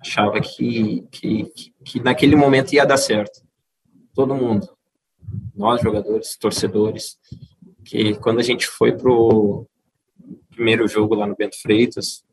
achava 0.02 0.39
que, 0.41 1.06
que 1.12 1.45
que 1.86 2.00
naquele 2.00 2.36
momento 2.36 2.74
ia 2.74 2.86
dar 2.86 2.97
certo, 2.97 3.41
todo 4.16 4.36
mundo, 4.36 4.68
nós 5.56 5.82
jogadores, 5.82 6.38
torcedores, 6.38 7.18
que 7.84 8.16
quando 8.16 8.40
a 8.40 8.44
gente 8.44 8.68
foi 8.68 8.92
pro 8.92 9.66
primeiro 10.50 10.88
jogo 10.88 11.16
lá 11.16 11.26
no 11.26 11.36
Bento 11.36 11.60
Freitas, 11.62 12.24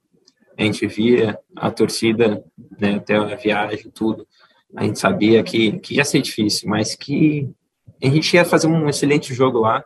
a 0.58 0.62
gente 0.62 0.86
via 0.86 1.38
a 1.54 1.70
torcida, 1.70 2.44
né, 2.78 2.94
até 2.96 3.16
a 3.16 3.34
viagem, 3.36 3.90
tudo, 3.90 4.26
a 4.74 4.84
gente 4.84 4.98
sabia 4.98 5.42
que, 5.42 5.78
que 5.78 5.96
ia 5.96 6.04
ser 6.04 6.20
difícil, 6.20 6.68
mas 6.68 6.94
que 6.94 7.48
a 8.02 8.06
gente 8.08 8.34
ia 8.34 8.44
fazer 8.44 8.66
um 8.66 8.88
excelente 8.88 9.32
jogo 9.32 9.60
lá, 9.60 9.84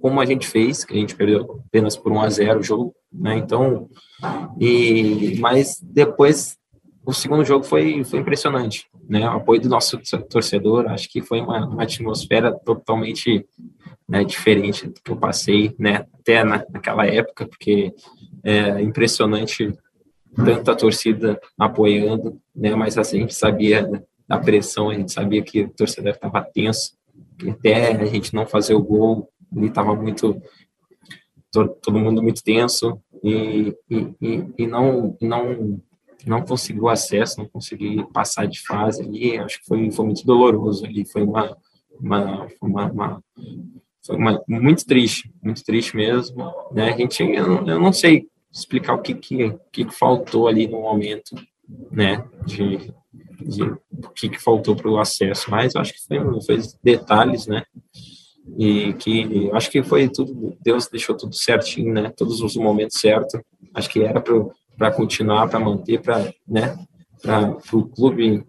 como 0.00 0.20
a 0.20 0.24
gente 0.24 0.46
fez, 0.46 0.84
que 0.84 0.94
a 0.94 0.96
gente 0.96 1.14
perdeu 1.14 1.62
apenas 1.66 1.96
por 1.96 2.12
1 2.12 2.20
a 2.20 2.30
0 2.30 2.60
o 2.60 2.62
jogo, 2.62 2.94
né? 3.12 3.36
Então, 3.36 3.88
e 4.58 5.36
mas 5.38 5.78
depois 5.82 6.56
o 7.10 7.14
segundo 7.14 7.44
jogo 7.44 7.64
foi 7.64 8.04
foi 8.04 8.20
impressionante, 8.20 8.86
né? 9.08 9.28
O 9.28 9.32
apoio 9.32 9.60
do 9.60 9.68
nosso 9.68 10.00
torcedor, 10.28 10.86
acho 10.86 11.08
que 11.10 11.20
foi 11.20 11.40
uma, 11.40 11.66
uma 11.66 11.82
atmosfera 11.82 12.52
totalmente 12.52 13.44
né, 14.08 14.24
diferente 14.24 14.86
do 14.86 15.00
que 15.02 15.10
eu 15.10 15.16
passei, 15.16 15.74
né? 15.78 16.06
Até 16.14 16.44
na, 16.44 16.64
naquela 16.70 17.06
época, 17.06 17.46
porque 17.46 17.92
é 18.44 18.80
impressionante 18.80 19.72
tanta 20.34 20.76
torcida 20.76 21.40
apoiando, 21.58 22.40
né? 22.54 22.74
Mas 22.74 22.96
assim, 22.96 23.18
a 23.18 23.20
gente 23.22 23.34
sabia 23.34 23.88
da 24.28 24.38
pressão, 24.38 24.90
a 24.90 24.94
gente 24.94 25.12
sabia 25.12 25.42
que 25.42 25.62
o 25.62 25.70
torcedor 25.70 26.12
estava 26.12 26.42
tenso, 26.42 26.92
até 27.50 27.92
a 27.92 28.04
gente 28.04 28.32
não 28.32 28.46
fazer 28.46 28.74
o 28.74 28.82
gol, 28.82 29.28
ele 29.54 29.66
estava 29.66 29.94
muito 29.96 30.40
todo, 31.50 31.74
todo, 31.82 31.98
mundo 31.98 32.22
muito 32.22 32.42
tenso 32.44 33.00
e, 33.24 33.74
e, 33.90 34.46
e, 34.56 34.66
não 34.68 35.16
não 35.20 35.80
não 36.28 36.42
conseguiu 36.42 36.88
acesso, 36.88 37.38
não 37.38 37.48
consegui 37.48 38.04
passar 38.12 38.46
de 38.46 38.60
fase 38.60 39.02
ali, 39.02 39.38
acho 39.38 39.60
que 39.60 39.66
foi, 39.66 39.90
foi 39.90 40.04
muito 40.04 40.24
doloroso 40.26 40.84
ali, 40.84 41.04
foi 41.04 41.22
uma 41.22 41.56
uma, 42.00 42.48
uma, 42.60 42.90
uma 42.90 43.24
foi 44.04 44.16
uma, 44.16 44.42
muito 44.48 44.84
triste, 44.86 45.30
muito 45.42 45.62
triste 45.62 45.94
mesmo, 45.94 46.52
né? 46.72 46.92
A 46.92 46.96
gente, 46.96 47.22
eu 47.22 47.46
não, 47.46 47.68
eu 47.68 47.80
não 47.80 47.92
sei 47.92 48.26
explicar 48.50 48.94
o 48.94 49.02
que, 49.02 49.14
que, 49.14 49.54
que 49.70 49.90
faltou 49.90 50.48
ali 50.48 50.66
no 50.66 50.80
momento, 50.80 51.36
né? 51.90 52.24
De, 52.46 52.92
de 53.42 53.62
o 53.62 54.08
que, 54.14 54.30
que 54.30 54.42
faltou 54.42 54.74
para 54.74 54.90
o 54.90 54.98
acesso, 54.98 55.50
mas 55.50 55.76
acho 55.76 55.92
que 55.92 56.00
foi, 56.06 56.18
foi 56.42 56.58
detalhes, 56.82 57.46
né? 57.46 57.62
E 58.58 58.94
que 58.94 59.50
acho 59.52 59.70
que 59.70 59.82
foi 59.82 60.08
tudo, 60.08 60.56
Deus 60.62 60.88
deixou 60.88 61.14
tudo 61.16 61.34
certinho, 61.34 61.92
né? 61.92 62.10
Todos 62.16 62.40
os 62.40 62.56
momentos 62.56 62.98
certos. 62.98 63.38
Acho 63.74 63.88
que 63.90 64.02
era 64.02 64.20
para 64.20 64.34
continuar, 64.94 65.48
para 65.48 65.60
manter, 65.60 66.00
para 66.00 66.32
né? 66.46 66.78
para 67.22 67.54
o 67.72 67.86
clube 67.86 68.46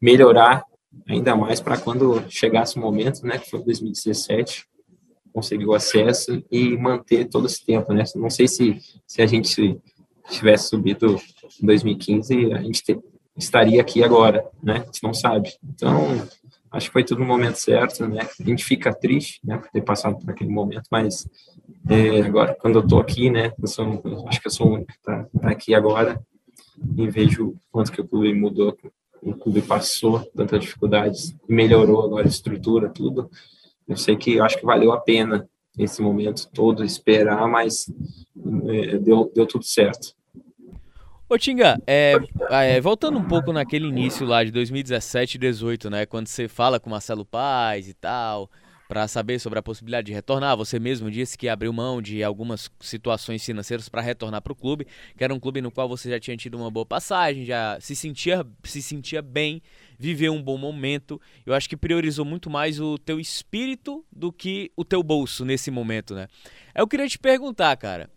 melhorar 0.00 0.64
ainda 1.06 1.36
mais 1.36 1.60
para 1.60 1.76
quando 1.76 2.24
chegasse 2.28 2.76
o 2.76 2.80
momento, 2.80 3.26
né? 3.26 3.38
Que 3.38 3.50
foi 3.50 3.62
2017 3.62 4.70
conseguiu 5.32 5.74
acesso 5.74 6.42
e 6.50 6.76
manter 6.76 7.28
todo 7.28 7.46
esse 7.46 7.64
tempo, 7.64 7.92
né? 7.92 8.04
Não 8.16 8.30
sei 8.30 8.48
se, 8.48 8.78
se 9.06 9.22
a 9.22 9.26
gente 9.26 9.80
tivesse 10.28 10.68
subido 10.68 11.20
em 11.62 11.66
2015, 11.66 12.52
a 12.52 12.62
gente 12.62 12.84
ter, 12.84 12.98
estaria 13.36 13.80
aqui 13.80 14.02
agora, 14.02 14.44
né? 14.62 14.78
A 14.78 14.84
gente 14.86 15.02
não 15.02 15.14
sabe. 15.14 15.52
Então, 15.64 16.28
acho 16.70 16.86
que 16.86 16.92
foi 16.92 17.04
tudo 17.04 17.20
no 17.20 17.26
momento 17.26 17.56
certo, 17.56 18.06
né? 18.06 18.20
A 18.38 18.42
gente 18.42 18.64
fica 18.64 18.94
triste, 18.94 19.40
né, 19.44 19.58
por 19.58 19.68
ter 19.70 19.82
passado 19.82 20.18
por 20.18 20.30
aquele 20.30 20.50
momento, 20.50 20.84
mas 20.90 21.28
é, 21.88 22.20
agora, 22.20 22.54
quando 22.54 22.78
eu 22.78 22.86
tô 22.86 22.98
aqui, 22.98 23.30
né, 23.30 23.52
eu 23.60 23.66
sou, 23.66 24.00
eu 24.04 24.28
acho 24.28 24.40
que 24.40 24.46
eu 24.46 24.52
sou 24.52 24.68
o 24.68 24.74
único 24.74 24.92
que 24.92 25.02
tá, 25.02 25.26
tá 25.40 25.50
aqui 25.50 25.74
agora 25.74 26.20
e 26.96 27.08
vejo 27.08 27.56
quanto 27.70 27.92
que 27.92 28.00
o 28.00 28.06
clube 28.06 28.32
mudou, 28.34 28.76
o 29.22 29.34
clube 29.34 29.62
passou 29.62 30.20
tantas 30.34 30.60
dificuldades 30.60 31.34
melhorou 31.48 32.04
agora 32.04 32.26
a 32.26 32.28
estrutura, 32.28 32.88
tudo. 32.88 33.30
Eu 33.86 33.96
sei 33.96 34.16
que 34.16 34.36
eu 34.36 34.44
acho 34.44 34.58
que 34.58 34.64
valeu 34.64 34.92
a 34.92 35.00
pena 35.00 35.48
esse 35.78 36.00
momento 36.00 36.48
todo 36.52 36.84
esperar, 36.84 37.46
mas 37.48 37.92
é, 38.68 38.98
deu, 38.98 39.30
deu 39.34 39.46
tudo 39.46 39.64
certo. 39.64 40.14
Ô 41.32 41.38
Tinga, 41.38 41.80
é, 41.86 42.14
é, 42.50 42.80
voltando 42.80 43.16
um 43.16 43.22
pouco 43.22 43.52
naquele 43.52 43.86
início 43.86 44.26
lá 44.26 44.42
de 44.42 44.50
2017 44.50 45.36
e 45.36 45.38
2018, 45.38 45.88
né? 45.88 46.04
Quando 46.04 46.26
você 46.26 46.48
fala 46.48 46.80
com 46.80 46.90
Marcelo 46.90 47.24
Paz 47.24 47.88
e 47.88 47.94
tal, 47.94 48.50
para 48.88 49.06
saber 49.06 49.38
sobre 49.38 49.56
a 49.56 49.62
possibilidade 49.62 50.08
de 50.08 50.12
retornar, 50.12 50.56
você 50.56 50.80
mesmo 50.80 51.08
disse 51.08 51.38
que 51.38 51.48
abriu 51.48 51.72
mão 51.72 52.02
de 52.02 52.24
algumas 52.24 52.68
situações 52.80 53.44
financeiras 53.44 53.88
para 53.88 54.00
retornar 54.02 54.42
para 54.42 54.52
o 54.52 54.56
clube, 54.56 54.88
que 55.16 55.22
era 55.22 55.32
um 55.32 55.38
clube 55.38 55.60
no 55.60 55.70
qual 55.70 55.88
você 55.88 56.10
já 56.10 56.18
tinha 56.18 56.36
tido 56.36 56.58
uma 56.58 56.68
boa 56.68 56.84
passagem, 56.84 57.44
já 57.44 57.78
se 57.80 57.94
sentia, 57.94 58.44
se 58.64 58.82
sentia 58.82 59.22
bem, 59.22 59.62
viveu 59.96 60.32
um 60.32 60.42
bom 60.42 60.58
momento. 60.58 61.20
Eu 61.46 61.54
acho 61.54 61.68
que 61.68 61.76
priorizou 61.76 62.24
muito 62.24 62.50
mais 62.50 62.80
o 62.80 62.98
teu 62.98 63.20
espírito 63.20 64.04
do 64.10 64.32
que 64.32 64.72
o 64.76 64.84
teu 64.84 65.00
bolso 65.00 65.44
nesse 65.44 65.70
momento, 65.70 66.12
né? 66.12 66.26
Eu 66.74 66.88
queria 66.88 67.06
te 67.06 67.20
perguntar, 67.20 67.76
cara, 67.76 68.10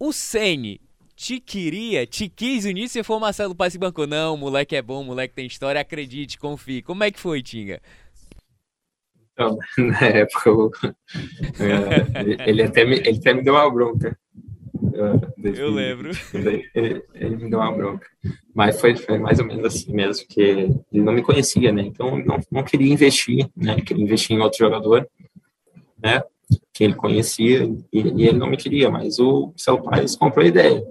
o 0.00 0.12
Sene 0.12 0.80
te 1.20 1.38
queria, 1.38 2.06
te 2.06 2.30
quis 2.30 2.64
no 2.64 2.70
início, 2.70 2.94
você 2.94 3.04
foi 3.04 3.16
o 3.16 3.20
Marcelo 3.20 3.54
Paz 3.54 3.74
e 3.74 3.78
bancou. 3.78 4.06
Não, 4.06 4.38
moleque 4.38 4.74
é 4.74 4.80
bom, 4.80 5.04
moleque 5.04 5.34
tem 5.34 5.46
história, 5.46 5.78
acredite, 5.78 6.38
confie. 6.38 6.80
Como 6.80 7.04
é 7.04 7.10
que 7.10 7.20
foi, 7.20 7.42
Tinga? 7.42 7.78
Então, 9.34 9.58
na 9.76 10.00
época, 10.00 10.48
eu, 10.48 10.70
é, 11.60 12.48
ele, 12.48 12.62
até 12.62 12.86
me, 12.86 12.96
ele 12.96 13.18
até 13.18 13.34
me 13.34 13.42
deu 13.42 13.52
uma 13.52 13.70
bronca. 13.70 14.18
Eu 15.44 15.70
lembro. 15.70 16.10
Ele, 16.32 16.66
ele, 17.14 17.36
me 17.36 17.50
deu 17.50 17.58
uma 17.58 17.70
bronca. 17.70 18.06
Mas 18.54 18.80
foi, 18.80 18.96
foi 18.96 19.18
mais 19.18 19.38
ou 19.38 19.44
menos 19.44 19.66
assim 19.66 19.92
mesmo, 19.92 20.26
que 20.26 20.40
ele 20.40 20.80
não 20.90 21.12
me 21.12 21.22
conhecia, 21.22 21.70
né? 21.70 21.82
Então, 21.82 22.16
não, 22.16 22.40
não 22.50 22.64
queria 22.64 22.90
investir, 22.90 23.46
né? 23.54 23.78
Queria 23.82 24.02
investir 24.02 24.34
em 24.34 24.40
outro 24.40 24.58
jogador, 24.58 25.06
né? 26.02 26.22
Que 26.72 26.84
ele 26.84 26.94
conhecia 26.94 27.64
e, 27.92 28.00
e 28.00 28.26
ele 28.26 28.38
não 28.38 28.46
me 28.48 28.56
queria, 28.56 28.90
mas 28.90 29.18
o 29.18 29.52
seu 29.54 29.82
pai 29.82 30.06
comprou 30.18 30.46
a 30.46 30.48
ideia 30.48 30.82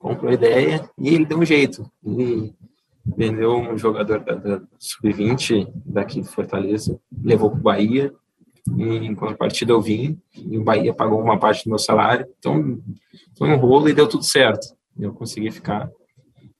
comprou 0.00 0.30
a 0.30 0.34
ideia 0.34 0.90
e 0.98 1.14
ele 1.14 1.26
deu 1.26 1.38
um 1.38 1.44
jeito. 1.44 1.88
Ele 2.04 2.52
vendeu 3.04 3.54
um 3.56 3.78
jogador 3.78 4.20
da, 4.20 4.34
da 4.34 4.62
Sub-20 4.78 5.70
daqui 5.84 6.22
de 6.22 6.28
Fortaleza, 6.28 6.98
levou 7.22 7.50
para 7.50 7.58
o 7.58 7.62
Bahia, 7.62 8.12
e 8.76 8.82
em 8.82 9.14
contrapartida 9.14 9.72
eu 9.72 9.80
vim, 9.80 10.18
e 10.34 10.58
o 10.58 10.64
Bahia 10.64 10.94
pagou 10.94 11.20
uma 11.20 11.38
parte 11.38 11.64
do 11.64 11.70
meu 11.70 11.78
salário, 11.78 12.26
então 12.38 12.80
foi 13.36 13.50
um 13.50 13.56
rolo 13.56 13.88
e 13.88 13.94
deu 13.94 14.08
tudo 14.08 14.24
certo. 14.24 14.74
eu 14.98 15.12
consegui 15.12 15.50
ficar. 15.50 15.90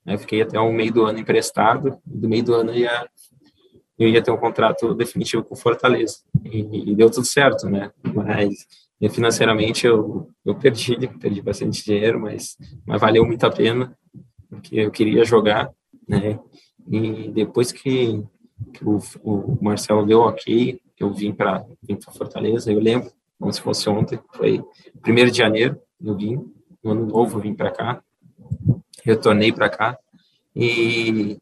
Eu 0.06 0.18
fiquei 0.18 0.42
até 0.42 0.58
o 0.58 0.72
meio 0.72 0.92
do 0.92 1.04
ano 1.04 1.18
emprestado, 1.18 1.98
do 2.04 2.28
meio 2.28 2.42
do 2.42 2.54
ano 2.54 2.72
eu 2.72 2.78
ia, 2.78 3.08
eu 3.98 4.08
ia 4.08 4.22
ter 4.22 4.30
um 4.30 4.36
contrato 4.36 4.94
definitivo 4.94 5.44
com 5.44 5.54
Fortaleza. 5.56 6.18
E, 6.44 6.90
e 6.90 6.94
deu 6.94 7.10
tudo 7.10 7.26
certo, 7.26 7.68
né? 7.68 7.90
Mas 8.02 8.66
financeiramente 9.08 9.86
eu, 9.86 10.28
eu 10.44 10.54
perdi, 10.54 10.96
perdi 11.18 11.40
bastante 11.40 11.84
dinheiro, 11.84 12.20
mas, 12.20 12.56
mas 12.86 13.00
valeu 13.00 13.24
muito 13.24 13.44
a 13.44 13.50
pena, 13.50 13.96
porque 14.48 14.76
eu 14.76 14.90
queria 14.90 15.24
jogar, 15.24 15.70
né? 16.06 16.38
E 16.86 17.30
depois 17.30 17.72
que, 17.72 18.22
que 18.74 18.84
o, 18.84 18.98
o 19.22 19.58
Marcelo 19.62 20.04
deu 20.04 20.20
ok, 20.20 20.80
eu 20.98 21.12
vim 21.12 21.32
para 21.32 21.64
vim 21.82 21.98
Fortaleza, 22.12 22.70
eu 22.70 22.78
lembro, 22.78 23.10
como 23.38 23.52
se 23.52 23.60
fosse 23.60 23.88
ontem, 23.88 24.20
foi 24.34 24.62
primeiro 25.00 25.30
de 25.30 25.38
janeiro, 25.38 25.80
eu 26.02 26.14
vim, 26.14 26.44
no 26.82 26.90
ano 26.90 27.06
novo 27.06 27.38
eu 27.38 27.42
vim 27.42 27.54
para 27.54 27.70
cá, 27.70 28.02
retornei 29.02 29.50
para 29.50 29.70
cá, 29.70 29.98
e, 30.54 31.38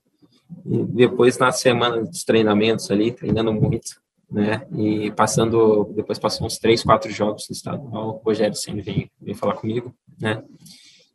e 0.64 0.84
depois 0.84 1.38
na 1.38 1.50
semana 1.50 2.02
dos 2.04 2.22
treinamentos 2.22 2.88
ali, 2.90 3.10
treinando 3.10 3.52
muito, 3.52 4.00
né? 4.30 4.66
E 4.76 5.10
passando, 5.12 5.92
depois 5.94 6.18
passou 6.18 6.46
uns 6.46 6.58
três, 6.58 6.82
quatro 6.82 7.10
jogos 7.10 7.46
no 7.48 7.54
estadual, 7.54 8.16
o 8.16 8.28
Rogério 8.28 8.54
sempre 8.54 8.82
veio, 8.82 9.10
veio 9.20 9.36
falar 9.36 9.54
comigo, 9.54 9.94
né? 10.20 10.42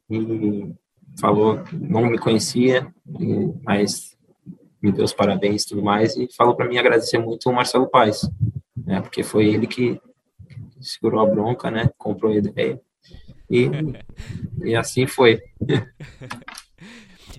E 0.09 0.73
falou, 1.19 1.59
não 1.71 2.05
me 2.07 2.17
conhecia, 2.17 2.91
mas 3.63 4.17
me 4.81 4.91
deu 4.91 5.05
os 5.05 5.13
parabéns 5.13 5.63
e 5.63 5.69
tudo 5.69 5.83
mais, 5.83 6.17
e 6.17 6.27
falou 6.35 6.55
para 6.55 6.67
mim 6.67 6.77
agradecer 6.77 7.17
muito 7.17 7.49
o 7.49 7.53
Marcelo 7.53 7.89
Paes, 7.89 8.29
né? 8.75 8.99
Porque 9.01 9.23
foi 9.23 9.47
ele 9.47 9.67
que 9.67 10.01
segurou 10.81 11.21
a 11.21 11.29
bronca, 11.29 11.71
né? 11.71 11.89
Comprou 11.97 12.31
a 12.31 12.35
ideia. 12.35 12.81
E, 13.49 13.69
e 14.63 14.75
assim 14.75 15.05
foi. 15.07 15.41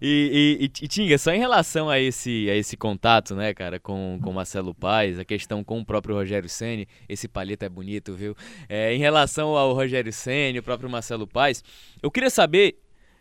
E, 0.01 0.59
e, 0.61 0.65
e, 0.65 0.89
Tinga, 0.89 1.17
só 1.19 1.33
em 1.33 1.39
relação 1.39 1.89
a 1.89 1.99
esse, 2.01 2.49
a 2.51 2.57
esse 2.57 2.77
contato, 2.77 3.35
né, 3.35 3.55
cara, 3.55 3.79
com 3.79 4.19
o 4.23 4.33
Marcelo 4.33 4.75
Paes, 4.75 5.19
a 5.19 5.25
questão 5.25 5.63
com 5.63 5.81
o 5.81 5.85
próprio 5.85 6.15
Rogério 6.15 6.49
Ceni, 6.49 6.89
esse 7.09 7.29
palheta 7.29 7.67
é 7.67 7.69
bonito, 7.69 8.15
viu? 8.15 8.37
É, 8.69 8.95
em 8.95 8.99
relação 8.99 9.57
ao 9.57 9.73
Rogério 9.73 10.13
Ceni, 10.13 10.59
o 10.59 10.63
próprio 10.63 10.91
Marcelo 10.91 11.27
Paes, 11.27 11.63
eu 12.03 12.11
queria 12.11 12.31
saber, 12.31 12.79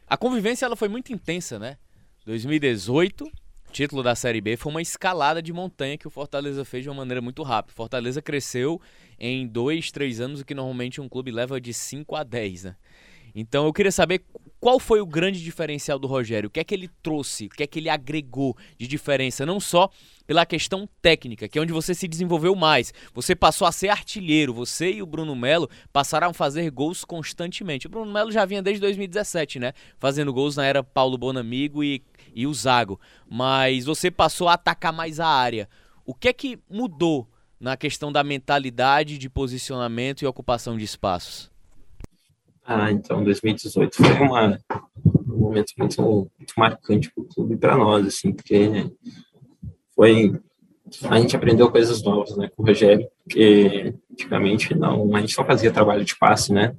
a 0.07 0.17
convivência 0.17 0.65
ela 0.65 0.75
foi 0.75 0.87
muito 0.87 1.13
intensa, 1.13 1.59
né? 1.59 1.77
2018, 2.25 3.29
título 3.71 4.01
da 4.01 4.15
Série 4.15 4.39
B, 4.39 4.55
foi 4.55 4.71
uma 4.71 4.81
escalada 4.81 5.41
de 5.41 5.51
montanha 5.51 5.97
que 5.97 6.07
o 6.07 6.11
Fortaleza 6.11 6.63
fez 6.63 6.83
de 6.83 6.89
uma 6.89 6.97
maneira 6.97 7.21
muito 7.21 7.43
rápida. 7.43 7.73
Fortaleza 7.75 8.21
cresceu 8.21 8.79
em 9.19 9.47
dois, 9.47 9.91
três 9.91 10.21
anos, 10.21 10.41
o 10.41 10.45
que 10.45 10.53
normalmente 10.53 11.01
um 11.01 11.09
clube 11.09 11.31
leva 11.31 11.59
de 11.59 11.73
5 11.73 12.15
a 12.15 12.23
10, 12.23 12.63
né? 12.65 12.75
Então 13.35 13.65
eu 13.65 13.73
queria 13.73 13.91
saber 13.91 14.23
qual 14.63 14.79
foi 14.79 15.01
o 15.01 15.05
grande 15.05 15.43
diferencial 15.43 15.99
do 15.99 16.07
Rogério, 16.07 16.47
o 16.47 16.49
que 16.49 16.59
é 16.59 16.63
que 16.63 16.73
ele 16.73 16.89
trouxe, 17.01 17.47
o 17.47 17.49
que 17.49 17.63
é 17.63 17.67
que 17.67 17.79
ele 17.79 17.89
agregou 17.89 18.55
de 18.77 18.87
diferença, 18.87 19.45
não 19.45 19.59
só 19.59 19.89
pela 20.25 20.45
questão 20.45 20.87
técnica, 21.01 21.49
que 21.49 21.59
é 21.59 21.61
onde 21.61 21.73
você 21.73 21.93
se 21.93 22.07
desenvolveu 22.07 22.55
mais. 22.55 22.93
Você 23.13 23.35
passou 23.35 23.67
a 23.67 23.73
ser 23.73 23.89
artilheiro, 23.89 24.53
você 24.53 24.89
e 24.89 25.01
o 25.01 25.05
Bruno 25.05 25.35
Melo 25.35 25.69
passaram 25.91 26.29
a 26.29 26.33
fazer 26.33 26.71
gols 26.71 27.03
constantemente. 27.03 27.87
O 27.87 27.89
Bruno 27.89 28.11
Melo 28.11 28.31
já 28.31 28.45
vinha 28.45 28.61
desde 28.61 28.79
2017, 28.79 29.59
né? 29.59 29.73
Fazendo 29.99 30.31
gols 30.31 30.55
na 30.55 30.65
era 30.65 30.81
Paulo 30.81 31.17
Bonamigo 31.17 31.83
e, 31.83 32.01
e 32.33 32.47
o 32.47 32.53
Zago. 32.53 32.97
Mas 33.29 33.83
você 33.83 34.09
passou 34.09 34.47
a 34.47 34.53
atacar 34.53 34.93
mais 34.93 35.19
a 35.19 35.27
área. 35.27 35.67
O 36.05 36.13
que 36.13 36.29
é 36.29 36.33
que 36.33 36.57
mudou 36.69 37.27
na 37.59 37.75
questão 37.75 38.13
da 38.13 38.23
mentalidade 38.23 39.17
de 39.17 39.29
posicionamento 39.29 40.21
e 40.21 40.25
ocupação 40.25 40.77
de 40.77 40.85
espaços? 40.85 41.52
Ah, 42.65 42.91
então 42.91 43.23
2018 43.23 43.95
foi 43.95 44.25
uma, 44.25 44.59
um 45.27 45.37
momento 45.37 45.73
muito, 45.77 46.01
muito 46.37 46.53
marcante 46.57 47.11
para 47.13 47.23
o 47.23 47.27
clube 47.27 47.53
e 47.55 47.57
para 47.57 47.77
nós, 47.77 48.07
assim, 48.07 48.31
porque 48.31 48.89
foi 49.95 50.33
a 51.05 51.19
gente 51.19 51.35
aprendeu 51.35 51.71
coisas 51.71 52.03
novas, 52.03 52.35
né, 52.37 52.49
com 52.55 52.61
o 52.61 52.65
Rogério, 52.65 53.07
porque 53.23 53.93
antigamente 54.11 54.75
não, 54.75 55.15
a 55.15 55.21
gente 55.21 55.37
não 55.37 55.45
fazia 55.45 55.71
trabalho 55.71 56.05
de 56.05 56.15
passe, 56.15 56.53
né? 56.53 56.75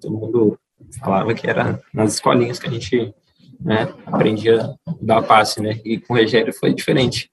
Todo 0.00 0.14
mundo 0.14 0.58
falava 1.00 1.32
que 1.34 1.48
era 1.48 1.80
nas 1.94 2.14
escolinhas 2.14 2.58
que 2.58 2.66
a 2.66 2.70
gente, 2.70 3.14
né, 3.60 3.92
aprendia 4.06 4.62
a 4.86 4.94
dar 5.00 5.22
passe, 5.22 5.62
né? 5.62 5.80
E 5.84 5.98
com 5.98 6.14
o 6.14 6.16
Rogério 6.16 6.52
foi 6.52 6.74
diferente. 6.74 7.30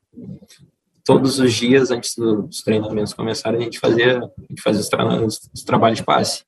Todos 1.03 1.39
os 1.39 1.53
dias 1.53 1.91
antes 1.91 2.15
dos 2.15 2.61
treinamentos 2.61 3.13
começarem, 3.13 3.59
a 3.59 3.63
gente 3.63 3.79
fazia, 3.79 4.19
a 4.19 4.41
gente 4.49 4.61
fazia 4.61 4.81
os, 4.81 4.89
tra 4.89 5.25
os 5.25 5.63
trabalhos 5.63 5.99
de 5.99 6.03
passe. 6.03 6.43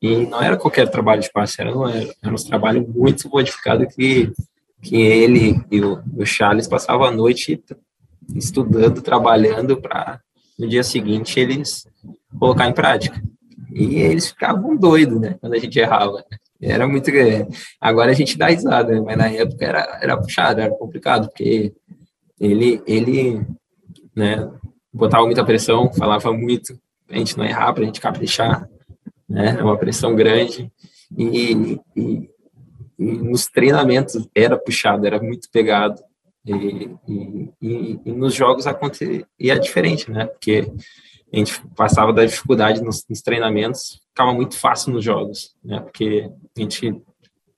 E 0.00 0.26
não 0.26 0.40
era 0.40 0.56
qualquer 0.56 0.88
trabalho 0.88 1.20
de 1.20 1.30
passe, 1.32 1.60
era, 1.60 1.70
era, 1.70 2.14
era 2.22 2.32
um 2.32 2.36
trabalho 2.36 2.86
muito 2.88 3.28
modificado 3.28 3.86
que, 3.86 4.32
que 4.80 4.96
ele 4.96 5.60
e 5.70 5.80
o, 5.80 6.00
o 6.16 6.24
Charles 6.24 6.68
passavam 6.68 7.06
a 7.06 7.10
noite 7.10 7.62
estudando, 8.34 9.02
trabalhando 9.02 9.80
para 9.80 10.20
no 10.58 10.68
dia 10.68 10.82
seguinte 10.82 11.38
eles 11.38 11.86
colocar 12.38 12.68
em 12.68 12.72
prática. 12.72 13.20
E 13.72 13.96
eles 13.96 14.28
ficavam 14.28 14.76
doidos, 14.76 15.20
né, 15.20 15.36
quando 15.40 15.54
a 15.54 15.58
gente 15.58 15.78
errava. 15.78 16.24
Era 16.60 16.88
muito. 16.88 17.10
Agora 17.80 18.10
a 18.10 18.14
gente 18.14 18.36
dá 18.36 18.48
risada, 18.48 18.92
né? 18.92 19.00
mas 19.00 19.16
na 19.16 19.28
época 19.28 19.64
era, 19.64 19.98
era 20.02 20.16
puxado, 20.16 20.60
era 20.60 20.74
complicado, 20.74 21.28
porque 21.28 21.72
ele, 22.40 22.82
ele 22.86 23.46
né, 24.14 24.50
botava 24.92 25.24
muita 25.24 25.44
pressão, 25.44 25.92
falava 25.92 26.32
muito, 26.32 26.76
a 27.08 27.16
gente 27.16 27.36
não 27.38 27.44
errar, 27.44 27.72
para 27.72 27.82
a 27.84 27.86
gente 27.86 28.00
caprichar 28.00 28.68
né? 29.28 29.56
É 29.58 29.62
uma 29.62 29.76
pressão 29.76 30.14
grande 30.14 30.70
e, 31.16 31.52
e, 31.52 31.80
e, 31.96 32.30
nos 32.98 33.46
treinamentos 33.46 34.28
era 34.34 34.58
puxado, 34.58 35.06
era 35.06 35.22
muito 35.22 35.48
pegado 35.50 36.02
e, 36.44 36.90
e, 37.60 38.00
e 38.04 38.12
nos 38.12 38.34
jogos 38.34 38.66
acontecia 38.66 39.26
é 39.38 39.58
diferente, 39.58 40.10
né? 40.10 40.26
Porque 40.26 40.70
a 41.32 41.36
gente 41.36 41.62
passava 41.76 42.12
da 42.12 42.24
dificuldade 42.24 42.82
nos, 42.82 43.04
nos, 43.08 43.20
treinamentos, 43.20 44.00
ficava 44.08 44.32
muito 44.32 44.56
fácil 44.56 44.92
nos 44.92 45.04
jogos, 45.04 45.54
né? 45.62 45.80
Porque 45.80 46.30
a 46.56 46.60
gente 46.60 47.00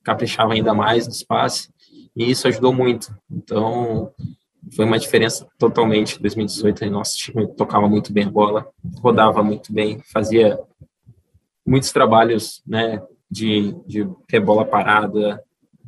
caprichava 0.02 0.54
ainda 0.54 0.74
mais 0.74 1.06
no 1.06 1.12
espaço 1.12 1.72
e 2.16 2.30
isso 2.30 2.48
ajudou 2.48 2.72
muito. 2.72 3.14
Então, 3.30 4.12
foi 4.74 4.84
uma 4.84 4.98
diferença 4.98 5.46
totalmente. 5.58 6.20
2018, 6.20 6.90
nosso 6.90 7.16
time 7.16 7.46
tocava 7.54 7.88
muito 7.88 8.12
bem 8.12 8.24
a 8.24 8.30
bola, 8.30 8.68
rodava 9.00 9.42
muito 9.42 9.72
bem, 9.72 10.00
fazia 10.12 10.58
muitos 11.66 11.92
trabalhos, 11.92 12.62
né, 12.66 13.02
de, 13.30 13.74
de 13.86 14.08
ter 14.26 14.40
bola 14.40 14.64
parada, 14.64 15.42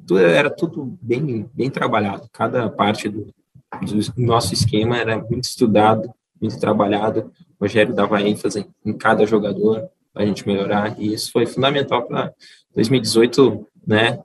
tudo, 0.06 0.20
era 0.20 0.50
tudo 0.50 0.98
bem, 1.00 1.48
bem 1.52 1.70
trabalhado. 1.70 2.28
Cada 2.32 2.68
parte 2.68 3.08
do, 3.08 3.26
do 3.26 4.12
nosso 4.16 4.54
esquema 4.54 4.96
era 4.96 5.18
muito 5.18 5.44
estudado, 5.44 6.12
muito 6.40 6.58
trabalhado. 6.58 7.32
O 7.58 7.64
Rogério 7.64 7.94
dava 7.94 8.20
ênfase 8.22 8.66
em 8.84 8.92
cada 8.92 9.26
jogador 9.26 9.88
para 10.12 10.22
a 10.22 10.26
gente 10.26 10.46
melhorar 10.46 11.00
e 11.00 11.12
isso 11.12 11.32
foi 11.32 11.46
fundamental 11.46 12.06
para 12.06 12.32
2018, 12.74 13.66
né? 13.86 14.18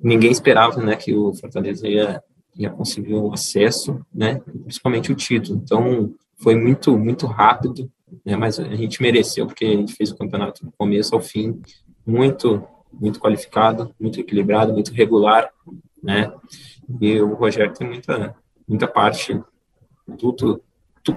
Ninguém 0.00 0.30
esperava, 0.30 0.80
né, 0.82 0.94
que 0.96 1.14
o 1.14 1.34
Fortaleza 1.34 1.88
ia, 1.88 2.22
ia 2.56 2.70
conseguir 2.70 3.14
o 3.14 3.32
acesso, 3.32 4.00
né? 4.14 4.40
Principalmente 4.62 5.10
o 5.10 5.16
título. 5.16 5.60
Então 5.62 6.14
foi 6.38 6.54
muito 6.54 6.96
muito 6.98 7.26
rápido 7.26 7.90
né? 8.24 8.36
Mas 8.36 8.58
a 8.58 8.74
gente 8.74 9.02
mereceu 9.02 9.46
porque 9.46 9.64
a 9.64 9.76
gente 9.76 9.94
fez 9.94 10.10
o 10.10 10.16
campeonato 10.16 10.64
do 10.64 10.72
começo 10.72 11.14
ao 11.14 11.20
fim 11.20 11.60
muito 12.06 12.66
muito 12.92 13.20
qualificado, 13.20 13.94
muito 14.00 14.18
equilibrado, 14.18 14.72
muito 14.72 14.92
regular, 14.94 15.50
né? 16.02 16.32
E 17.00 17.20
o 17.20 17.34
Rogério 17.34 17.74
tem 17.74 17.86
muita 17.86 18.34
muita 18.66 18.86
parte 18.86 19.38
tudo, 20.18 20.62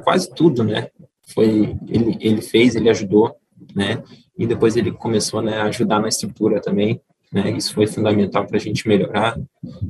quase 0.03 0.33
tudo, 0.33 0.63
né? 0.63 0.89
Foi 1.33 1.75
ele 1.87 2.17
ele 2.19 2.41
fez, 2.41 2.75
ele 2.75 2.89
ajudou, 2.89 3.35
né? 3.75 4.03
E 4.37 4.47
depois 4.47 4.75
ele 4.75 4.91
começou 4.91 5.41
né, 5.41 5.57
a 5.57 5.65
ajudar 5.65 5.99
na 5.99 6.07
estrutura 6.07 6.61
também, 6.61 7.01
né? 7.31 7.51
Isso 7.51 7.73
foi 7.73 7.87
fundamental 7.87 8.45
para 8.45 8.57
a 8.57 8.59
gente 8.59 8.87
melhorar. 8.87 9.39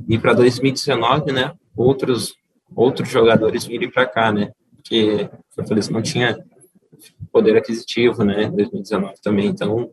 E 0.08 0.18
para 0.18 0.34
2019, 0.34 1.32
né? 1.32 1.52
Outros 1.74 2.34
outros 2.74 3.08
jogadores 3.08 3.64
virem 3.64 3.90
para 3.90 4.06
cá, 4.06 4.32
né? 4.32 4.52
Porque 4.76 5.28
Fortaleza 5.50 5.90
não 5.90 6.02
tinha 6.02 6.38
poder 7.32 7.56
aquisitivo, 7.56 8.24
né, 8.24 8.50
2019 8.50 9.14
também, 9.22 9.46
então 9.46 9.90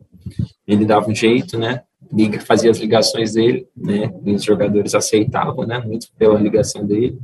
ele 0.66 0.84
dava 0.84 1.10
um 1.10 1.14
jeito, 1.14 1.58
né, 1.58 1.82
liga, 2.12 2.40
fazia 2.40 2.70
as 2.70 2.78
ligações 2.78 3.34
dele, 3.34 3.66
né, 3.76 4.12
e 4.24 4.32
os 4.32 4.44
jogadores 4.44 4.94
aceitavam, 4.94 5.66
né, 5.66 5.78
muito 5.78 6.08
pela 6.18 6.38
ligação 6.38 6.86
dele, 6.86 7.18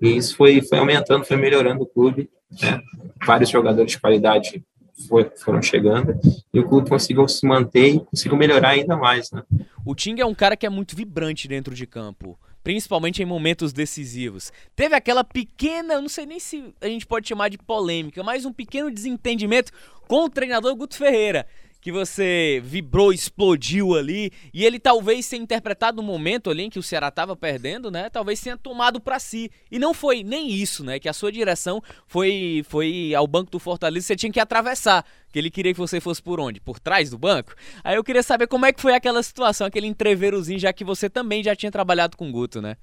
e 0.00 0.16
isso 0.16 0.36
foi, 0.36 0.60
foi 0.62 0.78
aumentando, 0.78 1.24
foi 1.24 1.36
melhorando 1.36 1.82
o 1.82 1.86
clube, 1.86 2.30
né, 2.60 2.80
vários 3.26 3.50
jogadores 3.50 3.92
de 3.92 4.00
qualidade 4.00 4.64
foi, 5.08 5.30
foram 5.36 5.62
chegando 5.62 6.14
e 6.52 6.60
o 6.60 6.68
clube 6.68 6.88
conseguiu 6.88 7.26
se 7.26 7.46
manter 7.46 7.94
e 7.94 8.00
conseguiu 8.00 8.36
melhorar 8.36 8.70
ainda 8.70 8.96
mais, 8.96 9.30
né. 9.30 9.42
O 9.84 9.94
Ting 9.94 10.20
é 10.20 10.26
um 10.26 10.34
cara 10.34 10.56
que 10.56 10.66
é 10.66 10.70
muito 10.70 10.94
vibrante 10.94 11.48
dentro 11.48 11.74
de 11.74 11.86
campo 11.86 12.38
principalmente 12.62 13.22
em 13.22 13.26
momentos 13.26 13.72
decisivos. 13.72 14.52
Teve 14.74 14.94
aquela 14.94 15.24
pequena, 15.24 16.00
não 16.00 16.08
sei 16.08 16.26
nem 16.26 16.38
se 16.38 16.74
a 16.80 16.86
gente 16.86 17.06
pode 17.06 17.28
chamar 17.28 17.48
de 17.48 17.58
polêmica, 17.58 18.22
mas 18.22 18.44
um 18.44 18.52
pequeno 18.52 18.90
desentendimento 18.90 19.72
com 20.06 20.24
o 20.24 20.30
treinador 20.30 20.74
Guto 20.76 20.96
Ferreira, 20.96 21.46
que 21.82 21.90
você 21.90 22.62
vibrou, 22.64 23.12
explodiu 23.12 23.96
ali, 23.96 24.30
e 24.54 24.64
ele 24.64 24.78
talvez 24.78 25.28
tenha 25.28 25.42
interpretado 25.42 26.00
um 26.00 26.04
momento 26.04 26.48
ali 26.48 26.62
em 26.62 26.70
que 26.70 26.78
o 26.78 26.82
Ceará 26.82 27.08
estava 27.08 27.34
perdendo, 27.34 27.90
né? 27.90 28.08
Talvez 28.08 28.40
tenha 28.40 28.56
tomado 28.56 29.00
para 29.00 29.18
si. 29.18 29.50
E 29.68 29.80
não 29.80 29.92
foi 29.92 30.22
nem 30.22 30.48
isso, 30.48 30.84
né? 30.84 31.00
Que 31.00 31.08
a 31.08 31.12
sua 31.12 31.32
direção 31.32 31.82
foi 32.06 32.64
foi 32.68 33.12
ao 33.16 33.26
banco 33.26 33.50
do 33.50 33.58
Fortaleza, 33.58 34.06
você 34.06 34.14
tinha 34.14 34.32
que 34.32 34.38
atravessar, 34.38 35.04
que 35.32 35.36
ele 35.36 35.50
queria 35.50 35.72
que 35.72 35.80
você 35.80 36.00
fosse 36.00 36.22
por 36.22 36.38
onde? 36.38 36.60
Por 36.60 36.78
trás 36.78 37.10
do 37.10 37.18
banco? 37.18 37.52
Aí 37.82 37.96
eu 37.96 38.04
queria 38.04 38.22
saber 38.22 38.46
como 38.46 38.64
é 38.64 38.72
que 38.72 38.80
foi 38.80 38.94
aquela 38.94 39.20
situação, 39.20 39.66
aquele 39.66 39.88
entreverozinho, 39.88 40.60
já 40.60 40.72
que 40.72 40.84
você 40.84 41.10
também 41.10 41.42
já 41.42 41.56
tinha 41.56 41.72
trabalhado 41.72 42.16
com 42.16 42.28
o 42.28 42.32
Guto, 42.32 42.62
né? 42.62 42.76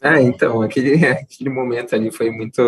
É, 0.00 0.18
então, 0.22 0.62
aquele, 0.62 0.94
aquele 1.04 1.50
momento 1.50 1.94
ali 1.94 2.10
foi 2.10 2.30
muito 2.30 2.62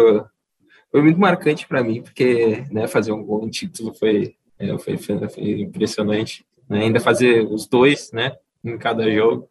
foi 0.90 1.00
muito 1.00 1.18
marcante 1.18 1.66
para 1.66 1.82
mim, 1.82 2.02
porque 2.02 2.66
né, 2.70 2.86
fazer 2.86 3.12
um 3.12 3.24
gol 3.24 3.46
em 3.46 3.48
título 3.48 3.94
foi 3.94 4.36
é, 4.62 4.78
foi, 4.78 4.96
foi, 4.96 5.16
impressionante. 5.60 6.44
Né? 6.68 6.82
Ainda 6.84 7.00
fazer 7.00 7.44
os 7.46 7.66
dois, 7.66 8.12
né, 8.12 8.36
em 8.64 8.78
cada 8.78 9.10
jogo. 9.10 9.48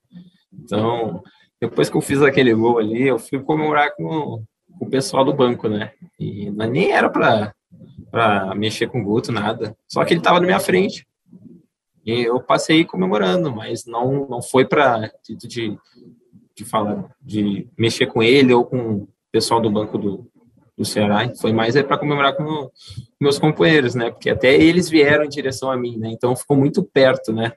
Então, 0.53 1.21
depois 1.59 1.89
que 1.89 1.97
eu 1.97 2.01
fiz 2.01 2.21
aquele 2.21 2.53
gol 2.53 2.79
ali, 2.79 3.07
eu 3.07 3.19
fui 3.19 3.39
comemorar 3.39 3.93
com, 3.95 4.43
com 4.79 4.85
o 4.85 4.89
pessoal 4.89 5.25
do 5.25 5.33
banco, 5.33 5.67
né? 5.67 5.91
E 6.19 6.49
nem 6.49 6.91
era 6.91 7.09
para 7.09 7.53
para 8.09 8.53
mexer 8.55 8.89
com 8.89 8.99
o 8.99 9.03
Guto, 9.03 9.31
nada. 9.31 9.75
Só 9.87 10.03
que 10.03 10.13
ele 10.13 10.19
estava 10.19 10.39
na 10.39 10.45
minha 10.45 10.59
frente. 10.59 11.07
E 12.05 12.23
eu 12.23 12.41
passei 12.41 12.83
comemorando, 12.83 13.55
mas 13.55 13.85
não 13.85 14.27
não 14.27 14.41
foi 14.41 14.65
para 14.65 15.09
de, 15.29 15.77
de 16.55 16.65
falar, 16.65 17.09
de 17.21 17.67
mexer 17.77 18.07
com 18.07 18.21
ele 18.21 18.53
ou 18.53 18.65
com 18.65 18.95
o 18.95 19.07
pessoal 19.31 19.61
do 19.61 19.69
banco 19.69 19.97
do, 19.97 20.30
do 20.81 20.85
Ceará, 20.85 21.31
foi 21.39 21.53
mais 21.53 21.75
é 21.75 21.83
para 21.83 21.97
comemorar 21.97 22.35
com 22.35 22.69
meus 23.19 23.37
companheiros, 23.37 23.93
né? 23.93 24.09
Porque 24.09 24.31
até 24.31 24.55
eles 24.55 24.89
vieram 24.89 25.23
em 25.23 25.29
direção 25.29 25.69
a 25.69 25.77
mim, 25.77 25.95
né? 25.97 26.09
Então 26.11 26.35
ficou 26.35 26.57
muito 26.57 26.83
perto, 26.83 27.31
né? 27.31 27.53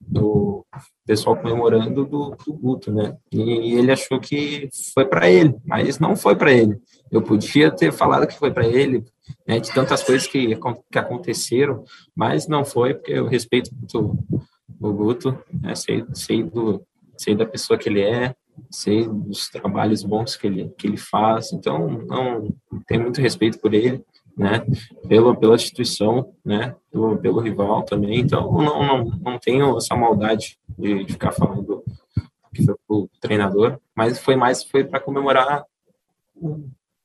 Do 0.00 0.64
pessoal 1.04 1.36
comemorando 1.36 2.04
do, 2.06 2.36
do 2.46 2.52
Guto, 2.52 2.92
né? 2.92 3.16
E 3.32 3.74
ele 3.74 3.90
achou 3.90 4.20
que 4.20 4.68
foi 4.94 5.04
para 5.04 5.28
ele, 5.28 5.56
mas 5.64 5.98
não 5.98 6.14
foi 6.14 6.36
para 6.36 6.52
ele. 6.52 6.80
Eu 7.10 7.20
podia 7.20 7.70
ter 7.70 7.92
falado 7.92 8.28
que 8.28 8.38
foi 8.38 8.52
para 8.52 8.66
ele, 8.66 9.04
né? 9.46 9.58
De 9.58 9.72
tantas 9.74 10.04
coisas 10.04 10.28
que, 10.28 10.56
que 10.90 10.98
aconteceram, 10.98 11.84
mas 12.14 12.46
não 12.46 12.64
foi, 12.64 12.94
porque 12.94 13.12
eu 13.12 13.26
respeito 13.26 13.74
muito 13.74 14.16
o 14.80 14.92
Guto, 14.92 15.36
né? 15.52 15.74
sei, 15.74 16.04
sei, 16.14 16.42
do, 16.44 16.80
sei 17.16 17.34
da 17.34 17.44
pessoa 17.44 17.78
que 17.78 17.88
ele 17.88 18.02
é, 18.02 18.34
sei 18.70 19.06
dos 19.06 19.48
trabalhos 19.48 20.02
bons 20.02 20.36
que 20.36 20.46
ele, 20.46 20.68
que 20.76 20.86
ele 20.86 20.96
faz, 20.96 21.52
então 21.52 21.88
não 21.88 22.54
tem 22.86 22.98
muito 22.98 23.20
respeito 23.20 23.58
por 23.58 23.74
ele, 23.74 24.04
né, 24.36 24.64
pela, 25.08 25.36
pela 25.36 25.54
instituição, 25.54 26.32
né, 26.44 26.74
pelo, 26.90 27.18
pelo 27.18 27.40
rival 27.40 27.82
também, 27.82 28.20
então 28.20 28.50
não, 28.50 28.82
não, 28.82 29.04
não 29.04 29.38
tenho 29.38 29.76
essa 29.76 29.94
maldade 29.94 30.58
de, 30.78 31.04
de 31.04 31.12
ficar 31.12 31.32
falando 31.32 31.82
que 32.54 32.64
foi 32.64 32.74
pro 32.86 33.10
treinador, 33.20 33.78
mas 33.94 34.18
foi 34.18 34.36
mais 34.36 34.62
foi 34.62 34.84
para 34.84 35.00
comemorar 35.00 35.64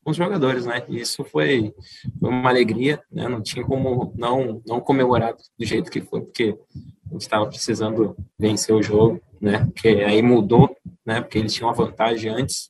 os 0.05 0.15
jogadores, 0.15 0.65
né? 0.65 0.83
Isso 0.87 1.23
foi, 1.25 1.73
foi, 2.19 2.29
uma 2.29 2.49
alegria, 2.49 3.01
né? 3.11 3.27
Não 3.27 3.41
tinha 3.41 3.65
como 3.65 4.13
não 4.15 4.61
não 4.65 4.79
comemorar 4.79 5.35
do 5.57 5.65
jeito 5.65 5.91
que 5.91 6.01
foi, 6.01 6.21
porque 6.21 6.57
a 7.09 7.13
gente 7.13 7.21
estava 7.21 7.45
precisando 7.45 8.15
vencer 8.37 8.73
o 8.73 8.81
jogo, 8.81 9.21
né? 9.39 9.69
Que 9.75 9.89
aí 10.03 10.21
mudou, 10.21 10.75
né? 11.07 11.21
Porque 11.21 11.37
eles 11.37 11.53
tinham 11.53 11.69
uma 11.69 11.73
vantagem 11.73 12.29
antes 12.29 12.69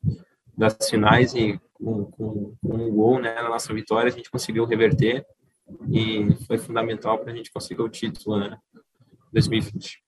das 0.55 0.77
finais 0.87 1.33
e 1.33 1.59
com, 1.73 2.05
com, 2.05 2.55
com 2.61 2.75
um 2.75 2.91
gol, 2.91 3.19
né? 3.19 3.33
Na 3.33 3.49
nossa 3.49 3.73
vitória 3.73 4.09
a 4.09 4.15
gente 4.15 4.29
conseguiu 4.29 4.63
reverter 4.63 5.25
e 5.91 6.31
foi 6.45 6.59
fundamental 6.59 7.17
para 7.17 7.33
a 7.33 7.35
gente 7.35 7.51
conseguir 7.51 7.81
o 7.81 7.89
título, 7.89 8.39
né? 8.39 8.55
2020. 9.33 10.03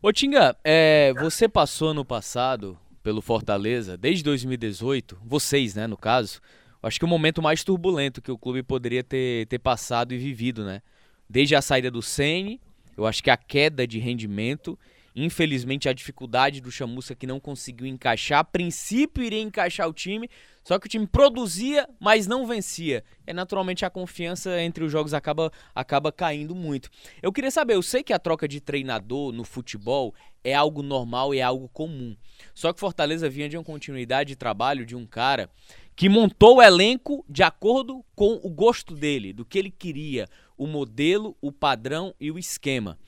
Ô 0.00 0.12
Tinga, 0.12 0.56
é, 0.64 1.12
você 1.14 1.48
passou 1.48 1.92
no 1.92 2.04
passado 2.04 2.78
pelo 3.02 3.20
Fortaleza 3.20 3.96
desde 3.96 4.22
2018, 4.24 5.18
vocês, 5.24 5.74
né, 5.74 5.86
no 5.86 5.96
caso. 5.96 6.40
Acho 6.82 6.98
que 6.98 7.04
o 7.04 7.08
momento 7.08 7.42
mais 7.42 7.62
turbulento 7.62 8.22
que 8.22 8.30
o 8.30 8.38
clube 8.38 8.62
poderia 8.62 9.04
ter, 9.04 9.46
ter 9.48 9.58
passado 9.58 10.14
e 10.14 10.18
vivido, 10.18 10.64
né? 10.64 10.80
Desde 11.28 11.54
a 11.54 11.60
saída 11.60 11.90
do 11.90 12.00
Sene, 12.00 12.60
eu 12.96 13.06
acho 13.06 13.22
que 13.22 13.28
a 13.28 13.36
queda 13.36 13.86
de 13.86 13.98
rendimento, 13.98 14.78
infelizmente 15.14 15.88
a 15.88 15.92
dificuldade 15.92 16.60
do 16.60 16.70
Chamusca 16.70 17.14
que 17.14 17.26
não 17.26 17.40
conseguiu 17.40 17.86
encaixar, 17.86 18.40
a 18.40 18.44
princípio 18.44 19.22
iria 19.22 19.40
encaixar 19.40 19.88
o 19.88 19.92
time, 19.92 20.28
só 20.62 20.78
que 20.78 20.86
o 20.86 20.90
time 20.90 21.06
produzia, 21.06 21.88
mas 21.98 22.26
não 22.26 22.46
vencia. 22.46 23.02
E 23.26 23.32
naturalmente 23.32 23.84
a 23.84 23.90
confiança 23.90 24.60
entre 24.60 24.84
os 24.84 24.92
jogos 24.92 25.14
acaba, 25.14 25.50
acaba 25.74 26.12
caindo 26.12 26.54
muito. 26.54 26.90
Eu 27.22 27.32
queria 27.32 27.50
saber, 27.50 27.74
eu 27.74 27.82
sei 27.82 28.02
que 28.02 28.12
a 28.12 28.18
troca 28.18 28.46
de 28.46 28.60
treinador 28.60 29.32
no 29.32 29.44
futebol 29.44 30.14
é 30.44 30.54
algo 30.54 30.82
normal 30.82 31.34
e 31.34 31.38
é 31.38 31.42
algo 31.42 31.68
comum. 31.68 32.16
Só 32.54 32.72
que 32.72 32.80
Fortaleza 32.80 33.28
vinha 33.28 33.48
de 33.48 33.56
uma 33.56 33.64
continuidade 33.64 34.28
de 34.28 34.36
trabalho 34.36 34.86
de 34.86 34.96
um 34.96 35.06
cara 35.06 35.50
que 35.96 36.08
montou 36.08 36.56
o 36.56 36.62
elenco 36.62 37.24
de 37.28 37.42
acordo 37.42 38.04
com 38.14 38.40
o 38.42 38.48
gosto 38.48 38.94
dele, 38.94 39.32
do 39.32 39.44
que 39.44 39.58
ele 39.58 39.70
queria, 39.70 40.26
o 40.56 40.66
modelo, 40.66 41.36
o 41.40 41.52
padrão 41.52 42.14
e 42.18 42.30
o 42.30 42.38
esquema. 42.38 42.98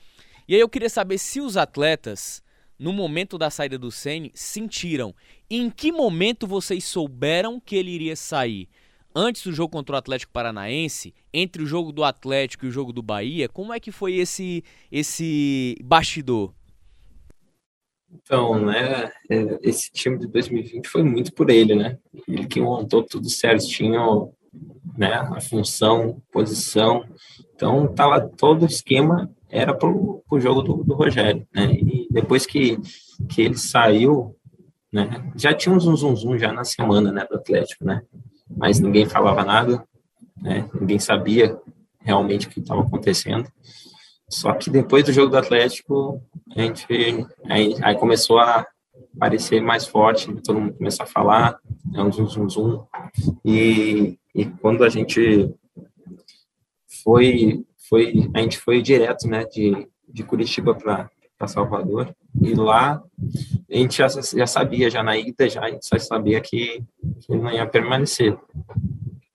E 0.49 0.55
aí 0.55 0.61
eu 0.61 0.69
queria 0.69 0.91
saber 0.91 1.19
se 1.19 1.41
os 1.41 1.57
atletas, 1.57 2.43
no 2.79 2.93
momento 2.93 3.39
da 3.39 3.51
saída 3.51 3.79
do 3.79 3.91
Ceni, 3.91 4.31
sentiram. 4.35 5.15
Em 5.49 5.71
que 5.71 5.93
momento 5.93 6.47
vocês 6.47 6.85
souberam 6.85 7.61
que 7.61 7.77
ele 7.77 7.91
iria 7.91 8.17
sair? 8.17 8.69
Antes 9.15 9.45
do 9.45 9.53
jogo 9.53 9.73
contra 9.73 9.95
o 9.95 9.99
Atlético 9.99 10.33
Paranaense, 10.33 11.15
entre 11.33 11.63
o 11.63 11.67
jogo 11.67 11.93
do 11.93 12.03
Atlético 12.03 12.65
e 12.65 12.69
o 12.69 12.73
jogo 12.73 12.93
do 12.93 13.03
Bahia, 13.03 13.49
como 13.49 13.73
é 13.73 13.79
que 13.79 13.93
foi 13.93 14.15
esse 14.15 14.65
esse 14.91 15.77
bastidor? 15.85 16.55
Então, 18.11 18.59
né, 18.59 19.11
é, 19.31 19.59
esse 19.63 19.91
time 19.91 20.19
de 20.19 20.27
2020 20.27 20.87
foi 20.87 21.03
muito 21.03 21.33
por 21.33 21.49
ele, 21.51 21.75
né? 21.75 21.99
Ele 22.29 22.47
que 22.47 22.61
montou 22.61 23.03
tudo 23.03 23.29
certinho, 23.31 24.33
né? 24.97 25.15
A 25.15 25.41
função, 25.41 26.23
posição. 26.31 27.05
Então, 27.55 27.87
tava 27.95 28.21
todo 28.21 28.63
o 28.63 28.67
esquema 28.67 29.31
era 29.53 29.75
pro, 29.75 30.25
pro 30.27 30.41
jogo 30.41 30.63
do, 30.63 30.83
do 30.83 30.95
Rogério, 30.95 31.47
né? 31.55 31.71
E 31.75 32.09
depois 32.11 32.47
que, 32.47 32.79
que 33.29 33.43
ele 33.43 33.59
saiu, 33.59 34.35
né? 34.91 35.31
Já 35.37 35.53
tinha 35.53 35.75
um 35.75 35.79
zum, 35.79 35.95
zum, 35.95 36.17
zum 36.17 36.39
já 36.39 36.51
na 36.51 36.65
semana, 36.65 37.13
né, 37.13 37.27
do 37.31 37.37
Atlético, 37.37 37.85
né? 37.85 38.03
Mas 38.49 38.81
ninguém 38.81 39.05
falava 39.05 39.45
nada, 39.45 39.87
né? 40.41 40.69
Ninguém 40.75 40.99
sabia 40.99 41.59
realmente 42.01 42.47
o 42.47 42.51
que 42.51 42.61
estava 42.61 42.81
acontecendo. 42.81 43.47
Só 44.29 44.55
que 44.55 44.71
depois 44.71 45.05
do 45.05 45.13
jogo 45.13 45.31
do 45.31 45.37
Atlético, 45.37 46.23
a 46.57 46.63
gente 46.63 46.87
aí, 47.45 47.77
aí 47.83 47.95
começou 47.97 48.39
a 48.39 48.67
parecer 49.19 49.61
mais 49.61 49.87
forte, 49.87 50.33
todo 50.43 50.59
mundo 50.59 50.75
começou 50.75 51.05
a 51.05 51.07
falar, 51.07 51.59
é 51.95 52.03
um 52.03 52.11
zum, 52.11 52.27
zum, 52.27 52.49
zum. 52.49 52.87
E, 53.45 54.19
e 54.35 54.47
quando 54.47 54.83
a 54.83 54.89
gente 54.89 55.55
foi, 57.05 57.67
foi, 57.93 58.31
a 58.33 58.41
gente 58.41 58.57
foi 58.57 58.81
direto, 58.81 59.29
né, 59.29 59.45
de, 59.45 59.87
de 60.09 60.23
Curitiba 60.23 60.75
para 60.75 61.11
Salvador, 61.47 62.17
e 62.41 62.55
lá 62.55 63.03
a 63.71 63.77
gente 63.77 63.99
já, 63.99 64.09
já 64.09 64.47
sabia, 64.47 64.89
já 64.89 65.03
na 65.03 65.15
ida, 65.19 65.47
já, 65.47 65.63
a 65.63 65.71
gente 65.71 65.87
só 65.87 65.99
sabia 65.99 66.41
que, 66.41 66.83
que 67.21 67.37
não 67.37 67.53
ia 67.53 67.67
permanecer, 67.67 68.35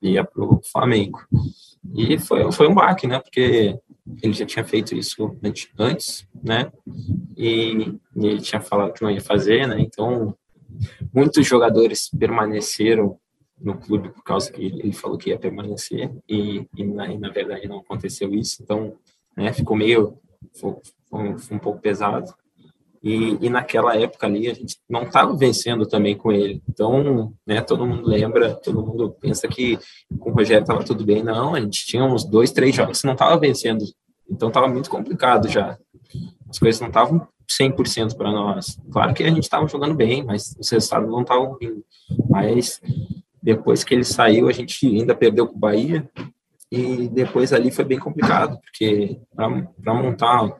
ia 0.01 0.24
para 0.24 0.43
o 0.43 0.60
Flamengo. 0.72 1.20
E 1.93 2.18
foi, 2.18 2.51
foi 2.51 2.68
um 2.68 2.74
baque, 2.74 3.05
né, 3.05 3.20
porque 3.20 3.78
ele 4.24 4.34
já 4.34 4.45
tinha 4.47 4.66
feito 4.66 4.95
isso 4.95 5.38
antes, 5.78 6.28
né, 6.43 6.72
e, 7.38 7.93
e 8.16 8.26
ele 8.26 8.41
tinha 8.41 8.60
falado 8.60 8.91
que 8.91 9.03
não 9.03 9.12
ia 9.12 9.22
fazer, 9.22 9.68
né, 9.68 9.80
então 9.80 10.36
muitos 11.14 11.45
jogadores 11.45 12.10
permaneceram 12.10 13.20
no 13.60 13.78
clube 13.78 14.10
por 14.10 14.24
causa 14.24 14.51
que 14.51 14.64
ele 14.64 14.93
falou 14.93 15.18
que 15.18 15.30
ia 15.30 15.39
permanecer 15.39 16.12
e, 16.30 16.68
e, 16.76 16.84
na, 16.84 17.08
e 17.08 17.18
na, 17.18 17.30
verdade 17.30 17.68
não 17.68 17.80
aconteceu 17.80 18.34
isso. 18.34 18.62
Então, 18.62 18.93
né, 19.36 19.51
ficou 19.51 19.76
meio 19.76 20.18
foi, 20.60 20.76
foi, 21.10 21.58
um 21.58 21.60
pouco 21.60 21.80
pesado. 21.80 22.34
E, 23.03 23.38
e, 23.41 23.49
naquela 23.49 23.95
época 23.95 24.26
ali 24.26 24.49
a 24.49 24.53
gente 24.53 24.78
não 24.89 25.03
estava 25.03 25.36
vencendo 25.36 25.86
também 25.86 26.16
com 26.16 26.32
ele. 26.32 26.62
Então, 26.68 27.34
né, 27.45 27.62
todo 27.62 27.86
mundo 27.86 28.08
lembra, 28.08 28.55
todo 28.55 28.86
mundo 28.86 29.16
pensa 29.20 29.47
que 29.47 29.78
com 30.20 30.32
o 30.32 30.34
Rogério 30.34 30.64
estava 30.64 30.84
tudo 30.84 31.05
bem. 31.05 31.24
Não, 31.24 31.55
a 31.55 31.62
gente 31.62 31.86
tinha 31.86 32.03
uns 32.03 32.24
dois, 32.24 32.51
três 32.51 32.76
jogos 32.76 33.03
não 33.03 33.14
estava 33.14 33.38
vencendo. 33.39 33.86
Então 34.30 34.49
estava 34.49 34.68
muito 34.68 34.89
complicado 34.89 35.47
já. 35.47 35.78
As 36.49 36.60
coisas 36.60 36.82
não 36.82 36.88
estavam 36.88 37.28
100% 37.49 38.16
para 38.16 38.32
nós. 38.32 38.78
Claro 38.91 39.14
que 39.14 39.24
a 39.24 39.30
gente 39.30 39.43
estava 39.43 39.68
jogando 39.68 39.95
bem, 39.95 40.24
mas 40.24 40.55
os 40.60 40.70
resultados 40.70 41.10
não 41.10 41.22
estavam 41.22 41.55
vindo. 41.58 41.84
Mas 42.30 42.82
depois 43.47 43.81
que 43.81 43.95
ele 43.95 44.03
saiu, 44.03 44.49
a 44.49 44.51
gente 44.51 44.85
ainda 44.85 45.15
perdeu 45.15 45.47
com 45.47 45.55
o 45.55 45.57
Bahia. 45.57 46.05
E 46.69 47.07
depois 47.07 47.53
ali 47.53 47.71
foi 47.71 47.85
bem 47.85 47.97
complicado, 47.97 48.59
porque 48.59 49.21
para 49.33 49.93
montar 49.93 50.59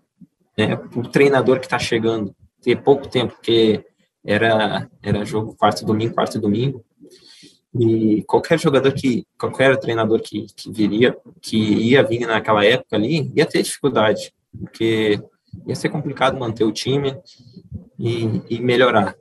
né, 0.58 0.80
o 0.96 1.02
treinador 1.04 1.60
que 1.60 1.66
está 1.66 1.78
chegando, 1.78 2.34
ter 2.62 2.82
pouco 2.82 3.10
tempo, 3.10 3.34
porque 3.34 3.84
era, 4.26 4.90
era 5.04 5.26
jogo 5.26 5.54
quarto 5.54 5.86
domingo, 5.86 6.14
quarto 6.14 6.40
domingo. 6.40 6.82
E 7.78 8.24
qualquer 8.24 8.58
jogador 8.58 8.94
que, 8.94 9.26
qualquer 9.38 9.78
treinador 9.78 10.22
que, 10.22 10.46
que 10.56 10.72
viria, 10.72 11.14
que 11.42 11.58
ia 11.58 12.02
vir 12.04 12.26
naquela 12.26 12.64
época 12.64 12.96
ali, 12.96 13.30
ia 13.36 13.46
ter 13.46 13.64
dificuldade, 13.64 14.34
porque 14.58 15.22
ia 15.68 15.76
ser 15.76 15.90
complicado 15.90 16.40
manter 16.40 16.64
o 16.64 16.72
time 16.72 17.18
e, 18.00 18.42
e 18.50 18.62
melhorar. 18.62 19.14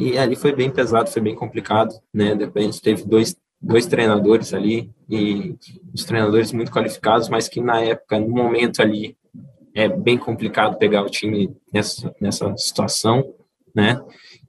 E 0.00 0.16
ali 0.16 0.34
foi 0.34 0.54
bem 0.54 0.70
pesado, 0.70 1.10
foi 1.10 1.20
bem 1.20 1.34
complicado, 1.34 1.94
né? 2.12 2.34
Depois 2.34 2.80
teve 2.80 3.04
dois, 3.04 3.36
dois 3.60 3.84
treinadores 3.84 4.54
ali, 4.54 4.90
e 5.06 5.54
os 5.92 6.04
treinadores 6.04 6.54
muito 6.54 6.72
qualificados, 6.72 7.28
mas 7.28 7.50
que 7.50 7.60
na 7.60 7.82
época, 7.82 8.18
no 8.18 8.30
momento 8.30 8.80
ali, 8.80 9.14
é 9.74 9.86
bem 9.90 10.16
complicado 10.16 10.78
pegar 10.78 11.02
o 11.02 11.10
time 11.10 11.54
nessa, 11.70 12.14
nessa 12.18 12.56
situação, 12.56 13.34
né? 13.74 14.00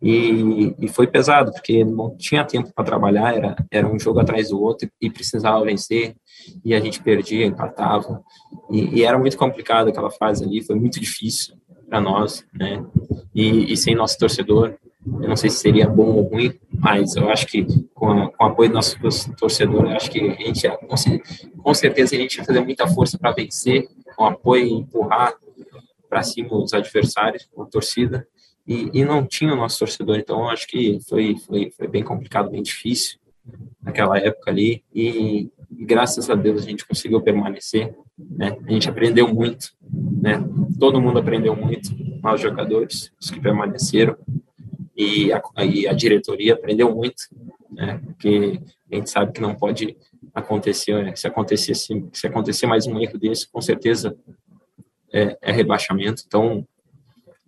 E, 0.02 0.74
e 0.80 0.88
foi 0.88 1.06
pesado, 1.06 1.52
porque 1.52 1.84
não 1.84 2.16
tinha 2.16 2.46
tempo 2.46 2.72
para 2.74 2.86
trabalhar, 2.86 3.36
era, 3.36 3.56
era 3.70 3.94
um 3.94 4.00
jogo 4.00 4.22
atrás 4.22 4.52
do 4.52 4.62
outro 4.62 4.90
e 5.02 5.10
precisava 5.10 5.66
vencer, 5.66 6.16
e 6.64 6.74
a 6.74 6.80
gente 6.80 7.04
perdia, 7.04 7.46
empatava, 7.46 8.24
e, 8.72 9.00
e 9.00 9.04
era 9.04 9.20
muito 9.20 9.38
complicado 9.38 9.90
aquela 9.90 10.12
fase 10.12 10.46
ali, 10.46 10.64
foi 10.64 10.78
muito 10.78 10.98
difícil 10.98 11.56
para 11.90 12.00
nós, 12.00 12.46
né? 12.58 12.86
E, 13.36 13.74
e, 13.74 13.76
sem 13.76 13.94
nosso 13.94 14.18
torcedor, 14.18 14.78
eu 15.20 15.30
não 15.30 15.36
sei 15.36 15.50
se 15.50 15.58
seria 15.58 15.88
bom 15.88 16.06
ou 16.06 16.24
ruim, 16.24 16.54
mas 16.80 17.16
eu 17.16 17.30
acho 17.30 17.48
que 17.48 17.66
com, 17.94 18.12
a, 18.12 18.32
com 18.32 18.44
o 18.44 18.48
apoio 18.48 18.70
do 18.70 18.76
nosso 18.76 18.98
torcedor, 19.36 19.86
eu 19.86 19.96
acho 19.96 20.10
que 20.10 20.20
a 20.20 20.36
gente, 20.36 20.68
com, 21.62 21.74
certeza, 21.74 22.16
a 22.16 22.20
gente 22.20 22.38
ia 22.38 22.46
fazer 22.46 22.62
muita 22.62 22.88
força 22.88 23.18
para 23.18 23.32
vencer, 23.32 23.88
com 24.16 24.26
apoio 24.26 24.66
empurrar 24.66 25.34
para 26.10 26.24
cima 26.24 26.56
os 26.56 26.74
adversários, 26.74 27.50
a 27.58 27.66
torcida, 27.66 28.28
e, 28.68 28.90
e 28.94 29.04
não 29.04 29.26
tinha 29.26 29.54
o 29.54 29.56
nosso 29.56 29.80
torcedor, 29.80 30.18
então 30.18 30.50
acho 30.50 30.68
que 30.68 31.00
foi, 31.10 31.36
foi, 31.38 31.72
foi 31.72 31.88
bem 31.88 32.04
complicado, 32.04 32.52
bem 32.52 32.62
difícil 32.62 33.20
naquela 33.82 34.18
época 34.18 34.52
ali, 34.52 34.84
e, 34.94 35.50
graças 35.72 36.30
a 36.30 36.36
Deus 36.36 36.64
a 36.64 36.70
gente 36.70 36.86
conseguiu 36.86 37.22
permanecer, 37.22 37.96
né? 38.18 38.58
A 38.66 38.72
gente 38.72 38.90
aprendeu 38.90 39.28
muito, 39.28 39.72
né? 40.22 40.44
Todo 40.80 41.02
mundo 41.02 41.20
aprendeu 41.20 41.56
muito, 41.56 41.90
os 42.24 42.42
jogadores, 42.42 43.12
os 43.20 43.32
que 43.32 43.40
permaneceram, 43.40 44.16
e 44.96 45.32
a, 45.32 45.42
e 45.66 45.88
a 45.88 45.94
diretoria 45.94 46.54
aprendeu 46.54 46.94
muito, 46.94 47.24
né? 47.70 48.02
Porque 48.06 48.60
a 48.92 48.96
gente 48.96 49.10
sabe 49.10 49.32
que 49.32 49.42
não 49.42 49.56
pode 49.56 49.96
acontecer, 50.34 51.04
né? 51.04 51.16
se 51.16 51.28
acontecer 51.28 51.76
se, 51.76 52.28
acontecer 52.28 52.68
mais 52.68 52.88
um 52.88 53.00
erro 53.00 53.18
desse, 53.18 53.50
com 53.50 53.62
certeza 53.62 54.16
é, 55.12 55.38
é 55.42 55.52
rebaixamento. 55.52 56.24
Então 56.26 56.66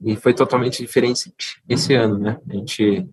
e 0.03 0.17
foi 0.17 0.33
totalmente 0.33 0.83
diferente 0.83 1.33
esse 1.67 1.93
ano, 1.93 2.19
né? 2.19 2.37
A 2.49 2.53
gente 2.53 3.07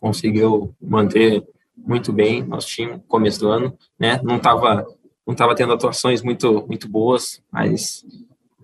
conseguiu 0.00 0.72
manter 0.80 1.44
muito 1.76 2.12
bem 2.12 2.44
nosso 2.44 2.68
time 2.68 3.02
começo 3.08 3.40
do 3.40 3.48
ano, 3.48 3.76
né? 3.98 4.20
Não 4.22 4.36
estava 4.36 4.86
não 5.26 5.34
tava 5.34 5.56
tendo 5.56 5.72
atuações 5.72 6.22
muito 6.22 6.64
muito 6.68 6.88
boas, 6.88 7.42
mas 7.50 8.06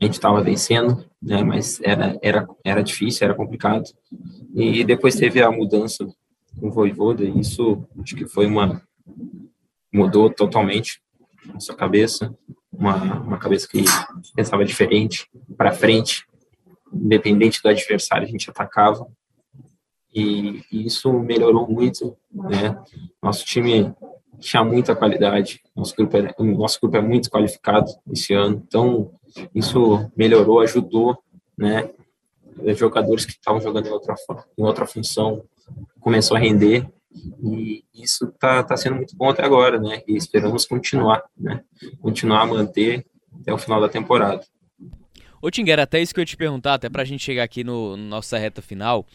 a 0.02 0.06
gente 0.06 0.14
estava 0.14 0.42
vencendo, 0.42 1.04
né? 1.22 1.42
Mas 1.42 1.80
era 1.82 2.18
era 2.22 2.48
era 2.64 2.82
difícil, 2.82 3.24
era 3.24 3.34
complicado. 3.34 3.84
E 4.54 4.82
depois 4.84 5.14
teve 5.14 5.40
a 5.40 5.50
mudança 5.50 6.04
com 6.58 6.68
o 6.68 6.70
Voivoda, 6.70 7.24
e 7.24 7.38
isso 7.38 7.84
acho 8.02 8.16
que 8.16 8.26
foi 8.26 8.46
uma 8.46 8.82
mudou 9.92 10.28
totalmente 10.28 11.00
nossa 11.46 11.74
cabeça, 11.74 12.34
uma 12.72 13.20
uma 13.20 13.38
cabeça 13.38 13.68
que 13.68 13.84
pensava 14.34 14.64
diferente 14.64 15.28
para 15.56 15.72
frente, 15.72 16.26
independente 16.92 17.62
do 17.62 17.68
adversário, 17.68 18.26
a 18.26 18.30
gente 18.30 18.50
atacava. 18.50 19.06
E, 20.14 20.62
e 20.70 20.84
isso 20.84 21.10
melhorou 21.12 21.66
muito, 21.66 22.14
né? 22.30 22.76
Nosso 23.22 23.46
time 23.46 23.94
tinha 24.40 24.64
muita 24.64 24.94
qualidade, 24.96 25.62
nosso 25.74 25.94
grupo 25.94 26.16
é, 26.16 26.34
nosso 26.38 26.78
grupo 26.80 26.96
é 26.96 27.00
muito 27.00 27.30
qualificado 27.30 27.90
esse 28.10 28.34
ano, 28.34 28.62
então 28.66 29.12
isso 29.54 30.10
melhorou, 30.16 30.60
ajudou, 30.60 31.18
né? 31.56 31.90
Jogadores 32.74 33.24
que 33.24 33.32
estavam 33.32 33.60
jogando 33.60 33.86
em 33.86 33.90
outra, 33.90 34.14
em 34.58 34.62
outra 34.62 34.86
função 34.86 35.42
começou 36.00 36.36
a 36.36 36.40
render 36.40 36.86
e 37.42 37.84
isso 37.94 38.32
tá, 38.38 38.62
tá 38.62 38.76
sendo 38.76 38.96
muito 38.96 39.16
bom 39.16 39.30
até 39.30 39.44
agora, 39.44 39.78
né? 39.78 40.02
E 40.06 40.16
esperamos 40.16 40.66
continuar, 40.66 41.22
né? 41.36 41.62
Continuar 42.00 42.42
a 42.42 42.46
manter 42.46 43.06
até 43.40 43.52
o 43.52 43.58
final 43.58 43.80
da 43.80 43.88
temporada. 43.88 44.44
Ô 45.40 45.50
Tinger, 45.50 45.80
até 45.80 46.00
isso 46.00 46.14
que 46.14 46.20
eu 46.20 46.22
ia 46.22 46.26
te 46.26 46.36
perguntar, 46.36 46.74
até 46.74 46.88
pra 46.88 47.04
gente 47.04 47.22
chegar 47.22 47.42
aqui 47.42 47.64
no, 47.64 47.96
no 47.96 48.04
nossa 48.04 48.38
reta 48.38 48.62
final. 48.62 49.06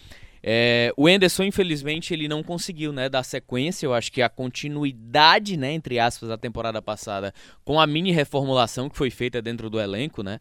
É, 0.42 0.94
o 0.96 1.08
Enderson, 1.10 1.44
infelizmente, 1.44 2.14
ele 2.14 2.28
não 2.28 2.44
conseguiu, 2.44 2.92
né, 2.92 3.10
dar 3.10 3.24
sequência, 3.24 3.86
eu 3.86 3.94
acho 3.94 4.12
que 4.12 4.22
a 4.22 4.30
continuidade, 4.30 5.58
né, 5.58 5.74
entre 5.74 6.00
aspas, 6.00 6.30
da 6.30 6.38
temporada 6.38 6.82
passada, 6.82 7.34
com 7.64 7.80
a 7.80 7.88
mini 7.88 8.12
reformulação 8.12 8.90
que 8.90 8.98
foi 8.98 9.10
feita 9.10 9.42
dentro 9.42 9.70
do 9.70 9.80
elenco, 9.80 10.24
né, 10.24 10.40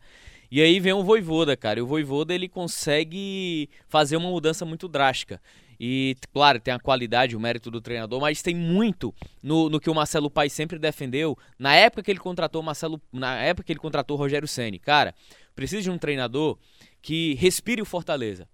e 0.51 0.61
aí 0.63 0.79
vem 0.79 0.93
o 0.93 1.03
Voivoda, 1.03 1.57
cara, 1.57 1.81
e 1.81 1.83
o 1.83 1.87
Voivoda, 1.87 2.33
ele 2.35 2.49
consegue 2.49 3.69
fazer 3.89 4.17
uma 4.17 4.31
mudança 4.31 4.65
muito 4.65 4.87
drástica. 4.87 5.41
E, 5.79 6.17
claro, 6.33 6.59
tem 6.59 6.73
a 6.73 6.79
qualidade, 6.79 7.37
o 7.37 7.41
mérito 7.41 7.71
do 7.71 7.83
treinador, 7.83 8.19
mas 8.21 8.41
tem 8.41 8.55
muito 8.55 9.15
no, 9.43 9.69
no 9.69 9.79
que 9.79 9.91
o 9.91 9.95
Marcelo 9.95 10.31
Paes 10.31 10.53
sempre 10.53 10.79
defendeu 10.79 11.37
na 11.59 11.75
época 11.75 12.03
que 12.03 12.11
ele 12.11 12.19
contratou 12.19 12.63
Marcelo, 12.63 12.99
na 13.13 13.35
época 13.43 13.67
que 13.67 13.73
ele 13.73 13.81
contratou 13.81 14.17
Rogério 14.17 14.49
Ceni. 14.49 14.79
Cara, 14.79 15.15
Preciso 15.57 15.85
de 15.85 15.91
um 15.91 15.97
treinador 15.97 16.59
que 17.01 17.35
respire 17.37 17.81
o 17.81 17.87
Fortaleza. 17.87 18.47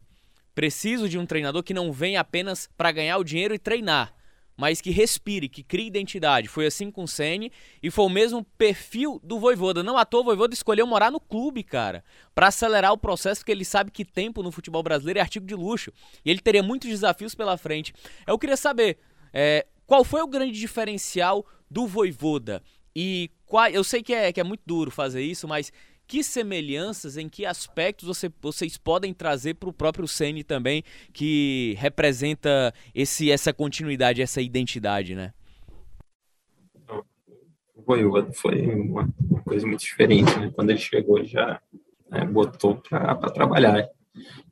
Preciso 0.54 1.08
de 1.08 1.18
um 1.18 1.26
treinador 1.26 1.62
que 1.62 1.74
não 1.74 1.92
venha 1.92 2.20
apenas 2.20 2.68
para 2.76 2.92
ganhar 2.92 3.18
o 3.18 3.24
dinheiro 3.24 3.54
e 3.54 3.58
treinar, 3.58 4.14
mas 4.56 4.80
que 4.80 4.90
respire, 4.90 5.48
que 5.48 5.62
crie 5.62 5.86
identidade. 5.86 6.48
Foi 6.48 6.66
assim 6.66 6.90
com 6.90 7.04
o 7.04 7.08
Ceni 7.08 7.50
e 7.82 7.90
foi 7.90 8.04
o 8.04 8.10
mesmo 8.10 8.44
perfil 8.58 9.20
do 9.24 9.38
Voivoda. 9.38 9.82
Não 9.82 9.96
à 9.96 10.04
toa 10.04 10.20
o 10.20 10.24
Voivoda 10.24 10.52
escolheu 10.52 10.86
morar 10.86 11.10
no 11.10 11.18
clube, 11.18 11.62
cara, 11.62 12.04
para 12.34 12.48
acelerar 12.48 12.92
o 12.92 12.98
processo, 12.98 13.40
porque 13.40 13.52
ele 13.52 13.64
sabe 13.64 13.90
que 13.90 14.04
tempo 14.04 14.42
no 14.42 14.52
futebol 14.52 14.82
brasileiro 14.82 15.18
é 15.18 15.22
artigo 15.22 15.46
de 15.46 15.54
luxo 15.54 15.92
e 16.24 16.30
ele 16.30 16.40
teria 16.40 16.62
muitos 16.62 16.90
desafios 16.90 17.34
pela 17.34 17.56
frente. 17.56 17.94
Eu 18.26 18.38
queria 18.38 18.56
saber 18.56 18.98
é, 19.32 19.66
qual 19.86 20.04
foi 20.04 20.20
o 20.20 20.26
grande 20.26 20.58
diferencial 20.58 21.46
do 21.70 21.86
Voivoda 21.86 22.62
e 22.94 23.30
qual, 23.46 23.68
eu 23.68 23.82
sei 23.82 24.02
que 24.02 24.12
é, 24.12 24.32
que 24.32 24.40
é 24.40 24.44
muito 24.44 24.62
duro 24.66 24.90
fazer 24.90 25.22
isso, 25.22 25.48
mas 25.48 25.72
que 26.12 26.22
semelhanças, 26.22 27.16
em 27.16 27.26
que 27.26 27.46
aspectos 27.46 28.06
você, 28.06 28.30
vocês 28.42 28.76
podem 28.76 29.14
trazer 29.14 29.54
para 29.54 29.70
o 29.70 29.72
próprio 29.72 30.06
Ceni 30.06 30.44
também, 30.44 30.84
que 31.10 31.74
representa 31.78 32.74
esse, 32.94 33.30
essa 33.30 33.50
continuidade, 33.50 34.20
essa 34.20 34.42
identidade, 34.42 35.14
né? 35.14 35.32
O 37.74 37.80
Voivoda 37.80 38.30
foi 38.34 38.60
uma, 38.74 39.08
uma, 39.26 39.40
coisa 39.40 39.66
muito 39.66 39.80
diferente, 39.80 40.38
né? 40.38 40.52
Quando 40.54 40.68
ele 40.68 40.78
chegou, 40.78 41.24
já 41.24 41.58
né, 42.10 42.26
botou 42.26 42.76
para 42.76 43.14
trabalhar, 43.30 43.88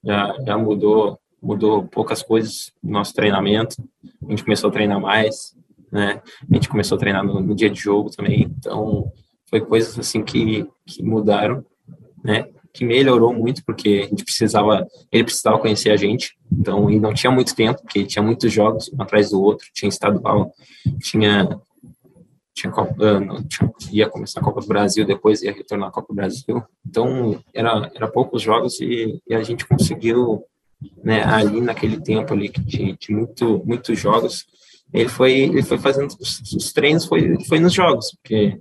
já, 0.03 0.35
já 0.43 0.57
mudou 0.57 1.21
mudou 1.43 1.87
poucas 1.87 2.23
coisas 2.23 2.73
no 2.83 2.93
nosso 2.93 3.13
treinamento. 3.13 3.77
A 4.27 4.31
gente 4.31 4.45
começou 4.45 4.71
a 4.71 4.73
treinar 4.73 4.99
mais, 4.99 5.55
né? 5.93 6.23
A 6.51 6.55
gente 6.55 6.71
começou 6.71 6.97
a 6.97 6.99
treinar 6.99 7.23
no, 7.23 7.39
no 7.39 7.55
dia 7.55 7.69
de 7.69 7.79
jogo 7.79 8.09
também. 8.09 8.45
Então, 8.45 9.13
foi 9.51 9.61
coisas 9.61 9.99
assim 9.99 10.23
que, 10.23 10.67
que 10.87 11.03
mudaram, 11.03 11.67
né? 12.23 12.47
Que 12.73 12.85
melhorou 12.85 13.35
muito 13.35 13.65
porque 13.65 14.05
a 14.05 14.09
gente 14.09 14.25
precisava, 14.25 14.87
ele 15.11 15.25
precisava 15.25 15.59
conhecer 15.59 15.91
a 15.91 15.97
gente, 15.97 16.39
então 16.51 16.89
e 16.89 17.01
não 17.01 17.13
tinha 17.13 17.33
muito 17.33 17.55
tempo, 17.55 17.83
porque 17.83 18.05
tinha 18.05 18.23
muitos 18.23 18.53
jogos 18.53 18.89
um 18.93 19.03
atrás 19.03 19.31
do 19.31 19.43
outro, 19.43 19.67
tinha 19.75 19.89
estadual, 19.89 20.53
tinha 21.03 21.61
tinha, 22.53 22.73
ah, 22.73 23.43
tinha 23.49 23.73
ia 23.91 24.09
começar 24.09 24.41
a 24.41 24.43
Copa 24.43 24.61
do 24.61 24.67
Brasil, 24.67 25.07
depois 25.07 25.43
ia 25.43 25.53
retornar 25.53 25.89
a 25.89 25.93
Copa 25.93 26.13
do 26.13 26.17
Brasil, 26.17 26.63
então 26.87 27.43
era 27.55 27.91
era 27.95 28.09
poucos 28.09 28.43
jogos 28.43 28.81
e, 28.81 29.21
e 29.27 29.35
a 29.35 29.43
gente 29.43 29.67
conseguiu, 29.67 30.45
né? 31.03 31.25
Ali 31.25 31.61
naquele 31.61 32.01
tempo 32.01 32.35
ali 32.35 32.49
de, 32.49 32.97
de 32.97 33.13
muito 33.13 33.63
muitos 33.65 33.99
jogos, 33.99 34.47
ele 34.93 35.09
foi 35.09 35.33
ele 35.33 35.63
foi 35.63 35.79
fazendo 35.79 36.15
os, 36.21 36.41
os 36.53 36.73
treinos 36.73 37.07
foi 37.07 37.37
foi 37.47 37.59
nos 37.59 37.73
jogos, 37.73 38.17
porque 38.23 38.61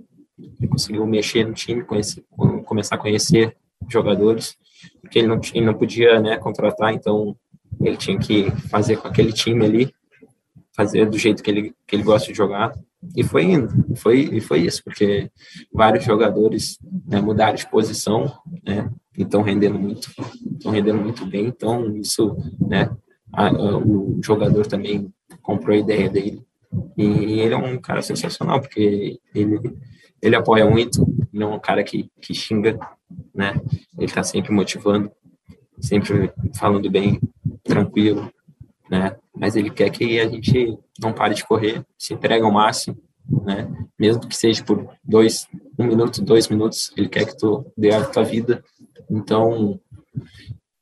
ele 0.58 0.68
conseguiu 0.68 1.06
mexer 1.06 1.46
no 1.46 1.54
time, 1.54 1.84
conhecer, 1.84 2.24
começar 2.64 2.94
a 2.94 2.98
conhecer 2.98 3.56
jogadores, 3.88 4.56
porque 5.00 5.18
ele 5.18 5.28
não, 5.28 5.40
ele 5.54 5.66
não 5.66 5.74
podia 5.74 6.20
né, 6.20 6.36
contratar, 6.36 6.92
então 6.92 7.36
ele 7.80 7.96
tinha 7.96 8.18
que 8.18 8.50
fazer 8.68 8.96
com 8.96 9.08
aquele 9.08 9.32
time 9.32 9.64
ali, 9.64 9.94
fazer 10.72 11.08
do 11.08 11.18
jeito 11.18 11.42
que 11.42 11.50
ele, 11.50 11.74
que 11.86 11.96
ele 11.96 12.02
gosta 12.02 12.28
de 12.30 12.36
jogar, 12.36 12.72
e 13.16 13.24
foi 13.24 13.44
indo, 13.44 13.96
foi, 13.96 14.28
e 14.32 14.40
foi 14.40 14.60
isso, 14.60 14.82
porque 14.84 15.30
vários 15.72 16.04
jogadores 16.04 16.78
né, 17.06 17.20
mudaram 17.20 17.54
de 17.54 17.68
posição, 17.68 18.32
né, 18.62 18.90
e 19.16 19.22
estão 19.22 19.42
rendendo 19.42 19.78
muito, 19.78 20.10
estão 20.52 20.70
rendendo 20.70 21.00
muito 21.00 21.24
bem, 21.26 21.46
então 21.46 21.96
isso, 21.96 22.36
né, 22.60 22.90
a, 23.32 23.48
a, 23.48 23.78
o 23.78 24.20
jogador 24.22 24.66
também 24.66 25.12
comprou 25.42 25.74
a 25.74 25.80
ideia 25.80 26.08
dele, 26.08 26.42
e 26.96 27.40
ele 27.40 27.54
é 27.54 27.56
um 27.56 27.80
cara 27.80 28.02
sensacional, 28.02 28.60
porque 28.60 29.18
ele 29.34 29.60
ele 30.22 30.36
apoia 30.36 30.68
muito, 30.68 31.06
ele 31.32 31.42
é 31.42 31.46
um 31.46 31.58
cara 31.58 31.82
que, 31.82 32.10
que 32.20 32.34
xinga, 32.34 32.78
né? 33.34 33.60
Ele 33.98 34.12
tá 34.12 34.22
sempre 34.22 34.52
motivando, 34.52 35.10
sempre 35.78 36.32
falando 36.54 36.90
bem, 36.90 37.20
tranquilo, 37.64 38.30
né? 38.90 39.16
mas 39.40 39.56
ele 39.56 39.70
quer 39.70 39.88
que 39.88 40.20
a 40.20 40.28
gente 40.28 40.78
não 41.00 41.14
pare 41.14 41.34
de 41.34 41.46
correr, 41.46 41.82
se 41.96 42.12
entregue 42.12 42.44
ao 42.44 42.52
máximo, 42.52 42.98
né? 43.42 43.66
Mesmo 43.98 44.28
que 44.28 44.36
seja 44.36 44.62
por 44.62 44.86
dois, 45.02 45.48
um 45.78 45.86
minuto, 45.86 46.22
dois 46.22 46.46
minutos, 46.48 46.92
ele 46.94 47.08
quer 47.08 47.24
que 47.24 47.38
tu 47.38 47.64
dê 47.74 47.90
a 47.94 48.04
tua 48.04 48.22
vida. 48.22 48.62
Então, 49.10 49.80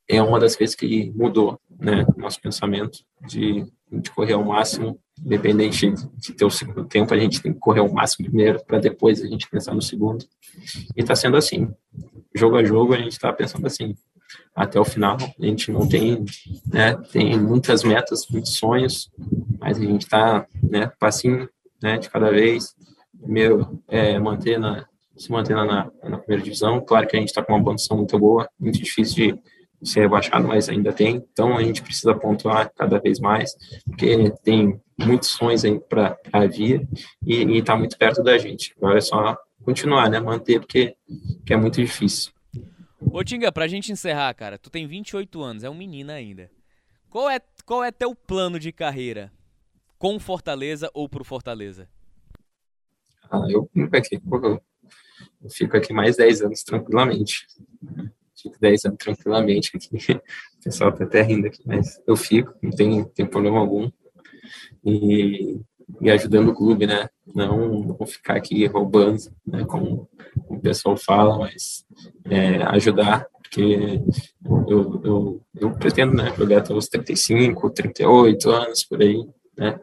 é 0.09 0.21
uma 0.21 0.41
das 0.41 0.57
coisas 0.57 0.75
que 0.75 1.09
mudou, 1.15 1.57
né? 1.79 2.05
Nosso 2.17 2.41
pensamento 2.41 2.99
de, 3.25 3.65
de 3.91 4.11
correr 4.11 4.33
ao 4.33 4.43
máximo, 4.43 4.99
independente 5.23 5.93
de 6.17 6.33
ter 6.33 6.45
o 6.45 6.49
segundo 6.49 6.85
tempo, 6.85 7.13
a 7.13 7.17
gente 7.17 7.41
tem 7.41 7.53
que 7.53 7.59
correr 7.59 7.79
ao 7.79 7.91
máximo 7.91 8.27
primeiro 8.27 8.63
para 8.65 8.79
depois 8.79 9.21
a 9.21 9.27
gente 9.27 9.49
pensar 9.49 9.73
no 9.73 9.81
segundo. 9.81 10.25
E 10.95 11.01
está 11.01 11.15
sendo 11.15 11.37
assim. 11.37 11.69
Jogo 12.35 12.57
a 12.57 12.63
jogo, 12.63 12.93
a 12.93 12.97
gente 12.97 13.13
está 13.13 13.33
pensando 13.33 13.65
assim. 13.65 13.95
Até 14.55 14.79
o 14.79 14.85
final, 14.85 15.17
a 15.17 15.45
gente 15.45 15.71
não 15.71 15.87
tem, 15.87 16.23
né? 16.71 16.95
Tem 17.11 17.39
muitas 17.39 17.83
metas, 17.83 18.27
muitos 18.29 18.53
sonhos, 18.55 19.09
mas 19.59 19.77
a 19.77 19.81
gente 19.81 20.03
está, 20.03 20.45
né? 20.61 20.91
Passinho, 20.99 21.49
né? 21.81 21.97
De 21.97 22.09
cada 22.09 22.29
vez. 22.29 22.75
Primeiro, 23.19 23.81
é, 23.87 24.19
manter 24.19 24.59
na, 24.59 24.85
se 25.17 25.31
manter 25.31 25.55
na, 25.55 25.91
na 26.03 26.17
primeira 26.17 26.43
divisão. 26.43 26.79
Claro 26.81 27.07
que 27.07 27.15
a 27.15 27.19
gente 27.19 27.29
está 27.29 27.43
com 27.43 27.53
uma 27.53 27.63
condição 27.63 27.97
muito 27.97 28.17
boa, 28.17 28.47
muito 28.59 28.79
difícil 28.79 29.15
de 29.15 29.41
ser 29.83 30.01
rebaixado, 30.01 30.47
mas 30.47 30.69
ainda 30.69 30.91
tem. 30.91 31.25
Então 31.31 31.57
a 31.57 31.63
gente 31.63 31.81
precisa 31.81 32.13
pontuar 32.13 32.71
cada 32.75 32.99
vez 32.99 33.19
mais, 33.19 33.55
porque 33.85 34.31
tem 34.43 34.79
muitos 34.97 35.29
sonhos 35.29 35.63
aí 35.63 35.79
para 35.79 36.47
vir 36.47 36.87
e 37.25 37.57
está 37.57 37.75
muito 37.77 37.97
perto 37.97 38.21
da 38.21 38.37
gente. 38.37 38.73
Agora 38.77 38.97
é 38.97 39.01
só 39.01 39.37
continuar, 39.63 40.09
né? 40.09 40.19
Manter, 40.19 40.59
porque 40.59 40.95
que 41.45 41.53
é 41.53 41.57
muito 41.57 41.81
difícil. 41.81 42.31
Ô 42.99 43.23
Tinga, 43.23 43.51
pra 43.51 43.67
gente 43.67 43.91
encerrar, 43.91 44.33
cara, 44.33 44.57
tu 44.57 44.69
tem 44.69 44.85
28 44.85 45.41
anos, 45.41 45.63
é 45.63 45.69
um 45.69 45.75
menino 45.75 46.11
ainda. 46.11 46.51
Qual 47.09 47.29
é, 47.29 47.39
qual 47.65 47.83
é 47.83 47.91
teu 47.91 48.13
plano 48.13 48.59
de 48.59 48.71
carreira? 48.71 49.31
Com 49.97 50.19
Fortaleza 50.19 50.89
ou 50.93 51.09
pro 51.09 51.23
Fortaleza? 51.23 51.89
Ah, 53.31 53.45
eu 53.49 53.69
fico 53.73 53.97
aqui, 53.97 54.21
eu 55.41 55.49
fico 55.49 55.77
aqui 55.77 55.93
mais 55.93 56.17
10 56.17 56.41
anos 56.41 56.63
tranquilamente. 56.63 57.47
Fico 58.41 58.55
10 58.59 58.85
anos 58.85 58.97
tranquilamente 58.97 59.71
aqui. 59.75 60.19
O 60.59 60.61
pessoal 60.61 60.91
tá 60.91 61.05
até 61.05 61.21
rindo 61.21 61.47
aqui, 61.47 61.61
mas 61.65 62.01
eu 62.05 62.17
fico, 62.17 62.53
não 62.61 62.69
tem, 62.71 63.05
tem 63.15 63.25
problema 63.25 63.59
algum. 63.59 63.89
E, 64.83 65.57
e 66.01 66.11
ajudando 66.11 66.49
o 66.49 66.53
clube, 66.53 66.85
né? 66.85 67.07
Não, 67.33 67.79
não 67.97 68.05
ficar 68.05 68.35
aqui 68.35 68.65
roubando, 68.65 69.19
né? 69.47 69.63
Como, 69.63 70.09
como 70.45 70.59
o 70.59 70.61
pessoal 70.61 70.97
fala, 70.97 71.37
mas 71.37 71.85
é, 72.25 72.61
ajudar, 72.63 73.25
porque 73.41 74.01
eu, 74.67 75.01
eu, 75.03 75.41
eu 75.55 75.71
pretendo 75.75 76.13
né, 76.13 76.33
jogar 76.37 76.57
até 76.59 76.73
os 76.73 76.89
35, 76.89 77.69
38 77.69 78.49
anos 78.49 78.83
por 78.83 79.01
aí, 79.01 79.25
né? 79.57 79.79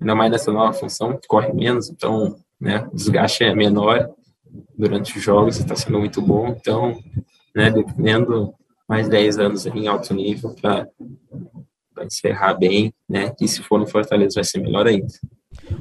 Ainda 0.00 0.14
mais 0.14 0.30
nessa 0.30 0.52
nova 0.52 0.72
função, 0.72 1.18
corre 1.26 1.52
menos, 1.52 1.90
então 1.90 2.36
né, 2.60 2.88
o 2.92 2.94
desgaste 2.94 3.44
é 3.44 3.54
menor 3.54 4.08
durante 4.76 5.16
os 5.16 5.22
jogos, 5.22 5.58
está 5.58 5.74
sendo 5.74 5.98
muito 5.98 6.20
bom, 6.20 6.48
então, 6.48 6.98
né, 7.54 7.70
dependendo 7.70 8.54
mais 8.88 9.08
10 9.08 9.38
anos 9.38 9.66
em 9.66 9.86
alto 9.86 10.12
nível 10.14 10.54
para 10.60 10.88
encerrar 12.02 12.54
bem, 12.54 12.92
né, 13.08 13.34
e 13.40 13.48
se 13.48 13.62
for 13.62 13.78
no 13.78 13.86
Fortaleza 13.86 14.34
vai 14.36 14.44
ser 14.44 14.58
melhor 14.60 14.86
ainda. 14.86 15.06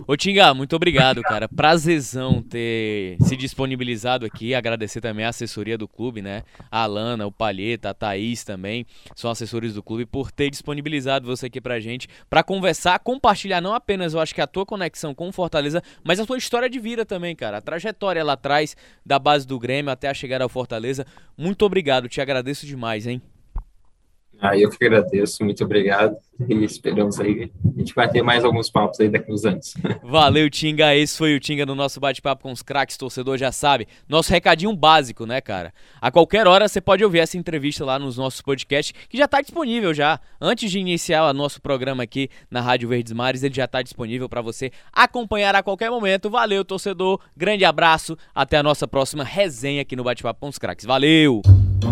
Ô 0.08 0.18
Tinga, 0.18 0.54
muito 0.54 0.76
obrigado, 0.76 1.22
cara. 1.22 1.48
Prazerzão 1.48 2.42
ter 2.42 3.18
se 3.22 3.38
disponibilizado 3.38 4.26
aqui. 4.26 4.54
Agradecer 4.54 5.00
também 5.00 5.26
a 5.26 5.30
assessoria 5.30 5.78
do 5.78 5.88
clube, 5.88 6.22
né? 6.22 6.44
A 6.70 6.84
Alana, 6.84 7.26
o 7.26 7.32
Palheta, 7.32 7.90
a 7.90 7.94
Thaís 7.94 8.44
também, 8.44 8.86
são 9.16 9.32
assessores 9.32 9.74
do 9.74 9.84
clube, 9.84 10.06
por 10.06 10.32
ter 10.32 10.50
disponibilizado 10.50 11.28
você 11.28 11.46
aqui 11.46 11.62
pra 11.62 11.80
gente, 11.80 12.08
para 12.30 12.44
conversar, 12.44 13.00
compartilhar 13.00 13.62
não 13.62 13.74
apenas, 13.74 14.14
eu 14.14 14.20
acho 14.20 14.36
que 14.36 14.42
a 14.42 14.48
tua 14.48 14.66
conexão 14.66 15.14
com 15.14 15.30
o 15.30 15.32
Fortaleza, 15.32 15.82
mas 16.04 16.20
a 16.20 16.26
tua 16.26 16.38
história 16.38 16.70
de 16.70 16.80
vida 16.80 17.06
também, 17.06 17.36
cara. 17.36 17.58
A 17.58 17.62
trajetória 17.62 18.24
lá 18.24 18.34
atrás, 18.34 18.76
da 19.06 19.18
base 19.18 19.48
do 19.48 19.60
Grêmio 19.60 19.92
até 19.92 20.10
a 20.10 20.14
chegada 20.14 20.44
ao 20.44 20.50
Fortaleza. 20.50 21.06
Muito 21.38 21.66
obrigado, 21.66 22.10
te 22.10 22.20
agradeço 22.20 22.66
demais, 22.66 23.08
hein? 23.08 23.22
Ah, 24.42 24.58
eu 24.58 24.72
que 24.72 24.84
agradeço, 24.84 25.46
muito 25.46 25.64
obrigado. 25.64 26.18
E 26.50 26.66
esperamos 26.66 27.20
aí. 27.20 27.52
A 27.64 27.80
gente 27.80 27.94
vai 27.94 28.10
ter 28.10 28.24
mais 28.24 28.44
alguns 28.44 28.72
papos 28.72 29.00
aí 29.00 29.08
daqui 29.08 29.32
uns 29.32 29.46
anos. 29.46 29.76
Valeu, 30.02 30.50
Tinga. 30.50 30.96
Esse 30.96 31.16
foi 31.16 31.36
o 31.36 31.40
Tinga 31.40 31.64
no 31.64 31.76
nosso 31.76 32.00
bate-papo 32.00 32.42
com 32.42 32.52
os 32.52 32.64
craques, 32.64 32.98
torcedor 32.98 33.38
já 33.38 33.52
sabe. 33.52 33.88
Nosso 34.10 34.32
recadinho 34.32 34.76
básico, 34.76 35.28
né, 35.28 35.40
cara? 35.42 35.72
A 36.02 36.10
qualquer 36.10 36.48
hora 36.48 36.68
você 36.68 36.82
pode 36.82 37.04
ouvir 37.04 37.20
essa 37.20 37.38
entrevista 37.38 37.86
lá 37.86 38.00
nos 38.00 38.18
nossos 38.18 38.42
podcasts, 38.42 38.96
que 39.08 39.16
já 39.16 39.26
está 39.26 39.42
disponível 39.42 39.94
já. 39.94 40.20
Antes 40.42 40.72
de 40.72 40.80
iniciar 40.80 41.30
o 41.30 41.34
nosso 41.34 41.62
programa 41.62 42.02
aqui 42.02 42.28
na 42.50 42.62
Rádio 42.62 42.90
Verdes 42.90 43.14
Mares, 43.14 43.44
ele 43.44 43.54
já 43.54 43.66
está 43.66 43.84
disponível 43.84 44.28
para 44.28 44.42
você 44.42 44.72
acompanhar 44.92 45.54
a 45.54 45.62
qualquer 45.62 45.92
momento. 45.92 46.32
Valeu, 46.32 46.66
torcedor. 46.66 47.20
Grande 47.38 47.64
abraço. 47.64 48.18
Até 48.34 48.58
a 48.58 48.64
nossa 48.64 48.88
próxima 48.88 49.24
resenha 49.24 49.84
aqui 49.84 49.96
no 49.96 50.04
Bate-Papo 50.04 50.40
com 50.40 50.48
os 50.48 50.58
craques. 50.58 50.84
Valeu! 50.84 51.44